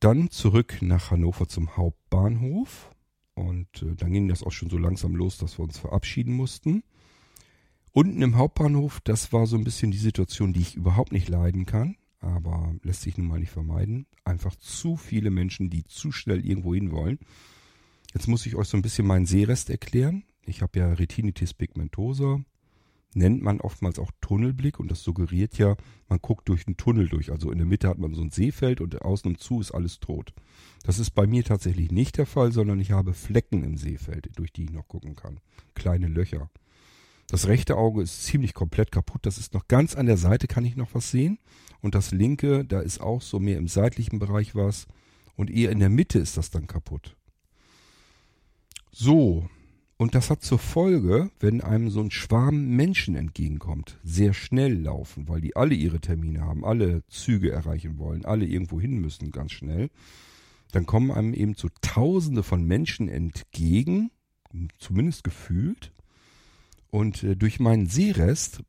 Dann 0.00 0.30
zurück 0.30 0.78
nach 0.80 1.10
Hannover 1.10 1.46
zum 1.46 1.76
Hauptbahnhof. 1.76 2.90
Und 3.34 3.82
äh, 3.82 3.94
dann 3.94 4.12
ging 4.12 4.28
das 4.28 4.42
auch 4.42 4.52
schon 4.52 4.68
so 4.68 4.76
langsam 4.76 5.14
los, 5.14 5.38
dass 5.38 5.58
wir 5.58 5.62
uns 5.62 5.78
verabschieden 5.78 6.34
mussten. 6.34 6.82
Unten 7.92 8.22
im 8.22 8.36
Hauptbahnhof, 8.36 9.00
das 9.04 9.32
war 9.32 9.46
so 9.46 9.56
ein 9.56 9.64
bisschen 9.64 9.90
die 9.90 9.98
Situation, 9.98 10.52
die 10.52 10.60
ich 10.60 10.74
überhaupt 10.74 11.12
nicht 11.12 11.28
leiden 11.28 11.66
kann. 11.66 11.96
Aber 12.20 12.74
lässt 12.82 13.02
sich 13.02 13.18
nun 13.18 13.26
mal 13.26 13.38
nicht 13.38 13.50
vermeiden. 13.50 14.06
Einfach 14.24 14.56
zu 14.56 14.96
viele 14.96 15.30
Menschen, 15.30 15.70
die 15.70 15.84
zu 15.84 16.12
schnell 16.12 16.44
irgendwo 16.44 16.74
hin 16.74 16.90
wollen. 16.90 17.18
Jetzt 18.14 18.28
muss 18.28 18.46
ich 18.46 18.56
euch 18.56 18.68
so 18.68 18.76
ein 18.76 18.82
bisschen 18.82 19.06
meinen 19.06 19.26
Sehrest 19.26 19.70
erklären. 19.70 20.24
Ich 20.44 20.60
habe 20.62 20.78
ja 20.78 20.92
Retinitis 20.92 21.54
pigmentosa, 21.54 22.40
nennt 23.14 23.42
man 23.42 23.60
oftmals 23.60 23.98
auch 23.98 24.10
Tunnelblick 24.20 24.80
und 24.80 24.90
das 24.90 25.02
suggeriert 25.02 25.56
ja, 25.58 25.76
man 26.08 26.18
guckt 26.20 26.48
durch 26.48 26.66
einen 26.66 26.76
Tunnel 26.76 27.08
durch. 27.08 27.30
Also 27.30 27.50
in 27.50 27.58
der 27.58 27.66
Mitte 27.66 27.88
hat 27.88 27.98
man 27.98 28.14
so 28.14 28.22
ein 28.22 28.30
Seefeld 28.30 28.80
und 28.80 29.00
außen 29.02 29.30
und 29.30 29.40
zu 29.40 29.60
ist 29.60 29.72
alles 29.72 30.00
tot. 30.00 30.32
Das 30.82 30.98
ist 30.98 31.10
bei 31.10 31.26
mir 31.26 31.44
tatsächlich 31.44 31.92
nicht 31.92 32.18
der 32.18 32.26
Fall, 32.26 32.52
sondern 32.52 32.80
ich 32.80 32.90
habe 32.90 33.14
Flecken 33.14 33.62
im 33.62 33.76
Seefeld, 33.76 34.30
durch 34.36 34.52
die 34.52 34.64
ich 34.64 34.72
noch 34.72 34.88
gucken 34.88 35.14
kann. 35.14 35.40
Kleine 35.74 36.08
Löcher. 36.08 36.50
Das 37.28 37.46
rechte 37.46 37.76
Auge 37.76 38.02
ist 38.02 38.24
ziemlich 38.24 38.52
komplett 38.52 38.92
kaputt. 38.92 39.24
Das 39.24 39.38
ist 39.38 39.54
noch 39.54 39.68
ganz 39.68 39.94
an 39.94 40.06
der 40.06 40.18
Seite, 40.18 40.48
kann 40.48 40.64
ich 40.64 40.76
noch 40.76 40.94
was 40.94 41.10
sehen. 41.10 41.38
Und 41.80 41.94
das 41.94 42.10
linke, 42.10 42.64
da 42.64 42.80
ist 42.80 43.00
auch 43.00 43.22
so 43.22 43.38
mehr 43.38 43.56
im 43.56 43.68
seitlichen 43.68 44.18
Bereich 44.18 44.54
was. 44.54 44.86
Und 45.34 45.50
eher 45.50 45.70
in 45.70 45.78
der 45.78 45.88
Mitte 45.88 46.18
ist 46.18 46.36
das 46.36 46.50
dann 46.50 46.66
kaputt. 46.66 47.16
So, 48.94 49.48
und 49.96 50.14
das 50.14 50.28
hat 50.28 50.42
zur 50.42 50.58
Folge, 50.58 51.30
wenn 51.40 51.62
einem 51.62 51.88
so 51.88 52.00
ein 52.00 52.10
Schwarm 52.10 52.76
Menschen 52.76 53.14
entgegenkommt, 53.14 53.98
sehr 54.04 54.34
schnell 54.34 54.74
laufen, 54.74 55.28
weil 55.28 55.40
die 55.40 55.56
alle 55.56 55.74
ihre 55.74 55.98
Termine 55.98 56.42
haben, 56.42 56.64
alle 56.64 57.02
Züge 57.06 57.50
erreichen 57.50 57.96
wollen, 57.96 58.26
alle 58.26 58.44
irgendwo 58.44 58.80
hin 58.80 59.00
müssen 59.00 59.30
ganz 59.30 59.52
schnell, 59.52 59.88
dann 60.72 60.84
kommen 60.84 61.10
einem 61.10 61.32
eben 61.32 61.54
so 61.54 61.68
Tausende 61.80 62.42
von 62.42 62.64
Menschen 62.64 63.08
entgegen, 63.08 64.10
zumindest 64.78 65.24
gefühlt. 65.24 65.92
Und 66.90 67.22
äh, 67.22 67.34
durch 67.34 67.60
meinen 67.60 67.86
Seerest 67.86 68.62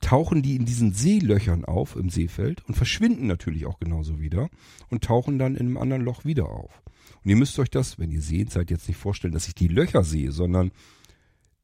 tauchen 0.00 0.40
die 0.40 0.56
in 0.56 0.64
diesen 0.64 0.92
Seelöchern 0.92 1.66
auf 1.66 1.96
im 1.96 2.08
Seefeld 2.08 2.64
und 2.66 2.74
verschwinden 2.74 3.26
natürlich 3.26 3.66
auch 3.66 3.78
genauso 3.78 4.20
wieder 4.20 4.48
und 4.88 5.04
tauchen 5.04 5.38
dann 5.38 5.54
in 5.54 5.66
einem 5.66 5.76
anderen 5.76 6.02
Loch 6.02 6.24
wieder 6.24 6.48
auf. 6.48 6.82
Und 7.26 7.30
ihr 7.30 7.36
müsst 7.36 7.58
euch 7.58 7.70
das, 7.70 7.98
wenn 7.98 8.12
ihr 8.12 8.22
seht, 8.22 8.52
seid 8.52 8.70
jetzt 8.70 8.86
nicht 8.86 8.98
vorstellen, 8.98 9.34
dass 9.34 9.48
ich 9.48 9.56
die 9.56 9.66
Löcher 9.66 10.04
sehe, 10.04 10.30
sondern 10.30 10.70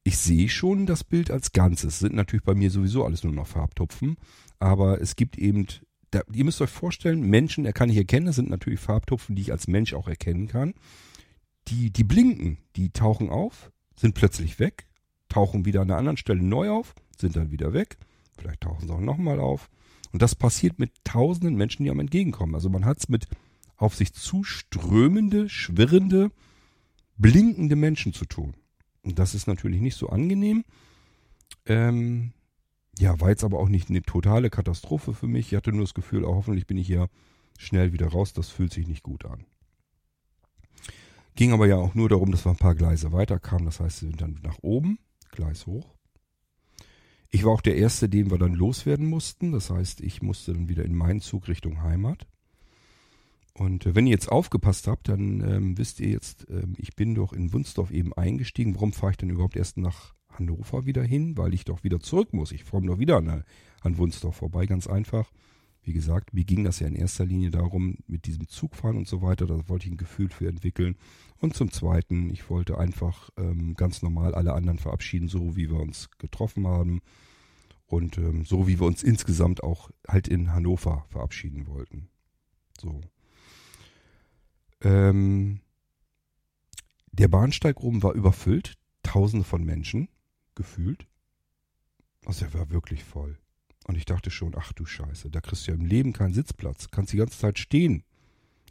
ich 0.03 0.17
sehe 0.17 0.49
schon 0.49 0.85
das 0.85 1.05
Bild 1.05 1.31
als 1.31 1.53
Ganzes. 1.53 1.99
Sind 1.99 2.15
natürlich 2.15 2.43
bei 2.43 2.53
mir 2.53 2.69
sowieso 2.69 3.05
alles 3.05 3.23
nur 3.23 3.31
noch 3.31 3.47
Farbtupfen, 3.47 4.17
aber 4.59 4.99
es 4.99 5.15
gibt 5.15 5.37
eben, 5.37 5.65
da, 6.11 6.19
ihr 6.33 6.43
müsst 6.43 6.59
euch 6.59 6.69
vorstellen, 6.69 7.21
Menschen, 7.21 7.65
er 7.65 7.71
kann 7.71 7.89
ich 7.89 7.95
erkennen, 7.95 8.25
das 8.25 8.35
sind 8.35 8.49
natürlich 8.49 8.81
Farbtupfen, 8.81 9.37
die 9.37 9.41
ich 9.41 9.53
als 9.53 9.69
Mensch 9.69 9.93
auch 9.93 10.09
erkennen 10.09 10.49
kann. 10.49 10.73
Die, 11.69 11.91
die 11.91 12.03
blinken, 12.03 12.57
die 12.75 12.89
tauchen 12.89 13.29
auf, 13.29 13.71
sind 13.95 14.15
plötzlich 14.15 14.59
weg, 14.59 14.89
tauchen 15.29 15.63
wieder 15.63 15.79
an 15.79 15.91
einer 15.91 15.97
anderen 15.97 16.17
Stelle 16.17 16.43
neu 16.43 16.71
auf, 16.71 16.93
sind 17.17 17.37
dann 17.37 17.51
wieder 17.51 17.71
weg. 17.71 17.99
Vielleicht 18.37 18.59
tauchen 18.59 18.85
sie 18.85 18.93
auch 18.93 18.99
nochmal 18.99 19.39
auf. 19.39 19.69
Und 20.11 20.21
das 20.21 20.35
passiert 20.35 20.77
mit 20.77 20.91
tausenden 21.05 21.55
Menschen, 21.55 21.85
die 21.85 21.89
einem 21.89 22.01
entgegenkommen. 22.01 22.53
Also 22.53 22.69
man 22.69 22.83
hat 22.83 22.97
es 22.97 23.07
mit 23.07 23.27
auf 23.77 23.95
sich 23.95 24.13
zuströmende, 24.13 25.49
schwirrende, 25.49 26.31
blinkende 27.17 27.75
Menschen 27.75 28.13
zu 28.13 28.25
tun. 28.25 28.55
Und 29.03 29.19
das 29.19 29.35
ist 29.35 29.47
natürlich 29.47 29.81
nicht 29.81 29.97
so 29.97 30.09
angenehm. 30.09 30.63
Ähm, 31.65 32.33
ja, 32.99 33.19
war 33.19 33.29
jetzt 33.29 33.43
aber 33.43 33.59
auch 33.59 33.69
nicht 33.69 33.89
eine 33.89 34.01
totale 34.01 34.49
Katastrophe 34.49 35.13
für 35.13 35.27
mich. 35.27 35.51
Ich 35.51 35.57
hatte 35.57 35.71
nur 35.71 35.81
das 35.81 35.93
Gefühl, 35.93 36.23
oh, 36.23 36.35
hoffentlich 36.35 36.67
bin 36.67 36.77
ich 36.77 36.87
hier 36.87 37.09
schnell 37.57 37.93
wieder 37.93 38.07
raus. 38.07 38.33
Das 38.33 38.49
fühlt 38.49 38.73
sich 38.73 38.87
nicht 38.87 39.03
gut 39.03 39.25
an. 39.25 39.45
Ging 41.35 41.51
aber 41.51 41.65
ja 41.65 41.77
auch 41.77 41.95
nur 41.95 42.09
darum, 42.09 42.31
dass 42.31 42.45
wir 42.45 42.51
ein 42.51 42.57
paar 42.57 42.75
Gleise 42.75 43.11
weiterkamen. 43.11 43.65
Das 43.65 43.79
heißt, 43.79 44.03
wir 44.03 44.09
sind 44.09 44.21
dann 44.21 44.39
nach 44.43 44.59
oben, 44.61 44.99
Gleis 45.31 45.65
hoch. 45.65 45.95
Ich 47.29 47.43
war 47.43 47.51
auch 47.51 47.61
der 47.61 47.77
Erste, 47.77 48.07
den 48.07 48.29
wir 48.29 48.37
dann 48.37 48.53
loswerden 48.53 49.07
mussten. 49.07 49.51
Das 49.51 49.71
heißt, 49.71 50.01
ich 50.01 50.21
musste 50.21 50.53
dann 50.53 50.69
wieder 50.69 50.85
in 50.85 50.93
meinen 50.93 51.19
Zug 51.19 51.47
Richtung 51.47 51.81
Heimat. 51.81 52.27
Und 53.53 53.85
äh, 53.85 53.95
wenn 53.95 54.07
ihr 54.07 54.13
jetzt 54.13 54.31
aufgepasst 54.31 54.87
habt, 54.87 55.09
dann 55.09 55.41
ähm, 55.41 55.77
wisst 55.77 55.99
ihr 55.99 56.09
jetzt, 56.09 56.47
ähm, 56.49 56.73
ich 56.77 56.95
bin 56.95 57.15
doch 57.15 57.33
in 57.33 57.53
Wunsdorf 57.53 57.91
eben 57.91 58.13
eingestiegen. 58.13 58.75
Warum 58.75 58.93
fahre 58.93 59.11
ich 59.11 59.17
dann 59.17 59.29
überhaupt 59.29 59.55
erst 59.55 59.77
nach 59.77 60.15
Hannover 60.29 60.85
wieder 60.85 61.03
hin? 61.03 61.37
Weil 61.37 61.53
ich 61.53 61.65
doch 61.65 61.83
wieder 61.83 61.99
zurück 61.99 62.33
muss. 62.33 62.51
Ich 62.51 62.65
komme 62.65 62.87
doch 62.87 62.99
wieder 62.99 63.17
an, 63.17 63.43
an 63.81 63.97
Wunsdorf 63.97 64.35
vorbei. 64.35 64.65
Ganz 64.65 64.87
einfach. 64.87 65.31
Wie 65.83 65.93
gesagt, 65.93 66.33
mir 66.33 66.45
ging 66.45 66.63
das 66.63 66.79
ja 66.79 66.87
in 66.87 66.95
erster 66.95 67.25
Linie 67.25 67.51
darum, 67.51 67.97
mit 68.07 68.25
diesem 68.25 68.47
Zugfahren 68.47 68.95
und 68.97 69.07
so 69.07 69.21
weiter, 69.21 69.45
da 69.45 69.67
wollte 69.67 69.85
ich 69.85 69.91
ein 69.91 69.97
Gefühl 69.97 70.29
für 70.29 70.47
entwickeln. 70.47 70.95
Und 71.39 71.55
zum 71.55 71.71
Zweiten, 71.71 72.29
ich 72.29 72.49
wollte 72.49 72.77
einfach 72.77 73.29
ähm, 73.37 73.73
ganz 73.73 74.01
normal 74.01 74.33
alle 74.33 74.53
anderen 74.53 74.79
verabschieden, 74.79 75.27
so 75.27 75.57
wie 75.57 75.69
wir 75.69 75.81
uns 75.81 76.09
getroffen 76.19 76.65
haben. 76.67 77.01
Und 77.85 78.17
ähm, 78.17 78.45
so 78.45 78.65
wie 78.65 78.79
wir 78.79 78.87
uns 78.87 79.03
insgesamt 79.03 79.61
auch 79.61 79.91
halt 80.07 80.29
in 80.29 80.53
Hannover 80.53 81.05
verabschieden 81.09 81.67
wollten. 81.67 82.07
So. 82.79 83.01
Ähm, 84.83 85.59
der 87.11 87.27
Bahnsteig 87.27 87.79
oben 87.81 88.03
war 88.03 88.13
überfüllt, 88.13 88.75
tausende 89.03 89.45
von 89.45 89.63
Menschen, 89.63 90.09
gefühlt. 90.55 91.07
Also 92.25 92.45
er 92.45 92.53
war 92.53 92.69
wirklich 92.69 93.03
voll. 93.03 93.37
Und 93.85 93.97
ich 93.97 94.05
dachte 94.05 94.31
schon, 94.31 94.55
ach 94.57 94.73
du 94.73 94.85
Scheiße, 94.85 95.29
da 95.29 95.41
kriegst 95.41 95.67
du 95.67 95.71
ja 95.71 95.77
im 95.77 95.85
Leben 95.85 96.13
keinen 96.13 96.33
Sitzplatz. 96.33 96.89
Kannst 96.89 97.13
die 97.13 97.17
ganze 97.17 97.37
Zeit 97.37 97.59
stehen 97.59 98.03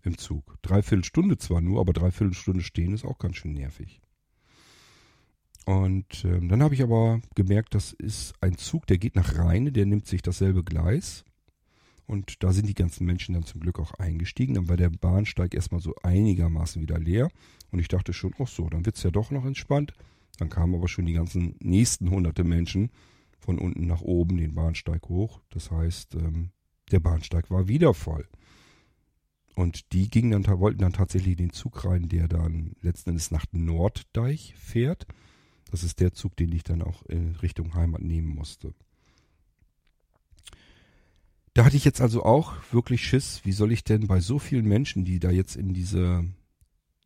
im 0.02 0.18
Zug. 0.18 0.56
Dreiviertel 0.62 1.04
Stunde 1.04 1.36
zwar 1.38 1.60
nur, 1.60 1.80
aber 1.80 1.92
dreiviertel 1.92 2.34
Stunde 2.34 2.62
stehen 2.62 2.94
ist 2.94 3.04
auch 3.04 3.18
ganz 3.18 3.36
schön 3.36 3.52
nervig. 3.52 4.00
Und 5.64 6.24
ähm, 6.24 6.48
dann 6.48 6.62
habe 6.62 6.74
ich 6.74 6.82
aber 6.82 7.20
gemerkt, 7.34 7.74
das 7.74 7.92
ist 7.92 8.34
ein 8.40 8.56
Zug, 8.56 8.86
der 8.86 8.98
geht 8.98 9.14
nach 9.14 9.38
Rheine, 9.38 9.70
der 9.70 9.86
nimmt 9.86 10.06
sich 10.06 10.22
dasselbe 10.22 10.64
Gleis. 10.64 11.24
Und 12.12 12.42
da 12.42 12.52
sind 12.52 12.68
die 12.68 12.74
ganzen 12.74 13.06
Menschen 13.06 13.32
dann 13.32 13.44
zum 13.44 13.62
Glück 13.62 13.80
auch 13.80 13.94
eingestiegen. 13.94 14.52
Dann 14.52 14.68
war 14.68 14.76
der 14.76 14.90
Bahnsteig 14.90 15.54
erstmal 15.54 15.80
so 15.80 15.94
einigermaßen 16.02 16.82
wieder 16.82 16.98
leer. 16.98 17.30
Und 17.70 17.78
ich 17.78 17.88
dachte 17.88 18.12
schon, 18.12 18.34
ach 18.38 18.48
so, 18.48 18.68
dann 18.68 18.84
wird's 18.84 19.02
ja 19.02 19.10
doch 19.10 19.30
noch 19.30 19.46
entspannt. 19.46 19.94
Dann 20.36 20.50
kamen 20.50 20.74
aber 20.74 20.88
schon 20.88 21.06
die 21.06 21.14
ganzen 21.14 21.56
nächsten 21.60 22.10
hunderte 22.10 22.44
Menschen 22.44 22.90
von 23.38 23.58
unten 23.58 23.86
nach 23.86 24.02
oben 24.02 24.36
den 24.36 24.54
Bahnsteig 24.54 25.08
hoch. 25.08 25.40
Das 25.48 25.70
heißt, 25.70 26.16
ähm, 26.16 26.50
der 26.90 27.00
Bahnsteig 27.00 27.50
war 27.50 27.66
wieder 27.66 27.94
voll. 27.94 28.28
Und 29.54 29.90
die 29.94 30.10
gingen 30.10 30.42
dann, 30.42 30.60
wollten 30.60 30.80
dann 30.80 30.92
tatsächlich 30.92 31.36
den 31.36 31.54
Zug 31.54 31.82
rein, 31.86 32.10
der 32.10 32.28
dann 32.28 32.76
letzten 32.82 33.08
Endes 33.08 33.30
nach 33.30 33.46
Norddeich 33.52 34.54
fährt. 34.58 35.06
Das 35.70 35.82
ist 35.82 35.98
der 35.98 36.12
Zug, 36.12 36.36
den 36.36 36.52
ich 36.52 36.62
dann 36.62 36.82
auch 36.82 37.06
in 37.06 37.36
Richtung 37.36 37.72
Heimat 37.72 38.02
nehmen 38.02 38.34
musste. 38.34 38.74
Da 41.54 41.64
hatte 41.64 41.76
ich 41.76 41.84
jetzt 41.84 42.00
also 42.00 42.22
auch 42.22 42.54
wirklich 42.72 43.04
Schiss, 43.04 43.42
wie 43.44 43.52
soll 43.52 43.72
ich 43.72 43.84
denn 43.84 44.06
bei 44.06 44.20
so 44.20 44.38
vielen 44.38 44.66
Menschen, 44.66 45.04
die 45.04 45.18
da 45.18 45.30
jetzt 45.30 45.56
in 45.56 45.74
diese 45.74 46.24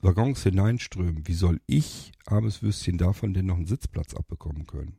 Waggons 0.00 0.42
hineinströmen, 0.44 1.26
wie 1.26 1.34
soll 1.34 1.60
ich, 1.66 2.12
armes 2.26 2.62
Würstchen, 2.62 2.96
davon 2.96 3.34
denn 3.34 3.46
noch 3.46 3.56
einen 3.56 3.66
Sitzplatz 3.66 4.14
abbekommen 4.14 4.66
können? 4.66 4.98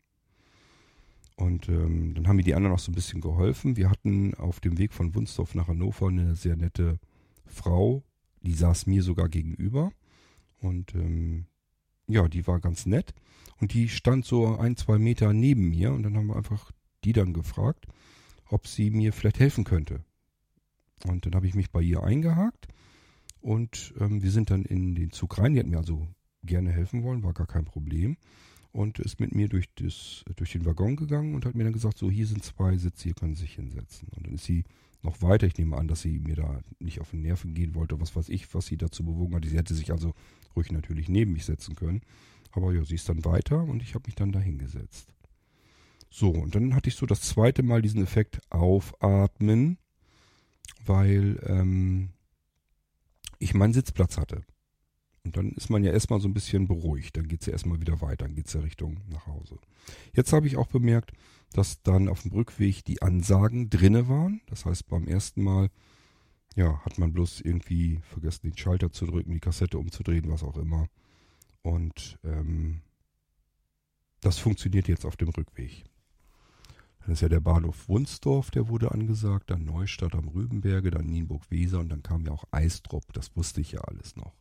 Und 1.37 1.69
ähm, 1.69 2.15
dann 2.15 2.27
haben 2.27 2.37
mir 2.37 2.43
die 2.43 2.55
anderen 2.55 2.75
auch 2.75 2.79
so 2.79 2.91
ein 2.91 2.95
bisschen 2.95 3.21
geholfen. 3.21 3.77
Wir 3.77 3.89
hatten 3.91 4.33
auf 4.33 4.59
dem 4.59 4.77
Weg 4.79 4.91
von 4.91 5.13
Wunsdorf 5.13 5.53
nach 5.53 5.67
Hannover 5.67 6.07
eine 6.07 6.35
sehr 6.35 6.57
nette 6.57 6.99
Frau, 7.45 8.03
die 8.41 8.53
saß 8.53 8.87
mir 8.87 9.03
sogar 9.03 9.29
gegenüber. 9.29 9.91
Und 10.59 10.95
ähm, 10.95 11.45
ja, 12.07 12.27
die 12.27 12.47
war 12.47 12.59
ganz 12.59 12.87
nett. 12.87 13.13
Und 13.61 13.73
die 13.73 13.87
stand 13.87 14.25
so 14.25 14.57
ein, 14.57 14.75
zwei 14.77 14.97
Meter 14.97 15.31
neben 15.31 15.69
mir. 15.69 15.93
Und 15.93 16.03
dann 16.03 16.17
haben 16.17 16.27
wir 16.27 16.35
einfach 16.35 16.71
die 17.03 17.13
dann 17.13 17.33
gefragt, 17.33 17.85
ob 18.49 18.67
sie 18.67 18.89
mir 18.89 19.13
vielleicht 19.13 19.39
helfen 19.39 19.63
könnte. 19.63 20.03
Und 21.05 21.25
dann 21.25 21.35
habe 21.35 21.47
ich 21.47 21.53
mich 21.53 21.71
bei 21.71 21.81
ihr 21.81 22.03
eingehakt. 22.03 22.67
Und 23.41 23.93
ähm, 23.99 24.23
wir 24.23 24.31
sind 24.31 24.49
dann 24.49 24.63
in 24.63 24.95
den 24.95 25.11
Zug 25.11 25.37
rein. 25.37 25.53
Die 25.53 25.59
hat 25.59 25.67
mir 25.67 25.77
also 25.77 26.07
gerne 26.43 26.71
helfen 26.71 27.03
wollen, 27.03 27.23
war 27.23 27.33
gar 27.33 27.47
kein 27.47 27.65
Problem 27.65 28.17
und 28.71 28.99
ist 28.99 29.19
mit 29.19 29.33
mir 29.33 29.49
durch, 29.49 29.65
das, 29.75 30.23
durch 30.35 30.51
den 30.51 30.65
Waggon 30.65 30.95
gegangen 30.95 31.35
und 31.35 31.45
hat 31.45 31.55
mir 31.55 31.63
dann 31.63 31.73
gesagt, 31.73 31.97
so 31.97 32.11
hier 32.11 32.27
sind 32.27 32.43
zwei 32.43 32.77
Sitze, 32.77 33.05
hier 33.05 33.13
können 33.13 33.35
Sie 33.35 33.41
sich 33.41 33.55
hinsetzen. 33.55 34.07
Und 34.15 34.27
dann 34.27 34.33
ist 34.35 34.45
sie 34.45 34.63
noch 35.01 35.21
weiter. 35.21 35.47
Ich 35.47 35.57
nehme 35.57 35.77
an, 35.77 35.87
dass 35.87 36.01
sie 36.01 36.19
mir 36.19 36.35
da 36.35 36.61
nicht 36.79 36.99
auf 36.99 37.11
den 37.11 37.21
Nerven 37.21 37.53
gehen 37.53 37.75
wollte, 37.75 37.99
was 37.99 38.15
weiß 38.15 38.29
ich, 38.29 38.53
was 38.53 38.67
sie 38.67 38.77
dazu 38.77 39.03
bewogen 39.03 39.35
hat. 39.35 39.45
Sie 39.45 39.57
hätte 39.57 39.73
sich 39.73 39.91
also 39.91 40.13
ruhig 40.55 40.71
natürlich 40.71 41.09
neben 41.09 41.33
mich 41.33 41.45
setzen 41.45 41.75
können. 41.75 42.01
Aber 42.51 42.73
ja, 42.73 42.83
sie 42.83 42.95
ist 42.95 43.09
dann 43.09 43.25
weiter 43.25 43.63
und 43.63 43.81
ich 43.81 43.95
habe 43.95 44.03
mich 44.07 44.15
dann 44.15 44.31
da 44.31 44.39
hingesetzt. 44.39 45.13
So, 46.09 46.29
und 46.29 46.55
dann 46.55 46.73
hatte 46.73 46.89
ich 46.89 46.95
so 46.95 47.05
das 47.05 47.21
zweite 47.21 47.63
Mal 47.63 47.81
diesen 47.81 48.01
Effekt 48.03 48.39
aufatmen, 48.49 49.77
weil 50.85 51.39
ähm, 51.45 52.09
ich 53.39 53.53
meinen 53.53 53.73
Sitzplatz 53.73 54.17
hatte. 54.17 54.43
Und 55.23 55.35
dann 55.35 55.51
ist 55.51 55.69
man 55.69 55.83
ja 55.83 55.91
erstmal 55.91 56.21
so 56.21 56.27
ein 56.29 56.33
bisschen 56.33 56.67
beruhigt. 56.67 57.17
Dann 57.17 57.27
geht 57.27 57.41
es 57.41 57.47
ja 57.47 57.53
erstmal 57.53 57.81
wieder 57.81 58.01
weiter. 58.01 58.25
Dann 58.25 58.35
geht 58.35 58.47
es 58.47 58.53
ja 58.53 58.61
Richtung 58.61 59.01
nach 59.09 59.27
Hause. 59.27 59.59
Jetzt 60.13 60.31
habe 60.31 60.47
ich 60.47 60.55
auch 60.55 60.67
bemerkt, 60.67 61.11
dass 61.51 61.81
dann 61.83 62.07
auf 62.07 62.21
dem 62.21 62.31
Rückweg 62.31 62.85
die 62.85 63.01
Ansagen 63.01 63.69
drinne 63.69 64.07
waren. 64.07 64.39
Das 64.47 64.65
heißt, 64.65 64.87
beim 64.87 65.05
ersten 65.05 65.43
Mal, 65.43 65.69
ja, 66.55 66.79
hat 66.85 66.97
man 66.97 67.11
bloß 67.11 67.41
irgendwie 67.41 67.99
vergessen, 68.03 68.49
den 68.49 68.57
Schalter 68.57 68.91
zu 68.91 69.05
drücken, 69.05 69.33
die 69.33 69.41
Kassette 69.41 69.77
umzudrehen, 69.77 70.29
was 70.29 70.43
auch 70.43 70.55
immer. 70.55 70.87
Und 71.61 72.17
ähm, 72.23 72.81
das 74.21 74.39
funktioniert 74.39 74.87
jetzt 74.87 75.05
auf 75.05 75.17
dem 75.17 75.29
Rückweg. 75.29 75.83
Dann 77.07 77.13
ist 77.13 77.21
ja 77.21 77.29
der 77.29 77.39
Bahnhof 77.39 77.87
Wunsdorf, 77.87 78.51
der 78.51 78.67
wurde 78.67 78.91
angesagt, 78.91 79.49
dann 79.49 79.63
Neustadt 79.63 80.13
am 80.13 80.27
Rübenberge, 80.27 80.91
dann 80.91 81.05
Nienburg-Weser 81.05 81.79
und 81.79 81.87
dann 81.87 82.03
kam 82.03 82.25
ja 82.25 82.33
auch 82.33 82.43
Eistrup. 82.51 83.13
Das 83.13 83.33
wusste 83.33 83.61
ich 83.61 83.71
ja 83.71 83.79
alles 83.79 84.17
noch. 84.17 84.33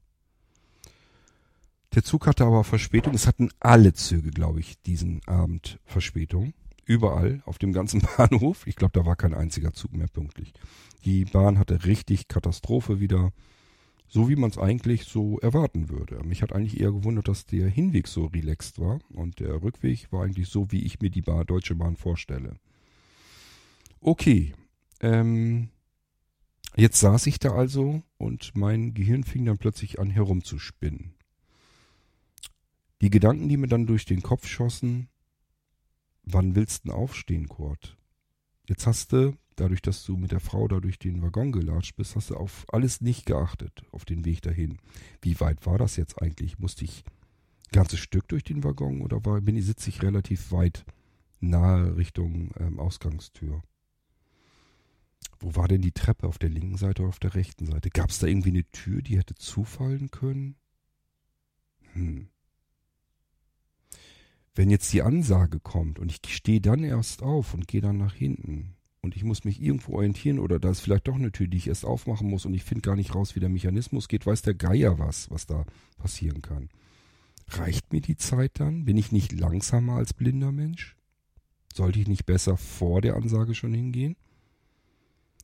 Der 1.95 2.03
Zug 2.03 2.27
hatte 2.27 2.45
aber 2.45 2.65
Verspätung. 2.65 3.15
Es 3.15 3.29
hatten 3.29 3.51
alle 3.61 3.93
Züge, 3.93 4.31
glaube 4.31 4.59
ich, 4.59 4.83
diesen 4.83 5.21
Abend 5.29 5.79
Verspätung. 5.85 6.55
Überall 6.85 7.41
auf 7.47 7.59
dem 7.59 7.73
ganzen 7.73 8.03
Bahnhof. 8.17 8.67
Ich 8.67 8.75
glaube, 8.75 8.99
da 8.99 9.07
war 9.07 9.15
kein 9.15 9.33
einziger 9.33 9.73
Zug 9.73 9.93
mehr 9.93 10.09
pünktlich. 10.09 10.53
Die 11.05 11.25
Bahn 11.25 11.61
hatte 11.61 11.85
richtig 11.85 12.27
Katastrophe 12.27 12.99
wieder. 12.99 13.31
So 14.09 14.29
wie 14.29 14.37
man 14.37 14.51
es 14.51 14.59
eigentlich 14.59 15.05
so 15.05 15.39
erwarten 15.41 15.89
würde. 15.89 16.23
Mich 16.25 16.43
hat 16.43 16.53
eigentlich 16.53 16.81
eher 16.81 16.93
gewundert, 16.93 17.29
dass 17.29 17.45
der 17.47 17.69
Hinweg 17.69 18.07
so 18.07 18.27
relaxed 18.27 18.79
war 18.79 19.01
und 19.11 19.41
der 19.41 19.63
Rückweg 19.63 20.11
war 20.13 20.25
eigentlich 20.25 20.49
so, 20.49 20.71
wie 20.71 20.85
ich 20.85 21.01
mir 21.01 21.11
die 21.11 21.23
Bahn, 21.23 21.47
Deutsche 21.47 21.75
Bahn 21.75 21.97
vorstelle. 21.97 22.57
Okay. 24.01 24.55
Ähm, 25.01 25.69
jetzt 26.77 27.01
saß 27.01 27.27
ich 27.27 27.39
da 27.39 27.53
also 27.53 28.03
und 28.19 28.53
mein 28.55 28.95
Gehirn 28.95 29.25
fing 29.25 29.45
dann 29.45 29.59
plötzlich 29.59 29.99
an 29.99 30.11
herumzuspinnen. 30.11 31.15
Die 33.03 33.11
Gedanken, 33.11 33.49
die 33.49 33.57
mir 33.57 33.69
dann 33.69 33.87
durch 33.87 34.05
den 34.05 34.23
Kopf 34.23 34.47
schossen, 34.47 35.09
wann 36.23 36.55
willst 36.55 36.85
du 36.85 36.89
denn 36.89 36.97
aufstehen, 36.97 37.49
Kurt? 37.49 37.97
Jetzt 38.69 38.87
hast 38.87 39.13
du, 39.13 39.37
dadurch, 39.57 39.83
dass 39.83 40.05
du 40.05 40.17
mit 40.17 40.33
der 40.33 40.41
Frau 40.41 40.69
da 40.69 40.81
durch 40.81 40.99
den 40.99 41.23
Waggon 41.23 41.53
gelatscht 41.53 41.97
bist, 41.97 42.17
hast 42.17 42.31
du 42.31 42.37
auf 42.37 42.65
alles 42.69 43.01
nicht 43.01 43.27
geachtet, 43.27 43.83
auf 43.91 44.05
den 44.05 44.25
Weg 44.25 44.43
dahin. 44.43 44.79
Wie 45.23 45.39
weit 45.41 45.67
war 45.67 45.79
das 45.79 45.97
jetzt 45.97 46.23
eigentlich? 46.23 46.59
Musste 46.59 46.85
ich 46.85 47.05
ein 47.69 47.73
ganzes 47.73 47.99
Stück 47.99 48.29
durch 48.29 48.45
den 48.45 48.65
Waggon 48.65 49.03
oder 49.03 49.25
war, 49.25 49.41
bin 49.41 49.57
ich, 49.57 49.67
sitze 49.67 49.91
ich 49.91 50.03
relativ 50.03 50.53
weit 50.53 50.85
nahe 51.41 51.97
Richtung 51.97 52.53
ähm, 52.59 52.79
Ausgangstür? 52.79 53.63
Wo 55.39 55.55
war 55.55 55.69
denn 55.69 55.83
die 55.83 55.93
Treppe? 55.93 56.27
Auf 56.27 56.39
der 56.39 56.49
linken 56.49 56.77
Seite 56.77 57.03
oder 57.03 57.09
auf 57.11 57.19
der 57.19 57.35
rechten 57.35 57.67
Seite? 57.67 57.91
Gab 57.91 58.11
es 58.11 58.19
da 58.19 58.27
irgendwie 58.27 58.51
eine 58.51 58.65
Tür, 58.71 59.03
die 59.03 59.19
hätte 59.19 59.35
zufallen 59.35 60.11
können? 60.11 60.57
Hm 61.93 62.29
wenn 64.57 64.71
jetzt 64.71 64.93
die 64.93 65.03
Ansage 65.03 65.61
kommt 65.61 65.99
und 65.99 66.11
ich 66.11 66.35
stehe 66.35 66.61
dann 66.61 66.83
erst 66.83 67.23
auf 67.23 67.55
und 67.55 67.69
gehe 67.69 67.83
dann 67.83 67.99
nach 67.99 68.15
hinten 68.15 68.76
und 69.07 69.15
ich 69.15 69.23
muss 69.23 69.45
mich 69.45 69.63
irgendwo 69.63 69.95
orientieren 69.95 70.41
oder 70.41 70.59
da 70.59 70.69
ist 70.69 70.81
vielleicht 70.81 71.07
doch 71.07 71.15
eine 71.15 71.31
Tür, 71.31 71.47
die 71.47 71.59
ich 71.59 71.69
erst 71.69 71.85
aufmachen 71.85 72.29
muss 72.29 72.45
und 72.45 72.55
ich 72.55 72.65
finde 72.65 72.83
gar 72.83 72.97
nicht 72.97 73.15
raus, 73.15 73.37
wie 73.37 73.41
der 73.41 73.49
Mechanismus 73.49 74.09
geht, 74.09 74.27
weiß 74.27 74.43
der 74.43 74.55
Geier 74.55 74.99
was, 74.99 75.31
was 75.31 75.47
da 75.47 75.65
passieren 75.97 76.43
kann. 76.43 76.71
Reicht 77.49 77.93
mir 77.93 78.01
die 78.01 78.17
Zeit 78.17 78.59
dann? 78.59 78.85
Bin 78.85 78.97
ich 78.97 79.13
nicht 79.13 79.31
langsamer 79.31 79.95
als 79.95 80.13
blinder 80.13 80.51
Mensch? 80.51 80.97
Sollte 81.73 82.01
ich 82.01 82.09
nicht 82.09 82.27
besser 82.27 82.57
vor 82.57 83.01
der 83.01 83.15
Ansage 83.15 83.55
schon 83.55 83.73
hingehen? 83.73 84.17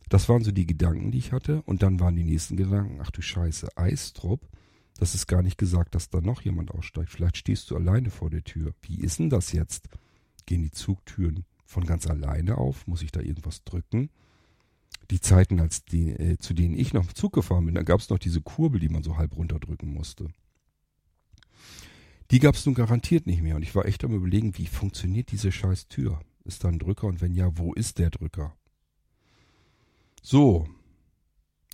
Das 0.08 0.28
waren 0.28 0.42
so 0.42 0.50
die 0.50 0.66
Gedanken, 0.66 1.12
die 1.12 1.18
ich 1.18 1.30
hatte. 1.30 1.62
Und 1.62 1.84
dann 1.84 2.00
waren 2.00 2.16
die 2.16 2.24
nächsten 2.24 2.56
Gedanken, 2.56 2.98
ach 3.00 3.12
du 3.12 3.22
Scheiße, 3.22 3.76
Eistrup, 3.76 4.40
das 4.98 5.14
ist 5.14 5.28
gar 5.28 5.42
nicht 5.42 5.56
gesagt, 5.56 5.94
dass 5.94 6.10
da 6.10 6.20
noch 6.20 6.42
jemand 6.42 6.72
aussteigt. 6.72 7.10
Vielleicht 7.10 7.36
stehst 7.36 7.70
du 7.70 7.76
alleine 7.76 8.10
vor 8.10 8.28
der 8.28 8.42
Tür. 8.42 8.74
Wie 8.82 9.00
ist 9.00 9.20
denn 9.20 9.30
das 9.30 9.52
jetzt? 9.52 9.88
Gehen 10.46 10.62
die 10.62 10.72
Zugtüren 10.72 11.44
von 11.73 11.85
ganz 11.85 12.07
alleine 12.07 12.59
auf? 12.59 12.87
Muss 12.87 13.03
ich 13.03 13.11
da 13.11 13.20
irgendwas 13.20 13.64
drücken? 13.64 14.11
Die 15.11 15.20
Zeiten, 15.20 15.61
als 15.61 15.85
die, 15.85 16.11
äh, 16.11 16.39
zu 16.39 16.55
denen 16.55 16.79
ich 16.79 16.93
noch 16.93 17.12
Zug 17.12 17.33
gefahren 17.33 17.66
bin, 17.66 17.75
da 17.75 17.83
gab 17.83 18.01
es 18.01 18.09
noch 18.09 18.18
diese 18.18 18.41
Kurbel, 18.41 18.81
die 18.81 18.89
man 18.89 19.03
so 19.03 19.16
halb 19.16 19.37
runterdrücken 19.37 19.93
musste. 19.93 20.29
Die 22.31 22.39
gab 22.39 22.55
es 22.55 22.64
nun 22.64 22.75
garantiert 22.75 23.27
nicht 23.27 23.43
mehr. 23.43 23.57
Und 23.57 23.62
ich 23.62 23.75
war 23.75 23.85
echt 23.85 24.05
am 24.05 24.14
überlegen, 24.14 24.57
wie 24.57 24.66
funktioniert 24.66 25.33
diese 25.33 25.53
scheiß 25.53 25.89
Tür? 25.89 26.20
Ist 26.45 26.64
da 26.64 26.68
ein 26.68 26.79
Drücker? 26.79 27.07
Und 27.07 27.20
wenn 27.20 27.35
ja, 27.35 27.59
wo 27.59 27.75
ist 27.75 27.99
der 27.99 28.11
Drücker? 28.11 28.55
So. 30.23 30.66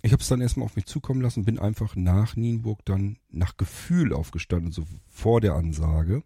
Ich 0.01 0.11
habe 0.11 0.21
es 0.21 0.29
dann 0.29 0.41
erstmal 0.41 0.65
auf 0.65 0.75
mich 0.75 0.85
zukommen 0.85 1.21
lassen, 1.21 1.45
bin 1.45 1.59
einfach 1.59 1.95
nach 1.95 2.35
Nienburg 2.35 2.83
dann 2.85 3.17
nach 3.29 3.57
Gefühl 3.57 4.13
aufgestanden, 4.13 4.71
so 4.71 4.85
vor 5.07 5.41
der 5.41 5.55
Ansage. 5.55 6.23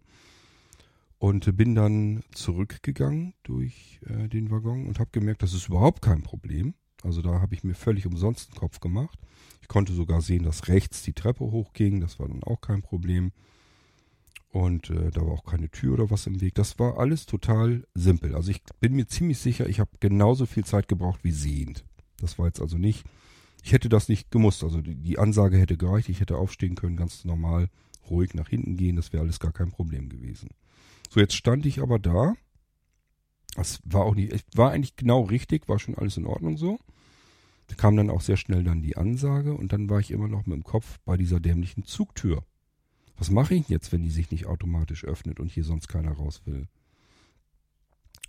Und 1.18 1.56
bin 1.56 1.74
dann 1.74 2.22
zurückgegangen 2.34 3.34
durch 3.44 4.00
äh, 4.06 4.28
den 4.28 4.50
Waggon 4.50 4.86
und 4.86 4.98
habe 4.98 5.10
gemerkt, 5.12 5.42
das 5.42 5.54
ist 5.54 5.68
überhaupt 5.68 6.02
kein 6.02 6.22
Problem. 6.22 6.74
Also 7.02 7.22
da 7.22 7.40
habe 7.40 7.54
ich 7.54 7.64
mir 7.64 7.74
völlig 7.74 8.06
umsonst 8.06 8.50
den 8.50 8.58
Kopf 8.58 8.80
gemacht. 8.80 9.18
Ich 9.60 9.68
konnte 9.68 9.92
sogar 9.92 10.20
sehen, 10.20 10.42
dass 10.42 10.68
rechts 10.68 11.02
die 11.02 11.12
Treppe 11.12 11.44
hochging. 11.44 12.00
Das 12.00 12.18
war 12.18 12.28
dann 12.28 12.42
auch 12.42 12.60
kein 12.60 12.82
Problem. 12.82 13.32
Und 14.50 14.90
äh, 14.90 15.10
da 15.10 15.22
war 15.22 15.32
auch 15.32 15.44
keine 15.44 15.68
Tür 15.68 15.94
oder 15.94 16.10
was 16.10 16.26
im 16.26 16.40
Weg. 16.40 16.54
Das 16.54 16.78
war 16.78 16.98
alles 16.98 17.26
total 17.26 17.84
simpel. 17.94 18.34
Also 18.34 18.50
ich 18.50 18.62
bin 18.80 18.94
mir 18.94 19.06
ziemlich 19.06 19.38
sicher, 19.38 19.68
ich 19.68 19.80
habe 19.80 19.90
genauso 20.00 20.46
viel 20.46 20.64
Zeit 20.64 20.86
gebraucht 20.88 21.24
wie 21.24 21.32
sehend. 21.32 21.84
Das 22.18 22.38
war 22.38 22.46
jetzt 22.46 22.60
also 22.60 22.78
nicht, 22.78 23.04
ich 23.64 23.72
hätte 23.72 23.88
das 23.88 24.08
nicht 24.08 24.30
gemusst. 24.30 24.62
Also 24.62 24.80
die, 24.80 24.94
die 24.94 25.18
Ansage 25.18 25.58
hätte 25.58 25.76
gereicht, 25.76 26.08
ich 26.08 26.20
hätte 26.20 26.36
aufstehen 26.36 26.76
können, 26.76 26.96
ganz 26.96 27.24
normal, 27.24 27.68
ruhig 28.08 28.34
nach 28.34 28.48
hinten 28.48 28.76
gehen, 28.76 28.96
das 28.96 29.12
wäre 29.12 29.24
alles 29.24 29.40
gar 29.40 29.52
kein 29.52 29.70
Problem 29.70 30.08
gewesen. 30.08 30.50
So, 31.14 31.20
jetzt 31.20 31.36
stand 31.36 31.64
ich 31.64 31.80
aber 31.80 32.00
da. 32.00 32.34
Das 33.54 33.78
war 33.84 34.04
auch 34.04 34.16
nicht, 34.16 34.44
war 34.56 34.72
eigentlich 34.72 34.96
genau 34.96 35.22
richtig, 35.22 35.68
war 35.68 35.78
schon 35.78 35.94
alles 35.94 36.16
in 36.16 36.26
Ordnung 36.26 36.56
so. 36.56 36.80
Da 37.68 37.76
kam 37.76 37.96
dann 37.96 38.10
auch 38.10 38.20
sehr 38.20 38.36
schnell 38.36 38.64
dann 38.64 38.82
die 38.82 38.96
Ansage 38.96 39.54
und 39.54 39.72
dann 39.72 39.88
war 39.88 40.00
ich 40.00 40.10
immer 40.10 40.26
noch 40.26 40.44
mit 40.46 40.56
dem 40.56 40.64
Kopf 40.64 40.98
bei 41.04 41.16
dieser 41.16 41.38
dämlichen 41.38 41.84
Zugtür. 41.84 42.42
Was 43.16 43.30
mache 43.30 43.54
ich 43.54 43.68
jetzt, 43.68 43.92
wenn 43.92 44.02
die 44.02 44.10
sich 44.10 44.32
nicht 44.32 44.46
automatisch 44.46 45.04
öffnet 45.04 45.38
und 45.38 45.52
hier 45.52 45.62
sonst 45.62 45.86
keiner 45.86 46.10
raus 46.10 46.42
will? 46.46 46.66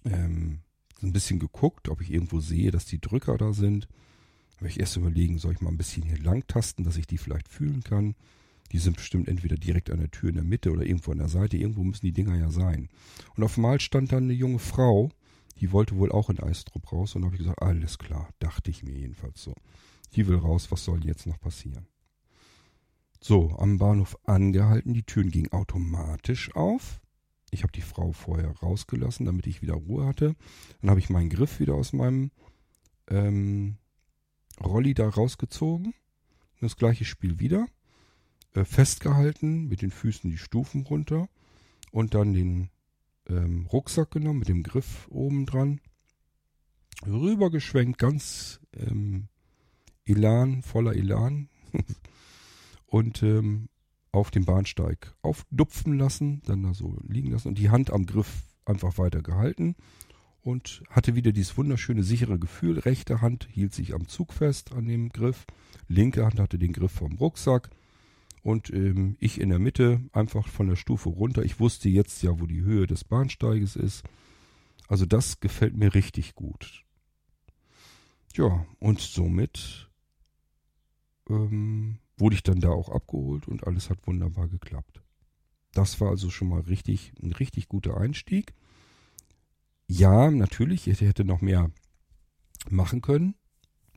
Ähm, 0.03 0.59
so 1.01 1.07
ein 1.07 1.13
bisschen 1.13 1.39
geguckt, 1.39 1.89
ob 1.89 2.01
ich 2.01 2.11
irgendwo 2.11 2.39
sehe, 2.39 2.69
dass 2.69 2.86
die 2.86 3.01
Drücker 3.01 3.39
da 3.39 3.51
sind. 3.51 3.88
Habe 4.57 4.67
ich 4.67 4.79
erst 4.79 4.95
überlegen, 4.95 5.39
soll 5.39 5.53
ich 5.53 5.61
mal 5.61 5.71
ein 5.71 5.77
bisschen 5.77 6.03
hier 6.03 6.19
lang 6.19 6.45
tasten, 6.45 6.83
dass 6.83 6.97
ich 6.97 7.07
die 7.07 7.17
vielleicht 7.17 7.47
fühlen 7.47 7.83
kann. 7.83 8.13
Die 8.72 8.80
sind 8.80 8.97
bestimmt 8.97 9.28
entweder 9.28 9.55
direkt 9.55 9.89
an 9.89 9.99
der 9.99 10.11
Tür 10.11 10.30
in 10.30 10.36
der 10.36 10.43
Mitte 10.43 10.72
oder 10.72 10.84
irgendwo 10.84 11.11
an 11.11 11.20
der 11.20 11.30
Seite. 11.30 11.57
Irgendwo 11.57 11.84
müssen 11.84 12.05
die 12.05 12.13
Dinger 12.13 12.36
ja 12.38 12.49
sein. 12.49 12.89
Und 13.36 13.43
auf 13.43 13.57
einmal 13.57 13.80
stand 13.80 14.11
dann 14.11 14.24
eine 14.24 14.34
junge 14.34 14.59
Frau, 14.59 15.11
die 15.59 15.72
wollte 15.72 15.97
wohl 15.97 16.11
auch 16.11 16.30
in 16.30 16.39
Eistrup 16.39 16.91
raus. 16.91 17.16
Und 17.16 17.22
da 17.22 17.28
habe 17.28 17.36
ich 17.36 17.41
gesagt, 17.41 17.61
alles 17.61 17.97
klar, 17.97 18.30
dachte 18.39 18.72
ich 18.72 18.84
mir 18.84 18.93
jedenfalls 18.93 19.41
so. 19.41 19.53
Die 20.16 20.28
will 20.28 20.38
raus, 20.38 20.72
was 20.72 20.84
soll 20.84 21.05
jetzt 21.05 21.28
noch 21.28 21.39
passieren? 21.39 21.88
So, 23.22 23.55
am 23.57 23.78
Bahnhof 23.78 24.18
angehalten, 24.26 24.93
die 24.93 25.03
Türen 25.03 25.32
gingen 25.32 25.51
automatisch 25.51 26.53
auf. 26.55 27.01
Ich 27.51 27.63
habe 27.63 27.72
die 27.72 27.82
Frau 27.82 28.11
vorher 28.11 28.51
rausgelassen, 28.51 29.26
damit 29.26 29.47
ich 29.47 29.61
wieder 29.61 29.76
Ruhe 29.76 30.05
hatte. 30.05 30.36
Dann 30.82 30.89
habe 30.89 30.99
ich 30.99 31.09
meinen 31.09 31.30
Griff 31.30 31.59
wieder 31.59 31.76
aus 31.76 31.93
meinem 31.93 32.32
ähm, 33.09 33.78
Rolli 34.63 34.93
da 34.93 35.07
rausgezogen. 35.07 35.93
Das 36.61 36.76
gleiche 36.76 37.05
Spiel 37.05 37.39
wieder. 37.39 37.68
Äh, 38.56 38.64
festgehalten, 38.64 39.68
mit 39.68 39.82
den 39.82 39.91
Füßen 39.91 40.30
die 40.30 40.38
Stufen 40.38 40.84
runter 40.84 41.28
und 41.91 42.14
dann 42.14 42.34
den 42.34 42.70
ähm, 43.28 43.66
Rucksack 43.66 44.12
genommen 44.12 44.39
mit 44.39 44.47
dem 44.47 44.64
Griff 44.64 45.10
oben 45.10 45.45
dran. 45.45 45.82
Rübergeschwenkt, 47.06 47.97
ganz 47.97 48.62
ähm, 48.74 49.28
Elan, 50.06 50.62
voller 50.62 50.95
Elan. 50.95 51.49
und 52.86 53.24
ähm, 53.24 53.68
auf 54.14 54.32
dem 54.32 54.45
Bahnsteig 54.45 55.14
aufdupfen 55.22 55.97
lassen, 55.97 56.41
dann 56.45 56.64
da 56.64 56.74
so 56.74 56.97
liegen 57.06 57.32
lassen 57.32 57.49
und 57.49 57.58
die 57.58 57.72
Hand 57.72 57.91
am 57.91 58.06
Griff 58.06 58.43
einfach 58.64 58.97
weiter 58.97 59.22
gehalten 59.22 59.76
und 60.39 60.82
hatte 60.89 61.16
wieder 61.16 61.34
dieses 61.34 61.58
wunderschöne 61.58 62.03
sichere 62.03 62.39
Gefühl. 62.39 62.80
Rechte 62.80 63.20
Hand 63.20 63.49
hielt 63.51 63.74
sich 63.74 63.93
am 63.93 64.08
Zug 64.08 64.32
fest 64.32 64.72
an 64.72 64.88
dem 64.88 65.10
Griff, 65.10 65.45
linke 65.89 66.24
Hand 66.26 66.39
hatte 66.39 66.58
den 66.58 66.72
Griff 66.72 66.93
vom 66.93 67.18
Rucksack 67.18 67.70
und 68.46 68.70
ähm, 68.70 69.18
ich 69.20 69.41
in 69.41 69.50
der 69.50 69.58
Mitte 69.58 70.08
einfach 70.12 70.48
von 70.48 70.68
der 70.68 70.76
Stufe 70.76 71.10
runter. 71.10 71.43
Ich 71.43 71.60
wusste 71.60 71.89
jetzt 71.89 72.22
ja, 72.22 72.39
wo 72.39 72.46
die 72.46 72.62
Höhe 72.62 72.86
des 72.86 73.04
Bahnsteiges 73.04 73.76
ist. 73.76 74.04
Also 74.88 75.08
das 75.08 75.39
gefällt 75.39 75.76
mir 75.76 75.96
richtig 75.96 76.36
gut. 76.36 76.84
Ja, 78.36 78.68
und 78.78 79.02
somit 79.02 79.89
ähm, 81.28 81.98
wurde 82.18 82.36
ich 82.36 82.43
dann 82.43 82.60
da 82.60 82.70
auch 82.70 82.89
abgeholt 82.89 83.48
und 83.48 83.66
alles 83.66 83.89
hat 83.89 84.06
wunderbar 84.06 84.48
geklappt. 84.48 85.02
Das 85.74 86.00
war 86.00 86.10
also 86.10 86.30
schon 86.30 86.50
mal 86.50 86.62
richtig, 86.62 87.14
ein 87.24 87.34
richtig 87.34 87.68
guter 87.68 87.98
Einstieg. 87.98 88.54
Ja, 89.88 90.30
natürlich, 90.30 90.88
ich 90.88 91.02
hätte 91.02 91.26
noch 91.26 91.41
mehr 91.41 91.72
machen 92.70 93.02
können 93.02 93.34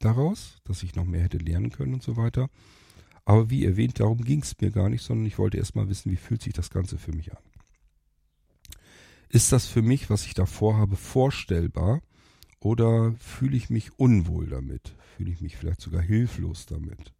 daraus, 0.00 0.56
dass 0.64 0.82
ich 0.82 0.94
noch 0.94 1.04
mehr 1.04 1.24
hätte 1.24 1.36
lernen 1.36 1.68
können 1.68 1.92
und 1.92 2.02
so 2.02 2.16
weiter. 2.16 2.48
Aber 3.28 3.50
wie 3.50 3.66
erwähnt, 3.66 4.00
darum 4.00 4.24
ging 4.24 4.40
es 4.40 4.58
mir 4.58 4.70
gar 4.70 4.88
nicht, 4.88 5.02
sondern 5.02 5.26
ich 5.26 5.36
wollte 5.36 5.58
erstmal 5.58 5.86
wissen, 5.90 6.10
wie 6.10 6.16
fühlt 6.16 6.40
sich 6.40 6.54
das 6.54 6.70
Ganze 6.70 6.96
für 6.96 7.12
mich 7.12 7.30
an. 7.30 7.42
Ist 9.28 9.52
das 9.52 9.66
für 9.66 9.82
mich, 9.82 10.08
was 10.08 10.24
ich 10.24 10.32
da 10.32 10.46
vorhabe, 10.46 10.96
vorstellbar? 10.96 12.00
Oder 12.58 13.14
fühle 13.18 13.58
ich 13.58 13.68
mich 13.68 13.98
unwohl 13.98 14.46
damit? 14.46 14.94
Fühle 15.14 15.30
ich 15.30 15.42
mich 15.42 15.58
vielleicht 15.58 15.82
sogar 15.82 16.00
hilflos 16.00 16.64
damit? 16.64 17.12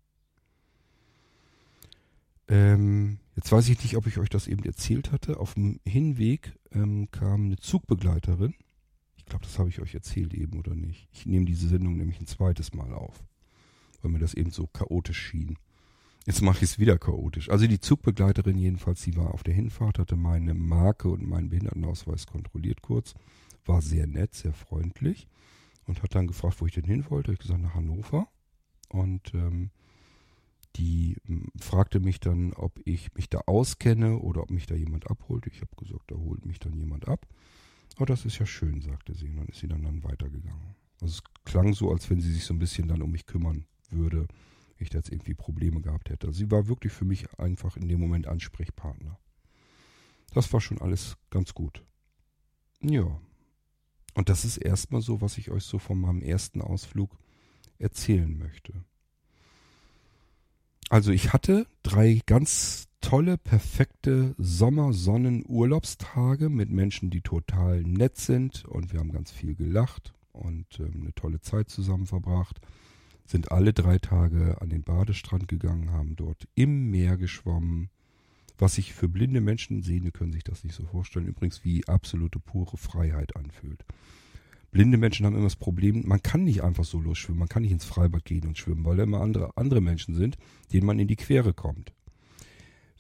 Ähm, 2.49 3.19
jetzt 3.37 3.53
weiß 3.53 3.69
ich 3.69 3.83
nicht, 3.83 3.99
ob 3.99 4.07
ich 4.07 4.17
euch 4.17 4.31
das 4.31 4.47
eben 4.47 4.65
erzählt 4.65 5.13
hatte. 5.13 5.39
Auf 5.39 5.53
dem 5.53 5.79
Hinweg 5.85 6.59
ähm, 6.73 7.11
kam 7.11 7.45
eine 7.45 7.59
Zugbegleiterin. 7.59 8.55
Ich 9.19 9.27
glaube, 9.27 9.45
das 9.45 9.59
habe 9.59 9.69
ich 9.69 9.79
euch 9.81 9.93
erzählt 9.93 10.33
eben 10.33 10.59
oder 10.59 10.75
nicht. 10.75 11.07
Ich 11.13 11.27
nehme 11.27 11.45
diese 11.45 11.69
Sendung 11.69 11.99
nämlich 11.99 12.19
ein 12.19 12.27
zweites 12.27 12.73
Mal 12.73 12.95
auf, 12.95 13.23
weil 14.01 14.11
mir 14.11 14.21
das 14.21 14.33
eben 14.33 14.53
so 14.53 14.67
chaotisch 14.69 15.21
schien. 15.21 15.59
Jetzt 16.29 16.43
mache 16.43 16.59
ich 16.59 16.65
es 16.65 16.79
wieder 16.79 16.99
chaotisch. 16.99 17.49
Also 17.49 17.67
die 17.67 17.81
Zugbegleiterin 17.81 18.59
jedenfalls, 18.59 19.01
die 19.01 19.17
war 19.17 19.33
auf 19.33 19.43
der 19.43 19.55
Hinfahrt, 19.55 19.99
hatte 19.99 20.15
meine 20.15 20.53
Marke 20.53 21.09
und 21.09 21.27
meinen 21.27 21.49
Behindertenausweis 21.49 22.27
kontrolliert 22.27 22.83
kurz, 22.83 23.15
war 23.65 23.81
sehr 23.81 24.07
nett, 24.07 24.35
sehr 24.35 24.53
freundlich 24.53 25.27
und 25.87 26.03
hat 26.03 26.15
dann 26.15 26.27
gefragt, 26.27 26.61
wo 26.61 26.67
ich 26.67 26.75
denn 26.75 26.85
hin 26.85 27.07
wollte. 27.09 27.33
Ich 27.33 27.39
gesagt, 27.39 27.63
nach 27.63 27.73
Hannover. 27.73 28.29
Und 28.91 29.33
ähm, 29.33 29.71
die 30.77 31.17
hm, 31.25 31.47
fragte 31.59 31.99
mich 31.99 32.21
dann, 32.21 32.53
ob 32.53 32.79
ich 32.85 33.15
mich 33.15 33.31
da 33.31 33.39
auskenne 33.47 34.19
oder 34.19 34.43
ob 34.43 34.51
mich 34.51 34.67
da 34.67 34.75
jemand 34.75 35.11
abholt. 35.11 35.47
Ich 35.47 35.63
habe 35.63 35.75
gesagt, 35.79 36.11
da 36.11 36.17
holt 36.17 36.45
mich 36.45 36.59
dann 36.59 36.75
jemand 36.75 37.09
ab. 37.09 37.27
Oh, 37.99 38.05
das 38.05 38.27
ist 38.27 38.39
ja 38.39 38.45
schön, 38.45 38.83
sagte 38.83 39.15
sie. 39.15 39.31
Und 39.31 39.37
dann 39.39 39.47
ist 39.47 39.61
sie 39.61 39.69
dann, 39.69 39.83
dann 39.83 40.05
weitergegangen. 40.05 40.77
Also 41.01 41.15
es 41.15 41.45
klang 41.47 41.73
so, 41.73 41.91
als 41.91 42.11
wenn 42.11 42.21
sie 42.21 42.35
sich 42.35 42.45
so 42.45 42.53
ein 42.53 42.59
bisschen 42.59 42.87
dann 42.87 43.01
um 43.01 43.13
mich 43.13 43.25
kümmern 43.25 43.65
würde, 43.89 44.29
ich 44.85 44.91
da 44.91 44.99
jetzt 44.99 45.11
irgendwie 45.11 45.35
Probleme 45.35 45.81
gehabt 45.81 46.11
hätte. 46.11 46.33
Sie 46.33 46.51
war 46.51 46.69
wirklich 46.69 46.93
für 46.93 47.05
mich 47.05 47.33
einfach 47.39 47.77
in 47.77 47.89
dem 47.89 48.01
Moment 48.01 48.27
Ansprechpartner. 48.27 49.19
Das 50.33 50.53
war 50.53 50.61
schon 50.61 50.81
alles 50.81 51.17
ganz 51.31 51.55
gut. 51.55 51.83
Ja. 52.81 53.21
Und 54.15 54.29
das 54.29 54.45
ist 54.45 54.59
erstmal 54.59 55.01
so, 55.01 55.21
was 55.21 55.39
ich 55.39 55.51
euch 55.51 55.65
so 55.65 55.79
von 55.79 56.01
meinem 56.01 56.23
ersten 56.23 56.61
Ausflug 56.61 57.17
erzählen 57.79 58.37
möchte. 58.37 58.85
Also 60.91 61.13
ich 61.13 61.33
hatte 61.33 61.67
drei 61.83 62.21
ganz 62.27 62.89
tolle, 63.01 63.39
perfekte 63.39 64.35
Sommersonnenurlaubstage 64.39 66.49
mit 66.49 66.71
Menschen, 66.71 67.11
die 67.11 67.21
total 67.21 67.83
nett 67.83 68.17
sind 68.17 68.65
und 68.65 68.93
wir 68.93 68.99
haben 69.01 69.13
ganz 69.13 69.31
viel 69.31 69.55
gelacht 69.55 70.15
und 70.33 70.81
ähm, 70.81 71.03
eine 71.03 71.15
tolle 71.15 71.41
Zeit 71.41 71.69
zusammen 71.69 72.07
verbracht. 72.07 72.61
Sind 73.29 73.53
alle 73.53 73.73
drei 73.73 73.99
Tage 73.99 74.61
an 74.61 74.71
den 74.71 74.83
Badestrand 74.83 75.47
gegangen, 75.47 75.93
haben 75.93 76.17
dort 76.17 76.49
im 76.57 76.91
Meer 76.91 77.17
geschwommen. 77.17 77.91
Was 78.59 78.75
sich 78.75 78.93
für 78.93 79.09
blinde 79.09 79.41
Menschen 79.41 79.83
sehen, 79.83 80.13
können 80.13 80.33
sich 80.33 80.43
das 80.43 80.65
nicht 80.65 80.75
so 80.75 80.85
vorstellen. 80.85 81.29
Übrigens 81.29 81.65
wie 81.65 81.87
absolute 81.87 82.41
pure 82.41 82.77
Freiheit 82.77 83.37
anfühlt 83.37 83.85
blinde 84.71 84.99
Menschen 84.99 85.27
haben 85.27 85.35
immer 85.35 85.45
das 85.45 85.57
Problem, 85.57 86.07
man 86.07 86.23
kann 86.23 86.45
nicht 86.45 86.63
einfach 86.63 86.85
so 86.85 87.01
losschwimmen, 87.01 87.39
man 87.39 87.49
kann 87.49 87.63
nicht 87.63 87.73
ins 87.73 87.85
Freibad 87.85 88.25
gehen 88.25 88.47
und 88.47 88.59
schwimmen, 88.59 88.85
weil 88.85 88.97
da 88.97 89.03
immer 89.05 89.21
andere, 89.21 89.57
andere 89.57 89.81
Menschen 89.81 90.15
sind, 90.15 90.37
denen 90.73 90.87
man 90.87 90.99
in 90.99 91.09
die 91.09 91.17
Quere 91.17 91.55
kommt. 91.55 91.93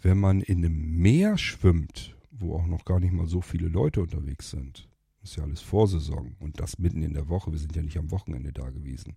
Wenn 0.00 0.18
man 0.18 0.40
in 0.40 0.58
einem 0.58 0.96
Meer 0.96 1.36
schwimmt, 1.38 2.16
wo 2.30 2.54
auch 2.54 2.66
noch 2.66 2.84
gar 2.84 3.00
nicht 3.00 3.12
mal 3.12 3.26
so 3.26 3.40
viele 3.40 3.68
Leute 3.68 4.00
unterwegs 4.00 4.50
sind, 4.50 4.88
ist 5.22 5.36
ja 5.36 5.42
alles 5.42 5.60
Vorsaison 5.60 6.36
und 6.38 6.60
das 6.60 6.78
mitten 6.78 7.02
in 7.02 7.14
der 7.14 7.28
Woche, 7.28 7.50
wir 7.50 7.58
sind 7.58 7.74
ja 7.74 7.82
nicht 7.82 7.98
am 7.98 8.10
Wochenende 8.10 8.52
da 8.52 8.70
gewesen, 8.70 9.16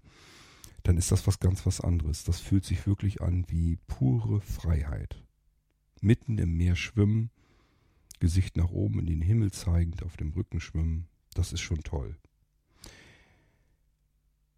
dann 0.83 0.97
ist 0.97 1.11
das 1.11 1.27
was 1.27 1.39
ganz 1.39 1.65
was 1.65 1.81
anderes. 1.81 2.23
Das 2.23 2.39
fühlt 2.39 2.65
sich 2.65 2.85
wirklich 2.87 3.21
an 3.21 3.45
wie 3.49 3.77
pure 3.87 4.41
Freiheit. 4.41 5.23
Mitten 6.01 6.37
im 6.37 6.57
Meer 6.57 6.75
schwimmen, 6.75 7.29
Gesicht 8.19 8.57
nach 8.57 8.71
oben 8.71 8.99
in 8.99 9.05
den 9.05 9.21
Himmel 9.21 9.51
zeigend, 9.51 10.03
auf 10.03 10.17
dem 10.17 10.31
Rücken 10.31 10.59
schwimmen, 10.59 11.07
das 11.33 11.53
ist 11.53 11.61
schon 11.61 11.83
toll. 11.83 12.17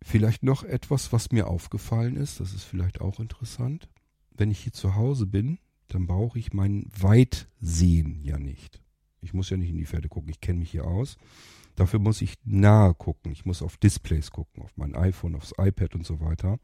Vielleicht 0.01 0.43
noch 0.43 0.63
etwas, 0.63 1.13
was 1.13 1.31
mir 1.31 1.47
aufgefallen 1.47 2.17
ist, 2.17 2.39
das 2.39 2.53
ist 2.53 2.63
vielleicht 2.63 2.99
auch 2.99 3.19
interessant. 3.19 3.89
Wenn 4.31 4.51
ich 4.51 4.59
hier 4.59 4.73
zu 4.73 4.95
Hause 4.95 5.25
bin, 5.25 5.59
dann 5.87 6.07
brauche 6.07 6.39
ich 6.39 6.53
mein 6.53 6.85
Weitsehen 6.97 8.21
ja 8.21 8.37
nicht. 8.37 8.81
Ich 9.21 9.33
muss 9.33 9.49
ja 9.49 9.57
nicht 9.57 9.69
in 9.69 9.77
die 9.77 9.85
Pferde 9.85 10.09
gucken, 10.09 10.29
ich 10.29 10.41
kenne 10.41 10.59
mich 10.59 10.71
hier 10.71 10.85
aus. 10.85 11.17
Dafür 11.75 11.99
muss 11.99 12.21
ich 12.21 12.35
nahe 12.43 12.93
gucken. 12.93 13.31
Ich 13.31 13.45
muss 13.45 13.61
auf 13.61 13.77
Displays 13.77 14.31
gucken, 14.31 14.63
auf 14.63 14.71
mein 14.75 14.95
iPhone, 14.95 15.35
aufs 15.35 15.53
iPad 15.57 15.95
und 15.95 16.05
so 16.05 16.19
weiter, 16.19 16.59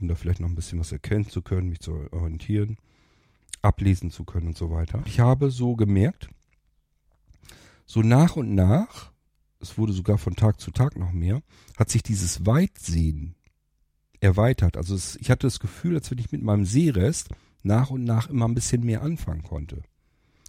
um 0.00 0.08
da 0.08 0.14
vielleicht 0.14 0.40
noch 0.40 0.48
ein 0.48 0.54
bisschen 0.54 0.78
was 0.78 0.92
erkennen 0.92 1.28
zu 1.28 1.42
können, 1.42 1.68
mich 1.68 1.80
zu 1.80 2.06
orientieren, 2.12 2.76
ablesen 3.62 4.10
zu 4.10 4.24
können 4.24 4.48
und 4.48 4.56
so 4.56 4.70
weiter. 4.70 5.02
Ich 5.06 5.20
habe 5.20 5.50
so 5.50 5.74
gemerkt, 5.74 6.28
so 7.86 8.02
nach 8.02 8.36
und 8.36 8.54
nach, 8.54 9.12
es 9.60 9.76
wurde 9.76 9.92
sogar 9.92 10.18
von 10.18 10.36
Tag 10.36 10.60
zu 10.60 10.70
Tag 10.70 10.96
noch 10.96 11.12
mehr, 11.12 11.42
hat 11.76 11.90
sich 11.90 12.02
dieses 12.02 12.46
Weitsehen 12.46 13.34
erweitert. 14.20 14.76
Also 14.76 14.94
es, 14.94 15.16
ich 15.16 15.30
hatte 15.30 15.46
das 15.46 15.58
Gefühl, 15.58 15.96
als 15.96 16.10
wenn 16.10 16.18
ich 16.18 16.32
mit 16.32 16.42
meinem 16.42 16.64
Sehrest 16.64 17.30
nach 17.62 17.90
und 17.90 18.04
nach 18.04 18.28
immer 18.28 18.46
ein 18.46 18.54
bisschen 18.54 18.84
mehr 18.84 19.02
anfangen 19.02 19.42
konnte 19.42 19.82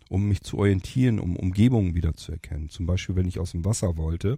um 0.10 0.28
mich 0.28 0.42
zu 0.42 0.58
orientieren, 0.58 1.20
um 1.20 1.36
Umgebungen 1.36 1.96
wieder 1.96 2.14
zu 2.14 2.32
erkennen. 2.32 2.70
Zum 2.70 2.86
Beispiel, 2.86 3.16
wenn 3.16 3.28
ich 3.28 3.40
aus 3.40 3.52
dem 3.52 3.66
Wasser 3.66 3.98
wollte, 3.98 4.38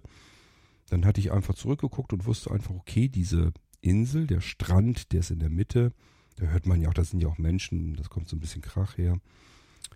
dann 0.88 1.04
hatte 1.04 1.20
ich 1.20 1.32
einfach 1.32 1.54
zurückgeguckt 1.54 2.12
und 2.12 2.26
wusste 2.26 2.50
einfach, 2.50 2.74
okay, 2.74 3.08
diese 3.08 3.52
Insel, 3.80 4.26
der 4.26 4.40
Strand, 4.40 5.12
der 5.12 5.20
ist 5.20 5.30
in 5.30 5.40
der 5.40 5.50
Mitte. 5.50 5.92
Da 6.36 6.46
hört 6.46 6.66
man 6.66 6.80
ja 6.80 6.88
auch, 6.88 6.94
da 6.94 7.04
sind 7.04 7.20
ja 7.20 7.28
auch 7.28 7.38
Menschen, 7.38 7.94
das 7.96 8.10
kommt 8.10 8.28
so 8.28 8.36
ein 8.36 8.40
bisschen 8.40 8.62
Krach 8.62 8.96
her. 8.96 9.18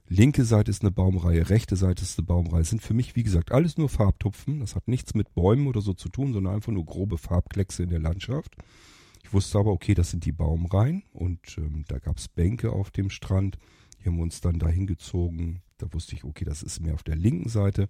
Linke 0.08 0.44
Seite 0.44 0.70
ist 0.70 0.82
eine 0.82 0.90
Baumreihe, 0.90 1.48
rechte 1.48 1.76
Seite 1.76 2.02
ist 2.02 2.18
eine 2.18 2.26
Baumreihe. 2.26 2.60
Das 2.60 2.70
sind 2.70 2.82
für 2.82 2.94
mich, 2.94 3.16
wie 3.16 3.22
gesagt, 3.22 3.52
alles 3.52 3.78
nur 3.78 3.88
Farbtupfen. 3.88 4.60
Das 4.60 4.74
hat 4.74 4.88
nichts 4.88 5.14
mit 5.14 5.34
Bäumen 5.34 5.66
oder 5.66 5.80
so 5.80 5.94
zu 5.94 6.08
tun, 6.08 6.32
sondern 6.32 6.54
einfach 6.54 6.72
nur 6.72 6.84
grobe 6.84 7.18
Farbkleckse 7.18 7.82
in 7.82 7.90
der 7.90 8.00
Landschaft. 8.00 8.56
Ich 9.24 9.32
wusste 9.32 9.58
aber, 9.58 9.70
okay, 9.70 9.94
das 9.94 10.10
sind 10.10 10.24
die 10.24 10.32
Baumreihen 10.32 11.04
und 11.12 11.56
ähm, 11.56 11.84
da 11.88 11.98
gab 11.98 12.18
es 12.18 12.28
Bänke 12.28 12.72
auf 12.72 12.90
dem 12.90 13.08
Strand. 13.08 13.56
Hier 14.02 14.10
haben 14.10 14.18
wir 14.18 14.24
uns 14.24 14.40
dann 14.40 14.58
dahin 14.58 14.86
gezogen. 14.86 15.62
Da 15.78 15.92
wusste 15.92 16.14
ich, 16.14 16.24
okay, 16.24 16.44
das 16.44 16.62
ist 16.62 16.80
mehr 16.80 16.94
auf 16.94 17.02
der 17.02 17.16
linken 17.16 17.48
Seite. 17.48 17.88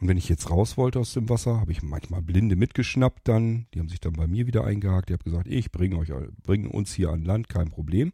Und 0.00 0.08
wenn 0.08 0.18
ich 0.18 0.28
jetzt 0.28 0.50
raus 0.50 0.76
wollte 0.76 1.00
aus 1.00 1.14
dem 1.14 1.28
Wasser, 1.28 1.60
habe 1.60 1.72
ich 1.72 1.82
manchmal 1.82 2.22
Blinde 2.22 2.54
mitgeschnappt 2.54 3.26
dann. 3.26 3.66
Die 3.72 3.80
haben 3.80 3.88
sich 3.88 4.00
dann 4.00 4.12
bei 4.12 4.26
mir 4.26 4.46
wieder 4.46 4.64
eingehakt. 4.64 5.10
Ich 5.10 5.14
habe 5.14 5.24
gesagt, 5.24 5.48
ich 5.48 5.72
bringe 5.72 5.96
euch, 5.96 6.12
uns 6.12 6.92
hier 6.92 7.10
an 7.10 7.24
Land, 7.24 7.48
kein 7.48 7.70
Problem. 7.70 8.12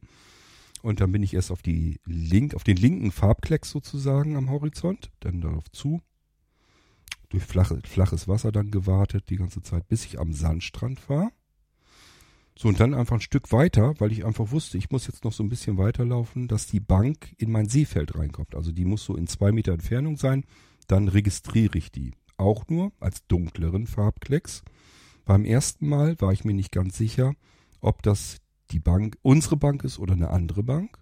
Und 0.83 1.01
dann 1.01 1.13
bin 1.13 1.23
ich 1.23 1.35
erst 1.35 1.51
auf 1.51 1.63
die 1.63 2.01
link, 2.05 2.55
auf 2.55 2.65
den 2.65 2.77
linken 2.77 3.11
Farbklecks 3.13 3.71
sozusagen 3.71 4.37
am 4.37 4.51
Horizont, 4.51 5.11
dann 5.21 5.41
darauf 5.41 5.71
zu. 5.71 6.01
Durch 7.29 7.45
flache, 7.45 7.81
flaches 7.85 8.29
Wasser 8.29 8.53
dann 8.53 8.71
gewartet 8.71 9.31
die 9.31 9.37
ganze 9.37 9.63
Zeit, 9.63 9.89
bis 9.89 10.05
ich 10.05 10.19
am 10.19 10.33
Sandstrand 10.33 11.09
war. 11.09 11.31
So, 12.55 12.69
und 12.69 12.81
dann 12.81 12.95
einfach 12.95 13.17
ein 13.17 13.23
Stück 13.23 13.51
weiter, 13.51 13.95
weil 13.99 14.13
ich 14.13 14.25
einfach 14.25 14.51
wusste, 14.51 14.77
ich 14.77 14.91
muss 14.91 15.07
jetzt 15.07 15.25
noch 15.25 15.33
so 15.33 15.43
ein 15.43 15.49
bisschen 15.49 15.79
weiterlaufen, 15.79 16.49
dass 16.49 16.67
die 16.67 16.81
Bank 16.81 17.35
in 17.39 17.51
mein 17.51 17.69
Seefeld 17.69 18.15
reinkommt. 18.17 18.55
Also 18.55 18.73
die 18.73 18.85
muss 18.85 19.05
so 19.05 19.17
in 19.17 19.27
zwei 19.27 19.53
Meter 19.53 19.73
Entfernung 19.73 20.17
sein. 20.17 20.45
Dann 20.87 21.09
registriere 21.09 21.79
ich 21.79 21.91
die. 21.91 22.13
Auch 22.37 22.69
nur 22.69 22.93
als 23.01 23.27
dunkleren 23.27 23.87
Farbklecks. 23.87 24.63
Beim 25.25 25.45
ersten 25.45 25.89
Mal 25.89 26.21
war 26.21 26.33
ich 26.33 26.45
mir 26.45 26.55
nicht 26.55 26.73
ganz 26.73 26.97
sicher, 26.97 27.35
ob 27.81 28.03
das 28.03 28.39
die 28.71 28.81
Bank, 28.81 29.17
unsere 29.23 29.57
Bank 29.57 29.85
ist 29.85 29.99
oder 29.99 30.15
eine 30.15 30.31
andere 30.31 30.63
Bank. 30.63 30.99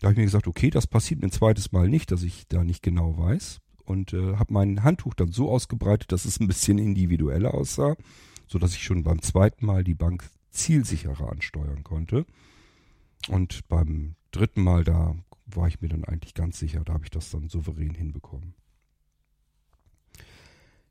Da 0.00 0.06
habe 0.06 0.12
ich 0.12 0.18
mir 0.18 0.24
gesagt, 0.24 0.46
okay, 0.46 0.70
das 0.70 0.86
passiert 0.86 1.22
ein 1.22 1.30
zweites 1.30 1.72
Mal 1.72 1.88
nicht, 1.88 2.10
dass 2.10 2.22
ich 2.22 2.46
da 2.48 2.64
nicht 2.64 2.82
genau 2.82 3.16
weiß. 3.18 3.60
Und 3.84 4.12
äh, 4.12 4.36
habe 4.36 4.52
mein 4.52 4.84
Handtuch 4.84 5.14
dann 5.14 5.32
so 5.32 5.50
ausgebreitet, 5.50 6.12
dass 6.12 6.24
es 6.24 6.38
ein 6.38 6.46
bisschen 6.46 6.78
individueller 6.78 7.54
aussah 7.54 7.96
so 8.52 8.58
dass 8.58 8.74
ich 8.74 8.82
schon 8.82 9.02
beim 9.02 9.22
zweiten 9.22 9.64
Mal 9.64 9.82
die 9.82 9.94
Bank 9.94 10.28
zielsicherer 10.50 11.32
ansteuern 11.32 11.82
konnte. 11.82 12.26
Und 13.28 13.66
beim 13.68 14.14
dritten 14.30 14.62
Mal, 14.62 14.84
da 14.84 15.16
war 15.46 15.68
ich 15.68 15.80
mir 15.80 15.88
dann 15.88 16.04
eigentlich 16.04 16.34
ganz 16.34 16.58
sicher, 16.58 16.82
da 16.84 16.92
habe 16.92 17.04
ich 17.04 17.10
das 17.10 17.30
dann 17.30 17.48
souverän 17.48 17.94
hinbekommen. 17.94 18.54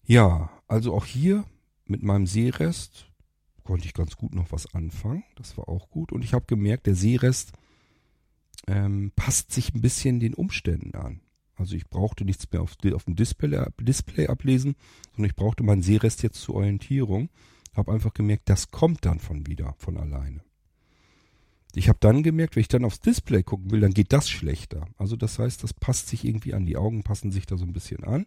Ja, 0.04 0.50
also 0.68 0.94
auch 0.96 1.06
hier 1.06 1.46
mit 1.86 2.02
meinem 2.02 2.26
Seerest 2.26 3.08
konnte 3.64 3.86
ich 3.86 3.94
ganz 3.94 4.18
gut 4.18 4.34
noch 4.34 4.52
was 4.52 4.74
anfangen. 4.74 5.24
Das 5.36 5.56
war 5.58 5.70
auch 5.70 5.90
gut. 5.90 6.12
Und 6.12 6.24
ich 6.24 6.34
habe 6.34 6.46
gemerkt, 6.48 6.88
der 6.88 6.96
Seerest 6.96 7.54
ähm, 8.68 9.12
passt 9.16 9.52
sich 9.52 9.74
ein 9.74 9.82
bisschen 9.82 10.20
den 10.20 10.34
Umständen 10.34 10.96
an. 10.96 11.22
Also 11.56 11.76
ich 11.76 11.88
brauchte 11.88 12.26
nichts 12.26 12.52
mehr 12.52 12.64
auf, 12.64 12.76
auf 12.94 13.04
dem 13.06 13.16
Display, 13.16 13.64
Display 13.80 14.28
ablesen, 14.28 14.76
sondern 15.12 15.30
ich 15.30 15.36
brauchte 15.36 15.64
meinen 15.64 15.84
Seerest 15.84 16.24
jetzt 16.24 16.42
zur 16.42 16.56
Orientierung. 16.56 17.30
Habe 17.74 17.92
einfach 17.94 18.14
gemerkt, 18.14 18.50
das 18.50 18.72
kommt 18.72 19.06
dann 19.06 19.20
von 19.20 19.48
wieder, 19.48 19.76
von 19.78 19.98
alleine. 19.98 20.44
Ich 21.74 21.88
habe 21.88 22.00
dann 22.02 22.22
gemerkt, 22.22 22.56
wenn 22.56 22.62
ich 22.62 22.68
dann 22.68 22.84
aufs 22.84 23.00
Display 23.00 23.44
gucken 23.44 23.72
will, 23.72 23.80
dann 23.80 23.94
geht 23.94 24.12
das 24.12 24.30
schlechter. 24.30 24.88
Also 24.98 25.16
das 25.16 25.40
heißt, 25.40 25.64
das 25.64 25.74
passt 25.74 26.10
sich 26.10 26.26
irgendwie 26.26 26.54
an. 26.54 26.66
Die 26.66 26.76
Augen 26.76 27.04
passen 27.04 27.32
sich 27.32 27.46
da 27.46 27.58
so 27.58 27.64
ein 27.64 27.74
bisschen 27.74 28.04
an. 28.04 28.26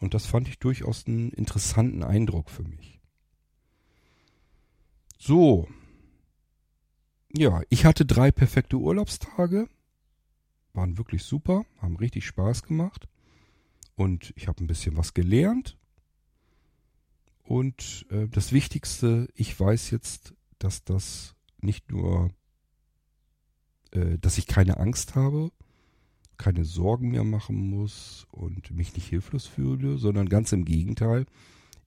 Und 0.00 0.14
das 0.14 0.26
fand 0.26 0.48
ich 0.48 0.58
durchaus 0.58 1.06
einen 1.06 1.30
interessanten 1.30 2.02
Eindruck 2.02 2.50
für 2.50 2.62
mich. 2.62 2.98
So. 5.18 5.68
Ja, 7.36 7.62
ich 7.68 7.84
hatte 7.84 8.06
drei 8.06 8.30
perfekte 8.30 8.76
Urlaubstage 8.76 9.68
waren 10.74 10.98
wirklich 10.98 11.22
super, 11.22 11.64
haben 11.80 11.96
richtig 11.96 12.26
Spaß 12.26 12.62
gemacht. 12.62 13.08
Und 13.94 14.32
ich 14.36 14.48
habe 14.48 14.62
ein 14.62 14.66
bisschen 14.66 14.96
was 14.96 15.14
gelernt. 15.14 15.76
Und 17.42 18.06
äh, 18.10 18.28
das 18.28 18.52
Wichtigste, 18.52 19.28
ich 19.34 19.58
weiß 19.58 19.90
jetzt, 19.90 20.34
dass 20.58 20.84
das 20.84 21.34
nicht 21.60 21.90
nur, 21.90 22.30
äh, 23.90 24.18
dass 24.18 24.38
ich 24.38 24.46
keine 24.46 24.78
Angst 24.78 25.14
habe, 25.14 25.50
keine 26.38 26.64
Sorgen 26.64 27.10
mehr 27.10 27.24
machen 27.24 27.56
muss 27.56 28.26
und 28.30 28.70
mich 28.70 28.94
nicht 28.94 29.08
hilflos 29.08 29.46
fühle, 29.46 29.98
sondern 29.98 30.28
ganz 30.28 30.52
im 30.52 30.64
Gegenteil, 30.64 31.26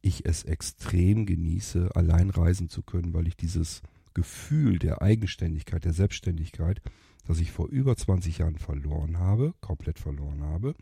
ich 0.01 0.26
es 0.26 0.43
extrem 0.43 1.26
genieße, 1.26 1.95
allein 1.95 2.30
reisen 2.30 2.70
zu 2.70 2.84
können, 2.84 3.14
weil 3.14 3.28
ich 3.28 3.36
dieses 3.36 3.82
Gefühl 4.14 4.78
der 4.78 5.01
Eigenständigkeit, 5.01 5.84
der 5.84 5.93
Selbstständigkeit 5.93 6.82
das 7.26 7.39
ich 7.39 7.51
vor 7.51 7.68
über 7.68 7.95
20 7.95 8.39
Jahren 8.39 8.58
verloren 8.58 9.18
habe, 9.18 9.53
komplett 9.62 9.99
verloren 9.99 10.43
habe, 10.43 10.76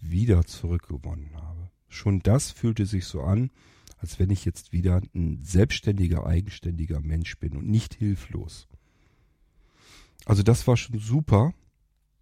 wieder 0.00 0.44
zurückgewonnen 0.44 1.34
habe. 1.34 1.70
Schon 1.88 2.20
das 2.20 2.50
fühlte 2.50 2.86
sich 2.86 3.06
so 3.06 3.22
an, 3.22 3.50
als 4.00 4.18
wenn 4.18 4.30
ich 4.30 4.44
jetzt 4.44 4.72
wieder 4.72 5.02
ein 5.14 5.40
selbstständiger, 5.42 6.26
eigenständiger 6.26 7.00
Mensch 7.00 7.38
bin 7.38 7.56
und 7.56 7.68
nicht 7.68 7.94
hilflos. 7.94 8.66
Also 10.24 10.42
das 10.42 10.66
war 10.66 10.76
schon 10.76 10.98
super. 10.98 11.52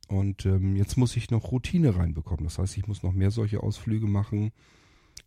Und 0.09 0.47
ähm, 0.47 0.74
jetzt 0.74 0.97
muss 0.97 1.16
ich 1.16 1.31
noch 1.31 1.53
Routine 1.53 1.97
reinbekommen. 1.97 2.45
Das 2.45 2.59
heißt, 2.59 2.76
ich 2.79 2.87
muss 2.87 3.03
noch 3.03 3.12
mehr 3.12 3.31
solche 3.31 3.62
Ausflüge 3.62 4.07
machen. 4.07 4.53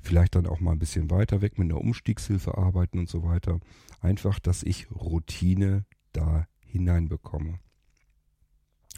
Vielleicht 0.02 0.36
dann 0.36 0.48
auch 0.48 0.60
mal 0.60 0.72
ein 0.72 0.80
bisschen 0.80 1.10
weiter 1.12 1.42
weg 1.42 1.58
mit 1.58 1.70
einer 1.70 1.80
Umstiegshilfe 1.80 2.58
arbeiten 2.58 3.00
und 3.00 3.08
so 3.08 3.24
weiter. 3.24 3.60
Einfach, 4.02 4.40
dass 4.40 4.64
ich 4.64 4.90
Routine 4.92 5.86
da 6.12 6.48
hineinbekomme. 6.66 7.60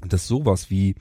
Und 0.02 0.14
das 0.14 0.28
sowas 0.28 0.70
wie, 0.70 0.96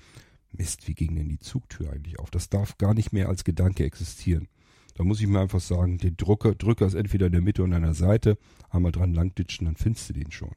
Mist, 0.51 0.89
wie 0.89 0.95
ging 0.95 1.15
denn 1.15 1.29
die 1.29 1.39
Zugtür 1.39 1.93
eigentlich 1.93 2.19
auf? 2.19 2.31
Das 2.31 2.51
darf 2.51 2.77
gar 2.77 2.95
nicht 2.95 3.13
mehr 3.13 3.29
als 3.29 3.45
Gedanke 3.45 3.85
existieren. 3.85 4.49
Da 4.95 5.05
muss 5.05 5.20
ich 5.20 5.26
mir 5.26 5.40
einfach 5.40 5.61
sagen, 5.61 5.99
der 5.99 6.11
Drucker, 6.12 6.55
Drücker 6.55 6.86
ist 6.86 6.95
entweder 6.95 7.26
in 7.26 7.32
der 7.32 7.40
Mitte 7.40 7.62
oder 7.62 7.76
an 7.76 7.82
der 7.82 7.95
Seite, 7.95 8.36
einmal 8.70 8.93
dran 8.93 9.14
langditschen, 9.14 9.66
dann 9.66 9.76
findest 9.76 10.09
du 10.11 10.12
den 10.14 10.30
schon. 10.30 10.53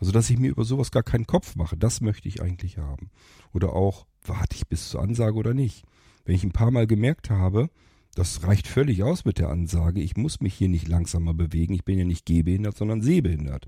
Also, 0.00 0.12
dass 0.12 0.30
ich 0.30 0.38
mir 0.38 0.50
über 0.50 0.64
sowas 0.64 0.90
gar 0.90 1.02
keinen 1.02 1.26
Kopf 1.26 1.56
mache, 1.56 1.76
das 1.76 2.00
möchte 2.00 2.28
ich 2.28 2.40
eigentlich 2.40 2.78
haben. 2.78 3.10
Oder 3.52 3.72
auch, 3.72 4.06
warte 4.24 4.56
ich 4.56 4.68
bis 4.68 4.88
zur 4.88 5.02
Ansage 5.02 5.36
oder 5.36 5.54
nicht? 5.54 5.84
Wenn 6.24 6.34
ich 6.34 6.44
ein 6.44 6.52
paar 6.52 6.70
Mal 6.70 6.86
gemerkt 6.86 7.30
habe, 7.30 7.70
das 8.14 8.42
reicht 8.44 8.66
völlig 8.66 9.02
aus 9.02 9.24
mit 9.24 9.38
der 9.38 9.50
Ansage, 9.50 10.00
ich 10.00 10.16
muss 10.16 10.40
mich 10.40 10.54
hier 10.54 10.68
nicht 10.68 10.88
langsamer 10.88 11.34
bewegen, 11.34 11.74
ich 11.74 11.84
bin 11.84 11.98
ja 11.98 12.04
nicht 12.04 12.26
gehbehindert, 12.26 12.76
sondern 12.76 13.02
sehbehindert. 13.02 13.66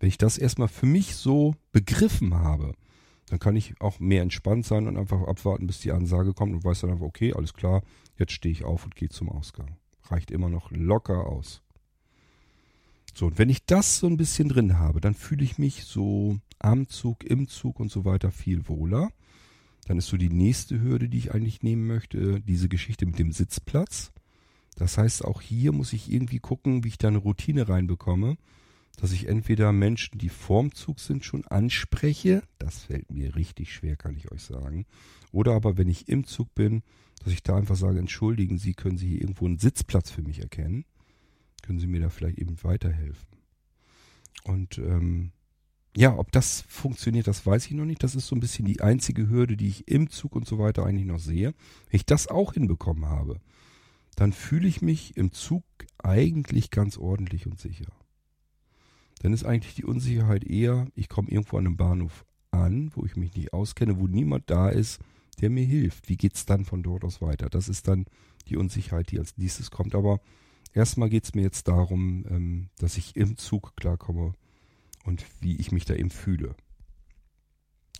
Wenn 0.00 0.08
ich 0.08 0.18
das 0.18 0.38
erstmal 0.38 0.68
für 0.68 0.86
mich 0.86 1.16
so 1.16 1.54
begriffen 1.72 2.34
habe, 2.34 2.74
dann 3.28 3.38
kann 3.38 3.56
ich 3.56 3.80
auch 3.80 4.00
mehr 4.00 4.22
entspannt 4.22 4.66
sein 4.66 4.86
und 4.86 4.96
einfach 4.96 5.22
abwarten, 5.22 5.66
bis 5.66 5.80
die 5.80 5.92
Ansage 5.92 6.34
kommt 6.34 6.52
und 6.52 6.64
weiß 6.64 6.80
dann 6.80 6.90
einfach, 6.90 7.06
okay, 7.06 7.32
alles 7.32 7.54
klar, 7.54 7.82
jetzt 8.18 8.32
stehe 8.32 8.52
ich 8.52 8.64
auf 8.64 8.84
und 8.84 8.96
gehe 8.96 9.08
zum 9.08 9.28
Ausgang. 9.28 9.76
Reicht 10.04 10.30
immer 10.30 10.48
noch 10.48 10.70
locker 10.70 11.26
aus. 11.26 11.62
So, 13.14 13.26
und 13.26 13.38
wenn 13.38 13.48
ich 13.48 13.64
das 13.64 13.98
so 13.98 14.08
ein 14.08 14.16
bisschen 14.16 14.48
drin 14.48 14.78
habe, 14.78 15.00
dann 15.00 15.14
fühle 15.14 15.44
ich 15.44 15.56
mich 15.56 15.84
so 15.84 16.38
am 16.58 16.88
Zug, 16.88 17.24
im 17.24 17.48
Zug 17.48 17.78
und 17.78 17.90
so 17.90 18.04
weiter 18.04 18.30
viel 18.30 18.68
wohler. 18.68 19.10
Dann 19.86 19.98
ist 19.98 20.08
so 20.08 20.16
die 20.16 20.30
nächste 20.30 20.80
Hürde, 20.80 21.08
die 21.08 21.18
ich 21.18 21.34
eigentlich 21.34 21.62
nehmen 21.62 21.86
möchte, 21.86 22.40
diese 22.40 22.68
Geschichte 22.68 23.06
mit 23.06 23.18
dem 23.18 23.32
Sitzplatz. 23.32 24.12
Das 24.76 24.98
heißt, 24.98 25.24
auch 25.24 25.40
hier 25.40 25.72
muss 25.72 25.92
ich 25.92 26.10
irgendwie 26.10 26.40
gucken, 26.40 26.82
wie 26.82 26.88
ich 26.88 26.98
da 26.98 27.08
eine 27.08 27.18
Routine 27.18 27.68
reinbekomme, 27.68 28.36
dass 28.96 29.12
ich 29.12 29.28
entweder 29.28 29.72
Menschen, 29.72 30.18
die 30.18 30.28
vorm 30.28 30.72
Zug 30.72 31.00
sind, 31.00 31.24
schon 31.24 31.44
anspreche. 31.46 32.42
Das 32.58 32.84
fällt 32.84 33.10
mir 33.10 33.34
richtig 33.34 33.72
schwer, 33.72 33.96
kann 33.96 34.16
ich 34.16 34.30
euch 34.30 34.42
sagen. 34.42 34.86
Oder 35.32 35.52
aber, 35.52 35.76
wenn 35.76 35.88
ich 35.88 36.08
im 36.08 36.24
Zug 36.24 36.54
bin, 36.54 36.82
dass 37.22 37.32
ich 37.32 37.42
da 37.42 37.56
einfach 37.56 37.76
sage, 37.76 37.98
entschuldigen 37.98 38.58
Sie, 38.58 38.74
können 38.74 38.98
Sie 38.98 39.08
hier 39.08 39.20
irgendwo 39.22 39.46
einen 39.46 39.58
Sitzplatz 39.58 40.10
für 40.10 40.22
mich 40.22 40.40
erkennen? 40.40 40.84
Können 41.62 41.80
Sie 41.80 41.86
mir 41.86 42.00
da 42.00 42.08
vielleicht 42.08 42.38
eben 42.38 42.62
weiterhelfen? 42.62 43.26
Und 44.44 44.78
ähm, 44.78 45.32
ja, 45.96 46.16
ob 46.16 46.32
das 46.32 46.62
funktioniert, 46.68 47.26
das 47.26 47.46
weiß 47.46 47.66
ich 47.66 47.72
noch 47.72 47.84
nicht. 47.84 48.02
Das 48.02 48.14
ist 48.14 48.26
so 48.26 48.36
ein 48.36 48.40
bisschen 48.40 48.64
die 48.64 48.80
einzige 48.80 49.28
Hürde, 49.28 49.56
die 49.56 49.68
ich 49.68 49.88
im 49.88 50.10
Zug 50.10 50.36
und 50.36 50.46
so 50.46 50.58
weiter 50.58 50.84
eigentlich 50.84 51.06
noch 51.06 51.20
sehe. 51.20 51.54
Wenn 51.88 51.96
ich 51.96 52.06
das 52.06 52.28
auch 52.28 52.54
hinbekommen 52.54 53.06
habe, 53.06 53.40
dann 54.16 54.32
fühle 54.32 54.68
ich 54.68 54.82
mich 54.82 55.16
im 55.16 55.32
Zug 55.32 55.64
eigentlich 55.98 56.70
ganz 56.70 56.98
ordentlich 56.98 57.46
und 57.46 57.58
sicher. 57.58 57.92
Dann 59.24 59.32
ist 59.32 59.46
eigentlich 59.46 59.74
die 59.74 59.86
Unsicherheit 59.86 60.44
eher, 60.44 60.86
ich 60.94 61.08
komme 61.08 61.30
irgendwo 61.30 61.56
an 61.56 61.64
einem 61.64 61.78
Bahnhof 61.78 62.26
an, 62.50 62.92
wo 62.94 63.06
ich 63.06 63.16
mich 63.16 63.34
nicht 63.34 63.54
auskenne, 63.54 63.98
wo 63.98 64.06
niemand 64.06 64.50
da 64.50 64.68
ist, 64.68 65.00
der 65.40 65.48
mir 65.48 65.64
hilft. 65.64 66.10
Wie 66.10 66.18
geht's 66.18 66.44
dann 66.44 66.66
von 66.66 66.82
dort 66.82 67.04
aus 67.04 67.22
weiter? 67.22 67.48
Das 67.48 67.70
ist 67.70 67.88
dann 67.88 68.04
die 68.48 68.58
Unsicherheit, 68.58 69.10
die 69.10 69.18
als 69.18 69.38
nächstes 69.38 69.70
kommt. 69.70 69.94
Aber 69.94 70.20
erstmal 70.74 71.08
geht's 71.08 71.34
mir 71.34 71.40
jetzt 71.40 71.68
darum, 71.68 72.26
ähm, 72.28 72.68
dass 72.76 72.98
ich 72.98 73.16
im 73.16 73.38
Zug 73.38 73.74
klarkomme 73.76 74.34
und 75.04 75.24
wie 75.40 75.56
ich 75.56 75.72
mich 75.72 75.86
da 75.86 75.94
eben 75.94 76.10
fühle. 76.10 76.54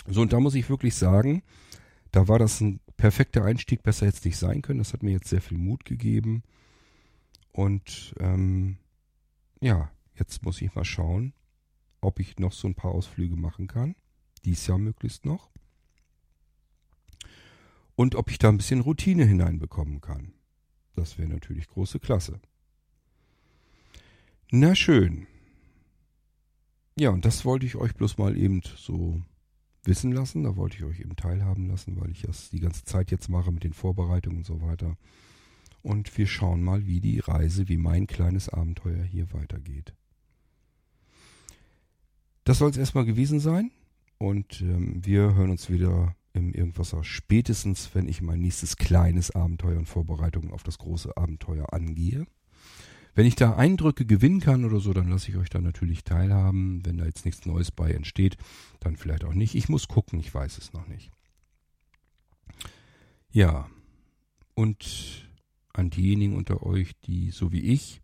So, 0.06 0.20
und 0.20 0.34
da 0.34 0.40
muss 0.40 0.54
ich 0.54 0.68
wirklich 0.68 0.94
sagen, 0.94 1.42
da 2.12 2.28
war 2.28 2.38
das 2.38 2.60
ein 2.60 2.80
perfekter 2.98 3.46
Einstieg, 3.46 3.82
besser 3.82 4.04
jetzt 4.04 4.26
nicht 4.26 4.36
sein 4.36 4.60
können. 4.60 4.80
Das 4.80 4.92
hat 4.92 5.02
mir 5.02 5.12
jetzt 5.12 5.28
sehr 5.28 5.40
viel 5.40 5.56
Mut 5.56 5.86
gegeben. 5.86 6.42
Und 7.50 8.14
ähm, 8.20 8.76
ja, 9.62 9.90
jetzt 10.18 10.42
muss 10.42 10.60
ich 10.60 10.74
mal 10.74 10.84
schauen, 10.84 11.32
ob 12.00 12.20
ich 12.20 12.38
noch 12.38 12.52
so 12.52 12.68
ein 12.68 12.74
paar 12.74 12.92
Ausflüge 12.92 13.36
machen 13.36 13.66
kann. 13.66 13.96
Dies 14.44 14.66
Jahr 14.66 14.78
möglichst 14.78 15.24
noch. 15.24 15.50
Und 17.96 18.14
ob 18.14 18.30
ich 18.30 18.38
da 18.38 18.48
ein 18.48 18.56
bisschen 18.56 18.80
Routine 18.80 19.24
hineinbekommen 19.24 20.00
kann. 20.00 20.32
Das 20.94 21.18
wäre 21.18 21.28
natürlich 21.28 21.68
große 21.68 22.00
Klasse. 22.00 22.40
Na 24.50 24.74
schön. 24.74 25.26
Ja, 26.96 27.10
und 27.10 27.24
das 27.24 27.44
wollte 27.44 27.66
ich 27.66 27.76
euch 27.76 27.94
bloß 27.94 28.18
mal 28.18 28.36
eben 28.36 28.62
so 28.76 29.20
wissen 29.84 30.12
lassen. 30.12 30.44
Da 30.44 30.56
wollte 30.56 30.76
ich 30.76 30.84
euch 30.84 31.00
eben 31.00 31.16
teilhaben 31.16 31.68
lassen, 31.68 32.00
weil 32.00 32.10
ich 32.10 32.22
das 32.22 32.50
die 32.50 32.60
ganze 32.60 32.84
Zeit 32.84 33.10
jetzt 33.10 33.28
mache 33.28 33.50
mit 33.50 33.64
den 33.64 33.72
Vorbereitungen 33.72 34.38
und 34.38 34.46
so 34.46 34.60
weiter. 34.60 34.96
Und 35.82 36.16
wir 36.16 36.26
schauen 36.26 36.62
mal, 36.62 36.86
wie 36.86 37.00
die 37.00 37.18
Reise, 37.18 37.68
wie 37.68 37.76
mein 37.76 38.06
kleines 38.06 38.48
Abenteuer 38.48 39.02
hier 39.02 39.32
weitergeht. 39.32 39.92
Das 42.44 42.58
soll 42.58 42.70
es 42.70 42.76
erstmal 42.76 43.04
gewesen 43.04 43.40
sein. 43.40 43.70
Und 44.18 44.60
ähm, 44.60 45.04
wir 45.04 45.34
hören 45.34 45.50
uns 45.50 45.70
wieder 45.70 46.14
im 46.32 46.52
Irgendwasser 46.52 47.04
spätestens, 47.04 47.94
wenn 47.94 48.08
ich 48.08 48.20
mein 48.20 48.40
nächstes 48.40 48.76
kleines 48.76 49.30
Abenteuer 49.30 49.78
und 49.78 49.86
Vorbereitungen 49.86 50.52
auf 50.52 50.62
das 50.62 50.78
große 50.78 51.16
Abenteuer 51.16 51.72
angehe. 51.72 52.26
Wenn 53.14 53.26
ich 53.26 53.36
da 53.36 53.54
Eindrücke 53.54 54.04
gewinnen 54.04 54.40
kann 54.40 54.64
oder 54.64 54.80
so, 54.80 54.92
dann 54.92 55.08
lasse 55.08 55.30
ich 55.30 55.36
euch 55.36 55.48
da 55.48 55.60
natürlich 55.60 56.02
teilhaben. 56.02 56.84
Wenn 56.84 56.98
da 56.98 57.04
jetzt 57.04 57.24
nichts 57.24 57.46
Neues 57.46 57.70
bei 57.70 57.92
entsteht, 57.92 58.36
dann 58.80 58.96
vielleicht 58.96 59.24
auch 59.24 59.34
nicht. 59.34 59.54
Ich 59.54 59.68
muss 59.68 59.86
gucken, 59.86 60.18
ich 60.18 60.34
weiß 60.34 60.58
es 60.58 60.72
noch 60.72 60.88
nicht. 60.88 61.12
Ja, 63.30 63.68
und 64.54 65.28
an 65.72 65.90
diejenigen 65.90 66.36
unter 66.36 66.64
euch, 66.64 66.92
die 67.04 67.30
so 67.30 67.52
wie 67.52 67.60
ich 67.60 68.00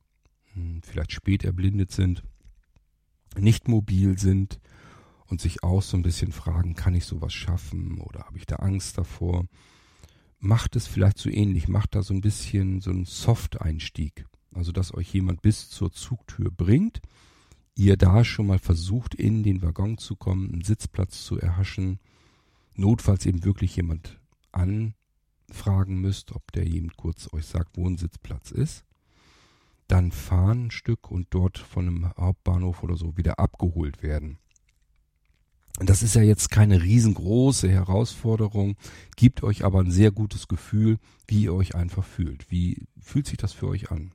hm, 0.55 0.83
vielleicht 0.83 1.13
spät 1.13 1.45
erblindet 1.45 1.91
sind, 1.91 2.23
nicht 3.39 3.69
mobil 3.69 4.19
sind 4.19 4.61
und 5.27 5.41
sich 5.41 5.63
auch 5.63 5.83
so 5.83 5.97
ein 5.97 6.03
bisschen 6.03 6.33
fragen, 6.33 6.75
kann 6.75 6.95
ich 6.95 7.05
sowas 7.05 7.33
schaffen 7.33 8.01
oder 8.01 8.25
habe 8.25 8.39
ich 8.39 8.47
da 8.47 8.57
Angst 8.57 8.99
davor? 8.99 9.47
Macht 10.39 10.75
es 10.77 10.87
vielleicht 10.87 11.19
so 11.19 11.29
ähnlich, 11.31 11.69
macht 11.69 11.95
da 11.95 12.03
so 12.03 12.15
ein 12.15 12.21
bisschen 12.21 12.81
so 12.81 12.91
einen 12.91 13.05
Soft-Einstieg. 13.05 14.27
Also, 14.53 14.73
dass 14.73 14.95
euch 14.95 15.13
jemand 15.13 15.43
bis 15.43 15.69
zur 15.69 15.93
Zugtür 15.93 16.51
bringt, 16.51 17.01
ihr 17.77 17.97
da 17.97 18.25
schon 18.25 18.49
mal 18.49 18.59
versucht, 18.59 19.15
in 19.15 19.43
den 19.43 19.63
Waggon 19.63 19.99
zu 19.99 20.17
kommen, 20.17 20.53
einen 20.53 20.65
Sitzplatz 20.65 21.25
zu 21.25 21.39
erhaschen, 21.39 22.01
notfalls 22.75 23.27
eben 23.27 23.45
wirklich 23.45 23.77
jemand 23.77 24.19
anfragen 24.51 26.01
müsst, 26.01 26.33
ob 26.33 26.51
der 26.53 26.67
jemand 26.67 26.97
kurz 26.97 27.33
euch 27.33 27.47
sagt, 27.47 27.77
wo 27.77 27.89
ein 27.89 27.97
Sitzplatz 27.97 28.51
ist. 28.51 28.85
Dann 29.91 30.13
fahren 30.13 30.67
ein 30.67 30.71
Stück 30.71 31.11
und 31.11 31.27
dort 31.31 31.59
von 31.59 31.89
einem 31.89 32.13
Hauptbahnhof 32.17 32.85
oder 32.85 32.97
so 32.97 33.17
wieder 33.17 33.41
abgeholt 33.41 34.05
werden. 34.05 34.39
Das 35.81 36.05
ist 36.05 36.15
ja 36.15 36.23
jetzt 36.23 36.53
keine 36.53 36.81
riesengroße 36.81 37.69
Herausforderung, 37.69 38.77
gibt 39.17 39.43
euch 39.43 39.65
aber 39.65 39.81
ein 39.81 39.91
sehr 39.91 40.13
gutes 40.13 40.47
Gefühl, 40.47 40.99
wie 41.27 41.43
ihr 41.43 41.55
euch 41.55 41.75
einfach 41.75 42.05
fühlt. 42.05 42.53
Wie 42.53 42.87
fühlt 43.01 43.27
sich 43.27 43.37
das 43.37 43.53
für 43.53 43.67
euch 43.67 43.91
an? 43.91 44.13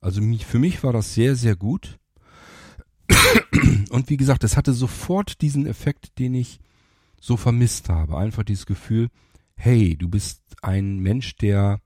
Also 0.00 0.22
für 0.22 0.58
mich 0.58 0.82
war 0.82 0.94
das 0.94 1.12
sehr, 1.12 1.36
sehr 1.36 1.54
gut. 1.54 1.98
Und 3.90 4.08
wie 4.08 4.16
gesagt, 4.16 4.42
es 4.42 4.56
hatte 4.56 4.72
sofort 4.72 5.42
diesen 5.42 5.66
Effekt, 5.66 6.18
den 6.18 6.32
ich 6.32 6.60
so 7.20 7.36
vermisst 7.36 7.90
habe. 7.90 8.16
Einfach 8.16 8.44
dieses 8.44 8.64
Gefühl, 8.64 9.10
hey, 9.54 9.98
du 9.98 10.08
bist 10.08 10.40
ein 10.62 11.00
Mensch, 11.00 11.36
der 11.36 11.82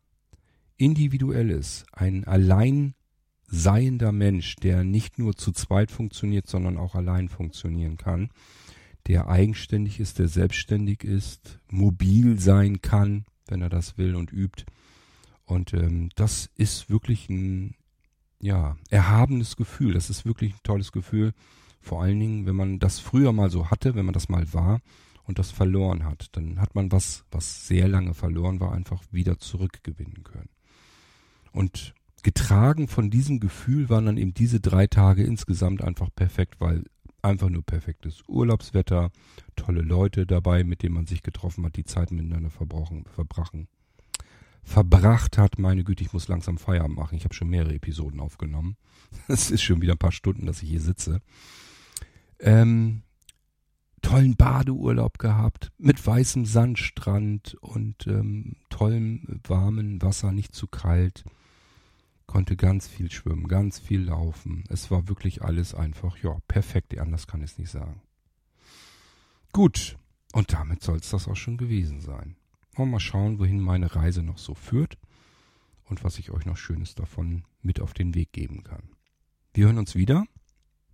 individuell 0.77 1.51
ist, 1.51 1.87
ein 1.93 2.25
allein 2.25 2.95
seiender 3.47 4.13
Mensch, 4.13 4.57
der 4.57 4.85
nicht 4.85 5.19
nur 5.19 5.37
zu 5.37 5.53
zweit 5.53 5.91
funktioniert, 5.91 6.49
sondern 6.49 6.77
auch 6.77 6.95
allein 6.95 7.29
funktionieren 7.29 7.97
kann, 7.97 8.31
der 9.07 9.29
eigenständig 9.29 10.01
ist, 10.01 10.19
der 10.19 10.29
selbstständig 10.29 11.05
ist, 11.05 11.61
mobil 11.71 12.39
sein 12.39 12.81
kann, 12.81 13.25
wenn 13.47 13.61
er 13.61 13.69
das 13.69 13.99
will 13.99 14.15
und 14.15 14.33
übt. 14.33 14.65
Und 15.45 15.75
ähm, 15.75 16.09
das 16.15 16.51
ist 16.57 16.89
wirklich 16.89 17.29
ein 17.29 17.75
ja, 18.41 18.77
erhabenes 18.91 19.57
Gefühl. 19.57 19.93
Das 19.93 20.11
ist 20.11 20.25
wirklich 20.25 20.55
ein 20.55 20.63
tolles 20.63 20.91
Gefühl. 20.91 21.33
Vor 21.81 22.03
allen 22.03 22.19
Dingen, 22.19 22.47
wenn 22.47 22.57
man 22.57 22.79
das 22.79 22.99
früher 22.99 23.33
mal 23.33 23.51
so 23.51 23.71
hatte, 23.71 23.95
wenn 23.95 24.07
man 24.07 24.15
das 24.15 24.31
mal 24.31 24.53
war 24.55 24.81
und 25.25 25.39
das 25.39 25.51
verloren 25.51 26.05
hat, 26.05 26.29
dann 26.33 26.61
hat 26.61 26.75
man 26.75 26.91
was, 26.91 27.25
was 27.31 27.67
sehr 27.67 27.89
lange 27.89 28.15
verloren 28.15 28.59
war, 28.59 28.73
einfach 28.73 29.03
wieder 29.11 29.39
zurückgewinnen 29.39 30.25
können. 30.25 30.49
Und 31.55 31.95
getragen 32.23 32.89
von 32.89 33.11
diesem 33.11 33.41
Gefühl 33.41 33.89
waren 33.89 34.07
dann 34.07 34.17
eben 34.17 34.35
diese 34.35 34.61
drei 34.61 34.87
Tage 34.87 35.25
insgesamt 35.25 35.83
einfach 35.83 36.11
perfekt, 36.15 36.57
weil 36.59 36.85
einfach 37.23 37.49
nur 37.49 37.63
perfektes 37.63 38.23
Urlaubswetter, 38.29 39.11
tolle 39.57 39.81
Leute 39.81 40.27
dabei, 40.27 40.65
mit 40.65 40.83
denen 40.83 40.95
man 40.95 41.07
sich 41.07 41.23
getroffen 41.23 41.65
hat, 41.65 41.77
die 41.77 41.85
Zeit 41.85 42.11
miteinander 42.11 42.51
verbrochen, 42.51 43.05
verbrachen 43.07 43.69
verbracht 44.65 45.39
hat. 45.39 45.59
Meine 45.59 45.85
Güte, 45.85 46.03
ich 46.03 46.13
muss 46.13 46.29
langsam 46.29 46.59
Feierabend 46.59 46.97
machen. 46.97 47.17
Ich 47.17 47.25
habe 47.25 47.35
schon 47.35 47.51
mehrere 47.51 47.75
Episoden 47.75 48.21
aufgenommen. 48.21 48.77
Es 49.29 49.51
ist 49.51 49.63
schon 49.63 49.81
wieder 49.81 49.93
ein 49.93 49.99
paar 49.99 50.11
Stunden, 50.11 50.47
dass 50.47 50.63
ich 50.63 50.71
hier 50.71 50.81
sitze. 50.81 51.21
Ähm, 52.41 53.03
tollen 54.03 54.35
Badeurlaub 54.35 55.19
gehabt 55.19 55.71
mit 55.79 56.05
weißem 56.05 56.47
Sandstrand 56.47 57.57
und 57.61 58.07
ähm, 58.09 58.57
tollem 58.71 59.41
warmen 59.47 60.03
Wasser, 60.03 60.33
nicht 60.33 60.55
zu 60.55 60.67
kalt. 60.67 61.25
Konnte 62.27 62.57
ganz 62.57 62.89
viel 62.89 63.11
schwimmen, 63.11 63.49
ganz 63.49 63.79
viel 63.79 64.03
laufen. 64.03 64.65
Es 64.69 64.91
war 64.91 65.09
wirklich 65.09 65.43
alles 65.43 65.75
einfach, 65.75 66.17
ja, 66.19 66.39
perfekt. 66.49 66.97
Anders 66.99 67.27
kann 67.27 67.43
ich 67.43 67.53
es 67.53 67.59
nicht 67.59 67.71
sagen. 67.71 68.01
Gut, 69.53 69.97
und 70.33 70.53
damit 70.53 70.83
soll 70.83 70.97
es 70.97 71.11
das 71.11 71.29
auch 71.29 71.37
schon 71.37 71.57
gewesen 71.57 72.01
sein. 72.01 72.37
Und 72.77 72.91
mal 72.91 72.99
schauen, 72.99 73.39
wohin 73.39 73.61
meine 73.61 73.95
Reise 73.95 74.23
noch 74.23 74.39
so 74.39 74.55
führt 74.55 74.99
und 75.85 76.03
was 76.03 76.19
ich 76.19 76.31
euch 76.33 76.45
noch 76.45 76.57
Schönes 76.57 76.95
davon 76.95 77.45
mit 77.63 77.81
auf 77.81 77.95
den 77.95 78.15
Weg 78.15 78.33
geben 78.33 78.65
kann. 78.65 78.91
Wir 79.53 79.67
hören 79.67 79.79
uns 79.79 79.95
wieder 79.95 80.25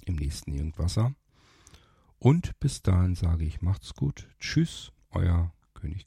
im 0.04 0.16
nächsten 0.16 0.52
Irgendwasser. 0.52 1.14
Und 2.18 2.58
bis 2.60 2.82
dahin 2.82 3.14
sage 3.14 3.46
ich, 3.46 3.62
macht's 3.62 3.94
gut. 3.94 4.28
Tschüss, 4.38 4.92
euer 5.10 5.54
König 5.72 6.06